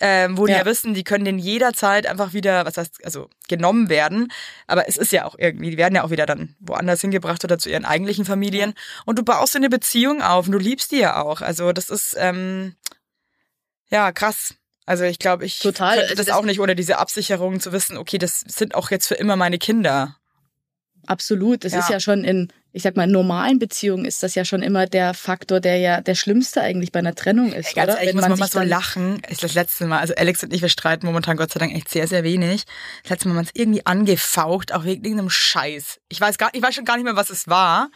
ähm, 0.00 0.36
wo 0.36 0.46
die 0.46 0.52
Ja. 0.52 0.58
ja 0.58 0.64
wissen, 0.64 0.92
die 0.92 1.04
können 1.04 1.24
den 1.24 1.38
jederzeit 1.38 2.06
einfach 2.08 2.32
wieder, 2.32 2.66
was 2.66 2.76
heißt, 2.76 3.04
also 3.04 3.30
genommen 3.46 3.88
werden. 3.88 4.32
Aber 4.66 4.88
es 4.88 4.96
ist 4.96 5.12
ja 5.12 5.24
auch 5.24 5.36
irgendwie, 5.38 5.70
die 5.70 5.76
werden 5.76 5.94
ja 5.94 6.02
auch 6.02 6.10
wieder 6.10 6.26
dann 6.26 6.56
woanders 6.58 7.00
hingebracht 7.00 7.44
oder 7.44 7.58
zu 7.58 7.70
ihren 7.70 7.84
eigentlichen 7.84 8.24
Familien. 8.24 8.74
Und 9.04 9.20
du 9.20 9.22
baust 9.22 9.52
so 9.52 9.58
eine 9.58 9.68
Beziehung 9.70 10.20
auf 10.20 10.46
und 10.46 10.52
du 10.52 10.58
liebst 10.58 10.90
die 10.90 10.98
ja 10.98 11.22
auch. 11.22 11.42
Also 11.42 11.72
das 11.72 11.90
ist 11.90 12.16
ähm, 12.18 12.74
ja 13.88 14.10
krass. 14.10 14.54
Also 14.84 15.04
ich 15.04 15.20
glaube, 15.20 15.44
ich 15.44 15.60
Total. 15.60 15.90
könnte 15.90 16.02
Also 16.10 16.14
das 16.16 16.26
das- 16.26 16.34
auch 16.36 16.44
nicht 16.44 16.58
ohne 16.58 16.74
diese 16.74 16.98
Absicherung 16.98 17.60
zu 17.60 17.70
wissen, 17.70 17.96
okay, 17.96 18.18
das 18.18 18.40
sind 18.40 18.74
auch 18.74 18.90
jetzt 18.90 19.06
für 19.06 19.14
immer 19.14 19.36
meine 19.36 19.58
Kinder. 19.58 20.16
Absolut. 21.06 21.64
Es 21.64 21.72
Ja. 21.72 21.80
ist 21.80 21.88
ja 21.90 22.00
schon 22.00 22.24
in, 22.24 22.48
ich 22.76 22.82
sag 22.82 22.96
mal, 22.96 23.06
normalen 23.06 23.60
Beziehungen 23.60 24.04
ist 24.04 24.24
das 24.24 24.34
ja 24.34 24.44
schon 24.44 24.60
immer 24.60 24.86
der 24.86 25.14
Faktor, 25.14 25.60
der 25.60 25.76
ja 25.78 26.00
der 26.00 26.16
schlimmste 26.16 26.60
eigentlich 26.60 26.90
bei 26.90 26.98
einer 26.98 27.14
Trennung 27.14 27.52
ist. 27.52 27.68
Ey, 27.68 27.74
ganz 27.74 27.92
oder? 27.92 27.98
ehrlich, 27.98 28.14
ich 28.16 28.20
Wenn 28.20 28.30
muss 28.30 28.38
mal 28.40 28.46
sich 28.46 28.52
so 28.52 28.60
lachen. 28.62 29.22
Ist 29.28 29.44
das 29.44 29.54
letzte 29.54 29.86
Mal, 29.86 30.00
also 30.00 30.12
Alex 30.16 30.42
und 30.42 30.52
ich, 30.52 30.60
wir 30.60 30.68
streiten 30.68 31.06
momentan 31.06 31.36
Gott 31.36 31.52
sei 31.52 31.60
Dank 31.60 31.72
echt 31.72 31.88
sehr, 31.88 32.08
sehr 32.08 32.24
wenig. 32.24 32.64
Das 33.04 33.10
letzte 33.10 33.28
Mal 33.28 33.34
haben 33.34 33.36
wir 33.36 33.48
uns 33.48 33.50
irgendwie 33.54 33.86
angefaucht, 33.86 34.72
auch 34.72 34.84
wegen 34.84 35.04
irgendeinem 35.04 35.30
Scheiß. 35.30 36.00
Ich 36.08 36.20
weiß 36.20 36.36
gar, 36.36 36.50
ich 36.52 36.62
weiß 36.62 36.74
schon 36.74 36.84
gar 36.84 36.96
nicht 36.96 37.04
mehr, 37.04 37.14
was 37.14 37.30
es 37.30 37.46
war. 37.46 37.90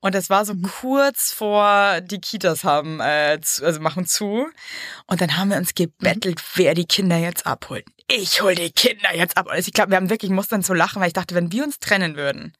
Und 0.00 0.14
das 0.14 0.28
war 0.28 0.44
so 0.44 0.52
Mhm. 0.52 0.70
kurz 0.78 1.32
vor 1.32 2.02
die 2.02 2.20
Kitas 2.20 2.64
haben, 2.64 3.00
äh, 3.00 3.38
zu, 3.40 3.64
also 3.64 3.80
machen 3.80 4.04
zu. 4.04 4.46
Und 5.06 5.22
dann 5.22 5.38
haben 5.38 5.48
wir 5.48 5.56
uns 5.56 5.74
gebettelt, 5.74 6.42
wer 6.54 6.74
die 6.74 6.84
Kinder 6.84 7.16
jetzt 7.16 7.46
abholt. 7.46 7.86
Ich 8.10 8.42
hol 8.42 8.54
die 8.54 8.70
Kinder 8.72 9.14
jetzt 9.14 9.38
ab. 9.38 9.48
Also 9.48 9.68
ich 9.68 9.72
glaube, 9.72 9.90
wir 9.90 9.96
haben 9.96 10.10
wirklich, 10.10 10.30
ich 10.30 10.34
musste 10.34 10.54
dann 10.54 10.62
so 10.62 10.74
lachen, 10.74 11.00
weil 11.00 11.08
ich 11.08 11.14
dachte, 11.14 11.34
wenn 11.34 11.50
wir 11.50 11.64
uns 11.64 11.78
trennen 11.78 12.14
würden, 12.16 12.52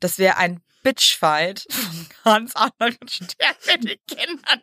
das 0.00 0.18
wäre 0.18 0.36
ein 0.36 0.60
Bitchfight 0.82 1.66
von 1.70 2.06
ganz 2.24 2.56
anderen 2.56 3.08
Stern 3.08 3.56
mit 3.66 3.84
den 3.84 3.98
Kindern. 4.06 4.62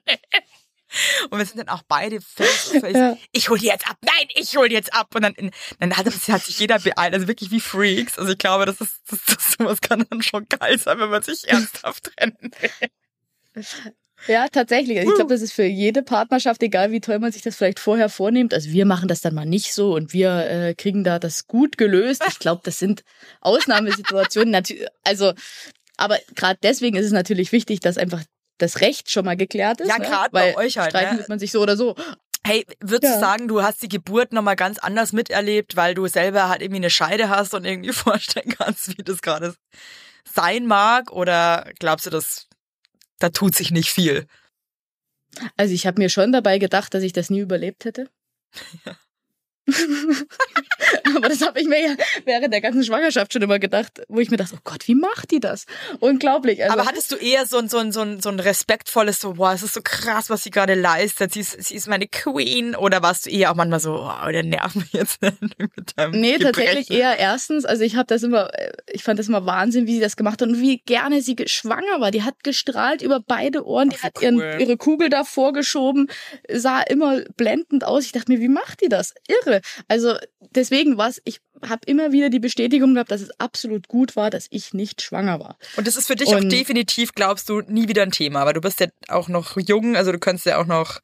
Und 1.29 1.39
wir 1.39 1.45
sind 1.45 1.57
dann 1.57 1.69
auch 1.69 1.83
beide 1.88 2.21
face. 2.21 2.73
Ja. 2.73 3.17
Ich 3.31 3.49
hol 3.49 3.57
die 3.57 3.65
jetzt 3.65 3.88
ab. 3.89 3.97
Nein, 4.01 4.27
ich 4.36 4.55
hol 4.55 4.69
die 4.69 4.75
jetzt 4.75 4.93
ab. 4.93 5.13
Und 5.15 5.23
dann, 5.23 5.36
dann 5.79 5.97
hat, 5.97 6.05
hat 6.05 6.43
sich 6.43 6.59
jeder 6.59 6.79
beeilt. 6.79 7.13
Also 7.13 7.27
wirklich 7.27 7.51
wie 7.51 7.59
Freaks. 7.59 8.17
Also 8.17 8.31
ich 8.31 8.38
glaube, 8.38 8.65
das 8.65 8.79
ist, 8.81 9.01
das, 9.09 9.19
das 9.25 9.51
sowas 9.57 9.81
kann 9.81 10.05
dann 10.09 10.21
schon 10.21 10.47
geil 10.47 10.79
sein, 10.79 10.99
wenn 10.99 11.09
man 11.09 11.21
sich 11.21 11.47
ernsthaft 11.47 12.11
trennen 12.15 12.51
will. 12.59 13.63
Ja, 14.28 14.47
tatsächlich. 14.47 14.97
Also 14.97 15.11
ich 15.11 15.15
glaube, 15.15 15.34
das 15.34 15.41
ist 15.41 15.53
für 15.53 15.65
jede 15.65 16.01
Partnerschaft, 16.01 16.61
egal 16.63 16.91
wie 16.91 17.01
toll 17.01 17.19
man 17.19 17.32
sich 17.32 17.41
das 17.41 17.55
vielleicht 17.55 17.80
vorher 17.80 18.09
vornimmt. 18.09 18.53
Also 18.53 18.71
wir 18.71 18.86
machen 18.86 19.07
das 19.07 19.21
dann 19.21 19.36
mal 19.36 19.45
nicht 19.45 19.73
so 19.73 19.93
und 19.93 20.13
wir 20.13 20.49
äh, 20.49 20.73
kriegen 20.76 21.03
da 21.03 21.19
das 21.19 21.47
gut 21.47 21.78
gelöst. 21.78 22.23
Ich 22.28 22.39
glaube, 22.39 22.61
das 22.63 22.80
sind 22.80 23.03
Ausnahmesituationen. 23.41 24.63
Also, 25.03 25.34
aber 25.97 26.17
gerade 26.36 26.59
deswegen 26.63 26.97
ist 26.97 27.05
es 27.05 27.11
natürlich 27.11 27.51
wichtig, 27.51 27.80
dass 27.80 27.97
einfach 27.97 28.23
das 28.57 28.82
Recht 28.82 29.11
schon 29.11 29.26
mal 29.26 29.38
geklärt 29.38 29.82
ist. 29.82 29.89
Ja, 29.89 29.99
ne? 29.99 30.05
grad 30.05 30.32
bei 30.32 30.55
euch 30.55 30.78
halt, 30.78 30.91
Streiten 30.91 31.13
ne? 31.13 31.19
wird 31.19 31.30
man 31.30 31.39
sich 31.39 31.51
so 31.51 31.61
oder 31.61 31.76
so. 31.78 31.95
Hey, 32.45 32.65
würdest 32.80 33.11
Ja. 33.11 33.19
du 33.19 33.19
sagen, 33.19 33.47
du 33.47 33.63
hast 33.63 33.82
die 33.82 33.89
Geburt 33.89 34.32
nochmal 34.32 34.55
ganz 34.55 34.78
anders 34.78 35.13
miterlebt, 35.13 35.76
weil 35.76 35.95
du 35.95 36.07
selber 36.07 36.47
halt 36.47 36.61
irgendwie 36.61 36.78
eine 36.78 36.89
Scheide 36.91 37.30
hast 37.30 37.53
und 37.53 37.65
irgendwie 37.65 37.91
vorstellen 37.93 38.49
kannst, 38.49 38.97
wie 38.97 39.03
das 39.03 39.21
gerade 39.21 39.55
sein 40.32 40.65
mag? 40.65 41.11
Oder 41.11 41.71
glaubst 41.80 42.05
du, 42.05 42.11
das, 42.11 42.47
da 43.20 43.30
tut 43.30 43.55
sich 43.55 43.72
nicht 43.72 43.89
viel? 43.89 44.28
Also 45.57 45.74
ich 45.74 45.86
habe 45.86 46.01
mir 46.01 46.09
schon 46.09 46.32
dabei 46.32 46.59
gedacht, 46.59 46.93
dass 46.93 47.03
ich 47.03 47.13
das 47.13 47.30
nie 47.30 47.39
überlebt 47.39 47.86
hätte. 47.86 48.09
Aber 51.16 51.30
das 51.30 51.41
habe 51.41 51.59
ich 51.59 51.68
mir 51.68 51.82
ja 51.82 51.95
während 52.26 52.53
der 52.53 52.61
ganzen 52.61 52.84
Schwangerschaft 52.84 53.34
schon 53.34 53.41
immer 53.41 53.59
gedacht, 53.59 54.01
wo 54.07 54.20
ich 54.20 54.30
mir 54.32 54.38
dachte, 54.38 54.55
oh 54.55 54.61
Gott, 54.63 54.88
wie 54.88 54.95
macht 54.95 55.32
die 55.32 55.39
das? 55.39 55.66
Unglaublich. 55.99 56.63
Also, 56.63 56.74
Aber 56.78 56.86
hattest 56.88 57.11
du 57.11 57.16
eher 57.16 57.45
so 57.45 57.57
ein, 57.57 57.70
so 57.70 57.78
ein, 57.80 57.91
so 57.91 58.01
ein, 58.01 58.22
so 58.22 58.30
ein 58.30 58.39
respektvolles, 58.39 59.20
so, 59.20 59.34
boah, 59.34 59.53
es 59.53 59.63
ist 59.63 59.74
so 59.74 59.82
krass, 59.84 60.30
was 60.30 60.43
sie 60.43 60.51
gerade 60.51 60.74
leistet, 60.76 61.34
sie 61.34 61.39
ist, 61.41 61.63
sie 61.63 61.76
ist 61.76 61.88
meine 61.88 62.07
Queen? 62.07 62.76
Oder 62.76 63.01
warst 63.01 63.26
du 63.26 63.30
eher 63.30 63.51
auch 63.51 63.55
manchmal 63.55 63.80
so, 63.80 63.95
oh, 64.01 64.32
der 64.32 64.43
nervt 64.43 64.76
mich 64.76 64.93
jetzt 64.93 65.22
mit 65.22 65.32
deinem 65.95 66.11
Nee, 66.20 66.34
Gebrechen? 66.38 66.53
tatsächlich 66.53 66.91
eher 66.91 67.18
erstens. 67.18 67.66
Also 67.66 67.84
ich 67.84 67.95
habe 67.95 68.07
das 68.07 68.24
immer, 68.24 68.49
ich 68.91 69.03
fand 69.03 69.20
das 69.20 69.28
immer 69.28 69.45
Wahnsinn, 69.45 69.88
wie 69.88 69.95
sie 69.95 70.01
das 70.01 70.16
gemacht 70.18 70.41
hat 70.41 70.47
und 70.49 70.59
wie 70.61 70.80
gerne 70.80 71.22
sie 71.22 71.36
ge- 71.36 71.47
schwanger 71.47 71.99
war. 71.99 72.11
Die 72.11 72.24
hat 72.24 72.43
gestrahlt 72.43 73.01
über 73.01 73.20
beide 73.26 73.66
Ohren, 73.66 73.89
die 73.89 73.97
Ach, 73.99 74.03
hat 74.03 74.20
wie 74.20 74.26
ihren, 74.26 74.36
cool. 74.38 74.57
ihre 74.59 74.78
Kugel 74.78 75.09
da 75.09 75.24
vorgeschoben, 75.24 76.07
sah 76.51 76.82
immer 76.82 77.22
blendend 77.38 77.84
aus. 77.86 78.05
Ich 78.05 78.11
dachte 78.11 78.32
mir, 78.32 78.39
wie 78.39 78.47
macht 78.49 78.82
die 78.82 78.89
das? 78.89 79.13
Irre. 79.28 79.55
Also 79.88 80.16
deswegen 80.51 80.97
war's, 80.97 81.22
ich 81.26 81.39
habe 81.62 81.82
immer 81.86 82.12
wieder 82.12 82.30
die 82.30 82.39
Bestätigung 82.39 82.93
gehabt, 82.93 83.12
dass 83.12 83.22
es 83.22 83.32
absolut 83.39 83.88
gut 83.88 84.16
war, 84.16 84.30
dass 84.30 84.47
ich 84.49 84.74
nicht 84.74 85.01
schwanger 85.01 85.39
war. 85.39 85.58
Und 85.78 85.88
das 85.88 85.95
ist 85.97 86.08
für 86.08 86.16
dich 86.16 86.30
auch 86.30 86.38
Und- 86.41 86.51
definitiv, 86.51 87.14
glaubst 87.14 87.49
du, 87.49 87.62
nie 87.62 87.88
wieder 87.88 88.03
ein 88.03 88.12
Thema, 88.12 88.45
weil 88.45 88.53
du 88.53 88.62
bist 88.62 88.80
ja 88.80 88.88
auch 89.08 89.28
noch 89.28 89.58
jung, 89.58 89.95
also 89.95 90.12
du 90.12 90.20
kannst 90.20 90.45
ja 90.45 90.58
auch 90.62 90.66
noch, 90.66 90.99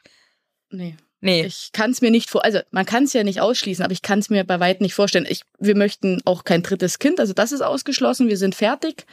Nee. 0.70 0.95
nee. 1.20 1.45
Ich 1.45 1.72
kann 1.74 1.91
es 1.91 2.02
mir 2.02 2.12
nicht 2.12 2.30
vor, 2.30 2.43
also 2.45 2.60
man 2.72 2.86
kann 2.86 3.04
es 3.06 3.14
ja 3.14 3.24
nicht 3.24 3.41
ausschließen, 3.41 3.84
aber 3.84 3.93
ich 3.93 4.02
kann 4.02 4.20
es 4.20 4.30
mir 4.30 4.43
bei 4.43 4.60
weitem 4.60 4.84
nicht 4.84 4.93
vorstellen. 4.93 5.26
Ich, 5.30 5.41
wir 5.60 5.76
möchten 5.76 6.22
auch 6.26 6.43
kein 6.43 6.64
drittes 6.64 6.99
Kind, 6.99 7.20
also 7.20 7.34
das 7.34 7.52
ist 7.52 7.62
ausgeschlossen. 7.62 8.28
Wir 8.30 8.38
sind 8.38 8.56
fertig 8.56 9.06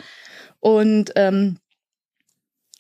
und 0.61 1.13
ähm, 1.17 1.59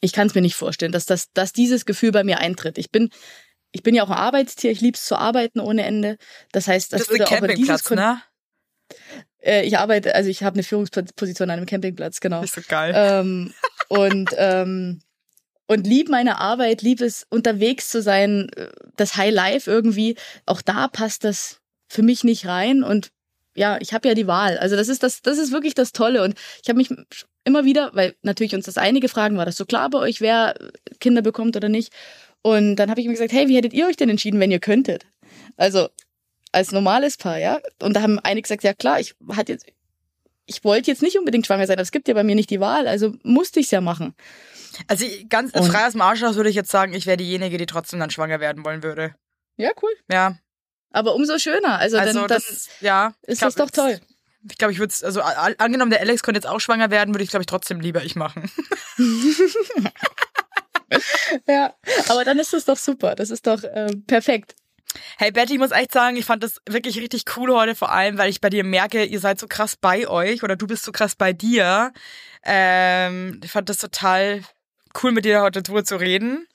ich 0.00 0.12
kann 0.12 0.28
es 0.28 0.34
mir 0.34 0.42
nicht 0.42 0.54
vorstellen, 0.54 0.92
dass 0.92 1.06
das, 1.06 1.32
dass 1.32 1.52
dieses 1.52 1.84
Gefühl 1.84 2.12
bei 2.12 2.22
mir 2.22 2.38
eintritt. 2.38 2.78
Ich 2.78 2.90
bin, 2.92 3.10
ich 3.72 3.82
bin 3.82 3.94
ja 3.94 4.02
auch 4.02 4.10
ein 4.10 4.16
Arbeitstier. 4.16 4.70
Ich 4.70 4.80
lieb's 4.80 5.04
zu 5.04 5.16
arbeiten 5.16 5.60
ohne 5.60 5.84
Ende. 5.84 6.16
Das 6.52 6.68
heißt, 6.68 6.92
das, 6.92 7.02
das 7.02 7.10
würde 7.10 7.26
auch 7.26 7.42
in 7.42 7.56
dieses 7.56 7.84
Kon 7.84 7.96
ne? 7.96 8.22
äh, 9.40 9.64
Ich 9.66 9.78
arbeite, 9.78 10.14
also 10.14 10.30
ich 10.30 10.42
habe 10.42 10.54
eine 10.54 10.62
Führungsposition 10.62 11.50
an 11.50 11.58
einem 11.58 11.66
Campingplatz, 11.66 12.20
genau. 12.20 12.42
Ist 12.42 12.54
so 12.54 12.62
geil. 12.66 12.92
ähm, 12.96 13.52
und 13.88 14.30
ähm, 14.36 15.00
und 15.70 15.86
lieb 15.86 16.08
meine 16.08 16.38
Arbeit, 16.38 16.80
lieb 16.80 17.02
es 17.02 17.26
unterwegs 17.28 17.90
zu 17.90 18.00
sein, 18.00 18.48
äh, 18.56 18.68
das 18.96 19.16
High 19.16 19.34
Life 19.34 19.70
irgendwie. 19.70 20.16
Auch 20.46 20.62
da 20.62 20.88
passt 20.88 21.24
das 21.24 21.60
für 21.88 22.02
mich 22.02 22.24
nicht 22.24 22.46
rein 22.46 22.82
und 22.82 23.10
ja, 23.54 23.76
ich 23.80 23.92
habe 23.92 24.08
ja 24.08 24.14
die 24.14 24.26
Wahl. 24.26 24.56
Also 24.58 24.76
das 24.76 24.88
ist 24.88 25.02
das, 25.02 25.20
das 25.20 25.36
ist 25.36 25.52
wirklich 25.52 25.74
das 25.74 25.92
Tolle 25.92 26.22
und 26.22 26.38
ich 26.62 26.68
habe 26.68 26.76
mich 26.76 26.90
immer 27.44 27.64
wieder, 27.64 27.90
weil 27.94 28.14
natürlich 28.22 28.54
uns 28.54 28.66
das 28.66 28.78
einige 28.78 29.08
fragen, 29.08 29.36
war 29.36 29.46
das 29.46 29.56
so 29.56 29.66
klar 29.66 29.90
bei 29.90 29.98
euch, 29.98 30.20
wer 30.20 30.54
Kinder 31.00 31.22
bekommt 31.22 31.56
oder 31.56 31.68
nicht? 31.68 31.92
Und 32.42 32.76
dann 32.76 32.90
habe 32.90 33.00
ich 33.00 33.06
mir 33.06 33.12
gesagt, 33.12 33.32
hey, 33.32 33.48
wie 33.48 33.56
hättet 33.56 33.72
ihr 33.72 33.86
euch 33.86 33.96
denn 33.96 34.08
entschieden, 34.08 34.40
wenn 34.40 34.50
ihr 34.50 34.60
könntet? 34.60 35.06
Also 35.56 35.88
als 36.52 36.72
normales 36.72 37.16
Paar, 37.16 37.38
ja. 37.38 37.60
Und 37.82 37.94
da 37.94 38.02
haben 38.02 38.18
einige 38.20 38.42
gesagt, 38.42 38.62
ja 38.64 38.72
klar, 38.74 39.00
ich 39.00 39.14
hatte 39.36 39.52
jetzt, 39.52 39.66
ich 40.46 40.64
wollte 40.64 40.90
jetzt 40.90 41.02
nicht 41.02 41.18
unbedingt 41.18 41.46
schwanger 41.46 41.66
sein, 41.66 41.76
aber 41.76 41.82
es 41.82 41.90
gibt 41.90 42.08
ja 42.08 42.14
bei 42.14 42.24
mir 42.24 42.34
nicht 42.34 42.50
die 42.50 42.60
Wahl, 42.60 42.88
also 42.88 43.14
musste 43.22 43.60
ich 43.60 43.66
es 43.66 43.70
ja 43.72 43.80
machen. 43.80 44.14
Also 44.86 45.04
ganz 45.28 45.52
Und- 45.52 45.64
frei 45.66 45.86
aus 45.86 45.92
dem 45.92 46.00
Arsch 46.00 46.22
raus 46.22 46.36
würde 46.36 46.48
ich 46.50 46.56
jetzt 46.56 46.70
sagen, 46.70 46.94
ich 46.94 47.06
wäre 47.06 47.16
diejenige, 47.16 47.58
die 47.58 47.66
trotzdem 47.66 47.98
dann 48.00 48.10
schwanger 48.10 48.40
werden 48.40 48.64
wollen 48.64 48.82
würde. 48.82 49.14
Ja, 49.56 49.70
cool. 49.82 49.90
Ja, 50.10 50.38
Aber 50.92 51.14
umso 51.16 51.38
schöner. 51.38 51.78
Also, 51.78 51.98
also 51.98 52.20
dann, 52.20 52.28
dann 52.28 52.38
das, 52.38 52.68
ja. 52.80 53.12
ist 53.26 53.38
glaub, 53.40 53.54
das 53.54 53.56
doch 53.56 53.70
toll. 53.70 54.00
Ich 54.48 54.56
glaube, 54.56 54.72
ich 54.72 54.78
würde 54.78 54.92
es, 54.92 55.02
also 55.02 55.20
angenommen, 55.20 55.90
der 55.90 56.00
Alex 56.00 56.22
könnte 56.22 56.38
jetzt 56.38 56.46
auch 56.46 56.60
schwanger 56.60 56.90
werden, 56.90 57.12
würde 57.12 57.24
ich, 57.24 57.30
glaube 57.30 57.42
ich, 57.42 57.46
trotzdem 57.48 57.80
lieber 57.80 58.04
ich 58.04 58.14
machen. 58.14 58.48
Ja, 61.46 61.74
aber 62.08 62.24
dann 62.24 62.38
ist 62.38 62.52
das 62.52 62.64
doch 62.64 62.76
super. 62.76 63.14
Das 63.14 63.30
ist 63.30 63.46
doch 63.46 63.62
äh, 63.62 63.94
perfekt. 64.06 64.54
Hey 65.18 65.30
Betty, 65.30 65.54
ich 65.54 65.58
muss 65.58 65.70
echt 65.70 65.92
sagen, 65.92 66.16
ich 66.16 66.24
fand 66.24 66.42
das 66.42 66.60
wirklich 66.68 66.98
richtig 66.98 67.24
cool 67.36 67.52
heute, 67.52 67.74
vor 67.74 67.92
allem, 67.92 68.16
weil 68.16 68.30
ich 68.30 68.40
bei 68.40 68.48
dir 68.48 68.64
merke, 68.64 69.04
ihr 69.04 69.20
seid 69.20 69.38
so 69.38 69.46
krass 69.46 69.76
bei 69.76 70.08
euch 70.08 70.42
oder 70.42 70.56
du 70.56 70.66
bist 70.66 70.84
so 70.84 70.92
krass 70.92 71.14
bei 71.14 71.32
dir. 71.32 71.92
Ähm, 72.42 73.40
ich 73.44 73.50
fand 73.50 73.68
das 73.68 73.76
total 73.76 74.42
cool, 75.02 75.12
mit 75.12 75.24
dir 75.24 75.42
heute 75.42 75.62
drüber 75.62 75.84
zu 75.84 75.96
reden. 75.96 76.46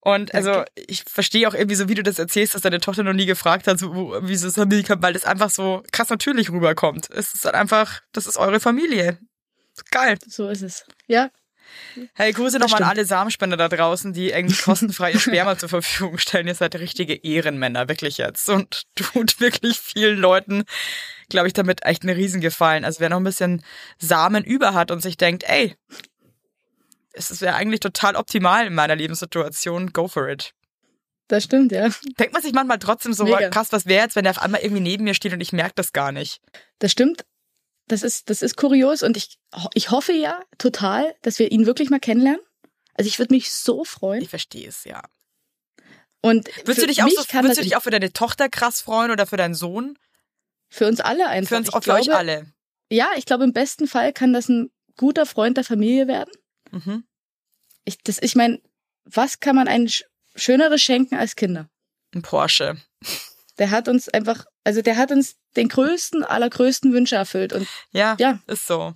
Und 0.00 0.32
also 0.32 0.62
ich 0.76 1.02
verstehe 1.04 1.48
auch 1.48 1.54
irgendwie 1.54 1.74
so, 1.74 1.88
wie 1.88 1.94
du 1.94 2.04
das 2.04 2.18
erzählst, 2.18 2.54
dass 2.54 2.62
deine 2.62 2.80
Tochter 2.80 3.02
noch 3.02 3.12
nie 3.12 3.26
gefragt 3.26 3.66
hat, 3.66 3.78
so, 3.80 3.92
wie 4.22 4.32
es 4.32 4.54
Familie 4.54 4.84
kommt, 4.84 5.02
weil 5.02 5.12
das 5.12 5.24
einfach 5.24 5.50
so 5.50 5.82
krass 5.90 6.08
natürlich 6.08 6.50
rüberkommt. 6.50 7.10
Es 7.10 7.34
ist 7.34 7.44
halt 7.44 7.56
einfach, 7.56 8.00
das 8.12 8.26
ist 8.26 8.38
eure 8.38 8.60
Familie. 8.60 9.18
Geil. 9.90 10.16
So 10.26 10.48
ist 10.48 10.62
es. 10.62 10.84
Ja, 11.08 11.30
Hey, 12.14 12.32
Grüße 12.32 12.58
nochmal 12.58 12.82
an 12.82 12.88
alle 12.90 13.04
Samenspender 13.04 13.56
da 13.56 13.68
draußen, 13.68 14.12
die 14.12 14.30
irgendwie 14.30 14.56
kostenfrei 14.62 15.12
ihr 15.12 15.20
Sperma 15.20 15.58
zur 15.58 15.68
Verfügung 15.68 16.18
stellen. 16.18 16.46
Ihr 16.46 16.54
seid 16.54 16.74
richtige 16.76 17.14
Ehrenmänner, 17.14 17.88
wirklich 17.88 18.18
jetzt. 18.18 18.48
Und 18.48 18.84
tut 18.94 19.40
wirklich 19.40 19.78
vielen 19.78 20.18
Leuten, 20.18 20.64
glaube 21.28 21.46
ich, 21.46 21.52
damit 21.52 21.84
echt 21.84 22.02
einen 22.02 22.16
Riesengefallen. 22.16 22.84
Also 22.84 23.00
wer 23.00 23.08
noch 23.08 23.18
ein 23.18 23.24
bisschen 23.24 23.62
Samen 23.98 24.44
über 24.44 24.74
hat 24.74 24.90
und 24.90 25.02
sich 25.02 25.16
denkt, 25.16 25.44
ey, 25.44 25.76
es 27.12 27.40
wäre 27.40 27.54
eigentlich 27.54 27.80
total 27.80 28.16
optimal 28.16 28.66
in 28.66 28.74
meiner 28.74 28.96
Lebenssituation, 28.96 29.92
go 29.92 30.08
for 30.08 30.28
it. 30.28 30.54
das 31.26 31.44
stimmt, 31.44 31.72
ja. 31.72 31.88
Denkt 32.18 32.32
man 32.32 32.42
sich 32.42 32.52
manchmal 32.52 32.78
trotzdem 32.78 33.12
so, 33.12 33.24
Mega. 33.24 33.50
krass, 33.50 33.72
was 33.72 33.86
wäre 33.86 34.04
jetzt, 34.04 34.16
wenn 34.16 34.24
der 34.24 34.30
auf 34.30 34.42
einmal 34.42 34.60
irgendwie 34.60 34.82
neben 34.82 35.04
mir 35.04 35.14
steht 35.14 35.32
und 35.32 35.40
ich 35.40 35.52
merke 35.52 35.74
das 35.74 35.92
gar 35.92 36.12
nicht. 36.12 36.40
Das 36.78 36.92
stimmt. 36.92 37.24
Das 37.88 38.02
ist, 38.02 38.28
das 38.30 38.42
ist 38.42 38.56
kurios 38.56 39.02
und 39.02 39.16
ich, 39.16 39.38
ich 39.74 39.90
hoffe 39.90 40.12
ja 40.12 40.40
total, 40.58 41.14
dass 41.22 41.38
wir 41.38 41.50
ihn 41.50 41.66
wirklich 41.66 41.90
mal 41.90 41.98
kennenlernen. 42.00 42.40
Also 42.94 43.08
ich 43.08 43.18
würde 43.18 43.34
mich 43.34 43.50
so 43.52 43.84
freuen. 43.84 44.22
Ich 44.22 44.28
verstehe 44.28 44.68
es, 44.68 44.84
ja. 44.84 45.02
Und 46.20 46.48
Würdest 46.66 46.82
du 46.82 46.86
dich 46.86 47.02
auch 47.02 47.08
so, 47.08 47.24
würdest 47.32 47.58
du 47.58 47.62
dich 47.62 47.76
auch 47.76 47.82
für 47.82 47.90
deine 47.90 48.12
Tochter 48.12 48.48
krass 48.48 48.80
freuen 48.80 49.10
oder 49.10 49.26
für 49.26 49.36
deinen 49.36 49.54
Sohn? 49.54 49.98
für 50.70 50.86
uns 50.86 51.00
alle 51.00 51.28
einfach. 51.28 51.48
Für 51.48 51.56
uns, 51.56 51.72
auch 51.72 51.82
für 51.82 51.94
euch 51.94 52.04
glaube, 52.04 52.18
alle. 52.18 52.52
Ja, 52.92 53.08
ich 53.16 53.24
glaube, 53.24 53.44
im 53.44 53.54
besten 53.54 53.86
Fall 53.86 54.12
kann 54.12 54.34
das 54.34 54.48
ein 54.50 54.70
guter 54.98 55.24
Freund 55.24 55.56
der 55.56 55.64
Familie 55.64 56.08
werden. 56.08 56.30
Mhm. 56.70 57.04
Ich, 57.86 57.96
das, 58.02 58.18
ich 58.20 58.34
meine, 58.36 58.60
was 59.04 59.40
kann 59.40 59.56
man 59.56 59.66
ein 59.66 59.86
sch- 59.88 60.04
schöneres 60.34 60.82
schenken 60.82 61.14
als 61.14 61.36
Kinder? 61.36 61.70
Ein 62.14 62.20
Porsche. 62.20 62.76
Der 63.58 63.70
hat 63.70 63.88
uns 63.88 64.08
einfach, 64.08 64.46
also 64.64 64.82
der 64.82 64.96
hat 64.96 65.10
uns 65.10 65.36
den 65.56 65.68
größten, 65.68 66.24
allergrößten 66.24 66.92
Wünsche 66.92 67.16
erfüllt. 67.16 67.52
Und, 67.52 67.66
Ja, 67.92 68.16
Ja. 68.18 68.40
ist 68.46 68.66
so. 68.66 68.94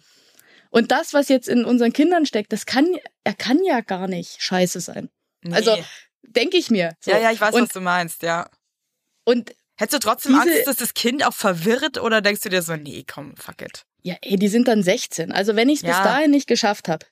und 0.70 0.90
das, 0.92 1.12
was 1.14 1.28
jetzt 1.28 1.48
in 1.48 1.64
unseren 1.64 1.92
Kindern 1.92 2.26
steckt, 2.26 2.52
das 2.52 2.66
kann, 2.66 2.86
er 3.24 3.34
kann 3.34 3.58
ja 3.64 3.80
gar 3.80 4.06
nicht 4.08 4.40
scheiße 4.42 4.80
sein. 4.80 5.08
Nee. 5.42 5.54
Also, 5.54 5.76
denke 6.22 6.56
ich 6.56 6.70
mir. 6.70 6.96
So. 7.00 7.10
ja, 7.10 7.18
ja, 7.18 7.30
ich 7.32 7.40
weiß, 7.40 7.54
und, 7.54 7.62
was 7.62 7.68
du 7.70 7.80
meinst, 7.80 8.22
ja. 8.22 8.48
Und 9.24 9.54
Hättest 9.74 10.04
du 10.04 10.08
trotzdem 10.08 10.32
Diese- 10.34 10.42
Angst, 10.54 10.66
dass 10.68 10.76
das 10.76 10.94
Kind 10.94 11.26
auch 11.26 11.32
verwirrt 11.32 11.98
oder 11.98 12.20
denkst 12.20 12.42
du 12.42 12.50
dir 12.50 12.62
so, 12.62 12.76
nee, 12.76 13.04
komm, 13.10 13.34
fuck 13.36 13.62
it. 13.62 13.84
ja, 14.02 14.14
ey, 14.20 14.36
die 14.36 14.48
sind 14.48 14.68
dann 14.68 14.82
16. 14.82 15.32
Also 15.32 15.56
wenn 15.56 15.68
ich 15.70 15.76
es 15.76 15.82
bis 15.82 15.90
Ja. 15.90 16.04
dahin 16.04 16.30
nicht 16.30 16.46
geschafft 16.46 16.88
habe, 16.88 17.06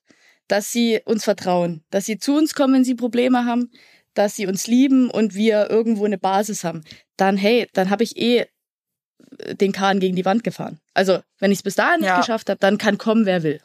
dass 0.47 0.71
sie 0.71 1.01
uns 1.05 1.25
vertrauen, 1.25 1.83
dass 1.91 2.05
sie 2.05 2.19
zu 2.19 2.37
uns 2.37 2.55
kommen, 2.55 2.75
wenn 2.75 2.85
sie 2.85 2.95
Probleme 2.95 3.45
haben, 3.47 3.71
dass 4.15 4.37
sie 4.37 4.47
uns 4.47 4.67
lieben 4.67 5.11
und 5.11 5.35
wir 5.35 5.71
irgendwo 5.71 6.05
eine 6.05 6.19
Basis 6.19 6.65
haben, 6.65 6.83
dann 7.17 7.37
hey, 7.37 7.69
dann 7.73 7.91
habe 7.91 8.03
ich 8.05 8.17
eh 8.17 8.47
äh, 9.39 9.55
den 9.55 9.73
Kahn 9.73 10.01
gegen 10.01 10.17
die 10.17 10.25
Wand 10.25 10.45
gefahren. 10.45 10.81
Also 10.95 11.21
wenn 11.39 11.53
ich 11.53 11.59
es 11.59 11.63
bis 11.63 11.75
dahin 11.77 12.01
nicht 12.01 12.09
Ja. 12.09 12.19
geschafft 12.21 12.51
habe, 12.51 12.59
dann 12.59 12.79
kann 12.79 12.99
kommen, 12.99 13.27
wer 13.27 13.43
will. 13.43 13.61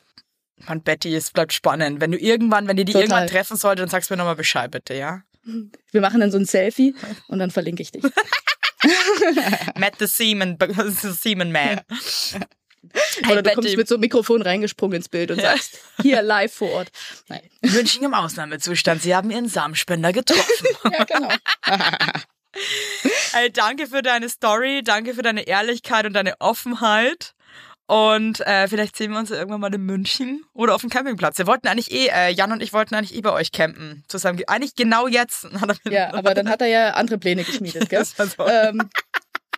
Mann, 0.67 0.81
Betty, 0.81 1.13
es 1.15 1.31
bleibt 1.31 1.51
spannend. 1.53 1.99
Wenn 1.99 2.11
du 2.11 2.17
irgendwann, 2.17 2.67
wenn 2.67 2.77
ihr 2.77 2.85
die 2.85 2.93
Total. 2.93 3.03
irgendwann 3.07 3.27
treffen 3.27 3.57
solltet, 3.57 3.83
dann 3.83 3.89
sagst 3.89 4.09
du 4.09 4.13
mir 4.13 4.17
nochmal 4.19 4.35
Bescheid, 4.37 4.71
bitte, 4.71 4.93
ja? 4.93 5.21
Wir 5.91 6.01
machen 6.01 6.21
dann 6.21 6.31
so 6.31 6.37
ein 6.37 6.45
Selfie 6.45 6.95
und 7.27 7.39
dann 7.39 7.51
verlinke 7.51 7.81
ich 7.83 7.91
dich. 7.91 8.03
Matt 9.77 9.95
the 9.99 10.07
Seaman, 10.07 10.57
the 11.01 11.11
Seaman 11.11 11.51
Man. 11.51 11.81
Oder 13.29 13.41
du 13.41 13.53
kommst 13.53 13.75
mit 13.77 13.87
so 13.87 13.95
einem 13.95 14.01
Mikrofon 14.01 14.41
reingesprungen 14.41 14.97
ins 14.97 15.09
Bild 15.09 15.31
und 15.31 15.41
sagst, 15.41 15.79
hier 16.01 16.21
live 16.21 16.53
vor 16.53 16.71
Ort. 16.71 16.91
Nein. 17.27 17.41
München 17.61 18.03
im 18.03 18.13
Ausnahmezustand. 18.13 19.01
Sie 19.01 19.15
haben 19.15 19.31
ihren 19.31 19.47
Samenspender 19.47 20.13
getroffen. 20.13 20.67
Ja, 20.91 21.03
genau. 21.03 21.29
Ey, 23.33 23.51
danke 23.51 23.87
für 23.87 24.01
deine 24.01 24.29
Story, 24.29 24.81
danke 24.83 25.13
für 25.13 25.23
deine 25.23 25.47
Ehrlichkeit 25.47 26.05
und 26.05 26.13
deine 26.13 26.39
Offenheit. 26.39 27.33
Und 27.87 28.39
äh, 28.41 28.67
vielleicht 28.67 28.95
sehen 28.95 29.11
wir 29.11 29.19
uns 29.19 29.29
ja 29.29 29.35
irgendwann 29.35 29.61
mal 29.61 29.73
in 29.73 29.81
München 29.81 30.43
oder 30.53 30.73
auf 30.73 30.81
dem 30.81 30.89
Campingplatz. 30.89 31.37
Wir 31.37 31.45
wollten 31.45 31.67
eigentlich 31.67 31.91
eh, 31.91 32.07
äh, 32.07 32.31
Jan 32.31 32.51
und 32.51 32.63
ich 32.63 32.73
wollten 32.73 32.95
eigentlich 32.95 33.15
eh 33.15 33.21
bei 33.21 33.31
euch 33.31 33.51
campen. 33.51 34.03
Zusammen. 34.07 34.41
Eigentlich 34.47 34.75
genau 34.75 35.07
jetzt. 35.07 35.47
Ja, 35.89 36.13
aber 36.13 36.33
dann 36.33 36.49
hat 36.49 36.61
er 36.61 36.67
ja 36.67 36.89
andere 36.91 37.17
Pläne 37.17 37.43
geschmiedet, 37.43 37.89
gell? 37.89 38.03
Ähm, 38.39 38.89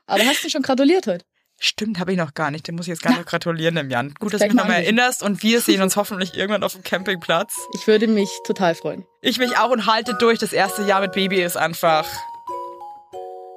aber 0.06 0.26
hast 0.26 0.44
du 0.44 0.50
schon 0.50 0.62
gratuliert 0.62 1.08
heute? 1.08 1.26
Stimmt, 1.60 2.00
habe 2.00 2.12
ich 2.12 2.18
noch 2.18 2.34
gar 2.36 2.52
nicht. 2.52 2.68
Den 2.68 2.76
muss 2.76 2.86
ich 2.86 2.92
jetzt 2.92 3.02
gar 3.02 3.14
nicht 3.14 3.26
gratulieren, 3.26 3.76
dem 3.76 3.90
Jan. 3.90 4.14
Gut, 4.20 4.34
dass 4.34 4.40
gleich 4.40 4.50
du 4.50 4.56
mich 4.56 4.64
mal 4.64 4.68
nochmal 4.68 4.84
erinnerst 4.84 5.24
und 5.24 5.42
wir 5.42 5.60
sehen 5.60 5.82
uns 5.82 5.96
hoffentlich 5.96 6.36
irgendwann 6.36 6.64
auf 6.64 6.74
dem 6.74 6.84
Campingplatz. 6.84 7.56
Ich 7.74 7.88
würde 7.88 8.08
mich 8.08 8.30
total 8.46 8.76
freuen. 8.76 9.06
Ich 9.22 9.40
mich 9.40 9.58
auch 9.58 9.72
und 9.72 9.88
halte 9.88 10.14
durch. 10.14 10.38
Das 10.38 10.54
erste 10.54 10.84
Jahr 10.84 11.02
mit 11.02 11.14
Baby 11.14 11.42
ist 11.42 11.58
einfach 11.58 12.06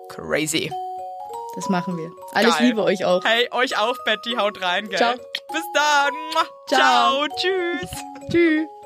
crazy. 0.09 0.73
Das 1.57 1.69
machen 1.69 1.97
wir. 1.97 2.11
Alles 2.33 2.57
Geil. 2.57 2.69
Liebe 2.69 2.83
euch 2.85 3.05
auch. 3.05 3.25
Hey, 3.25 3.49
euch 3.51 3.77
auch, 3.77 3.97
Betty. 4.05 4.37
Haut 4.37 4.63
rein, 4.63 4.89
gell? 4.89 4.99
Ciao. 4.99 5.15
Bis 5.53 5.63
dann. 5.75 6.13
Ciao. 6.69 7.27
Ciao. 7.27 7.27
Tschüss. 7.37 7.91
Tschüss. 8.31 8.80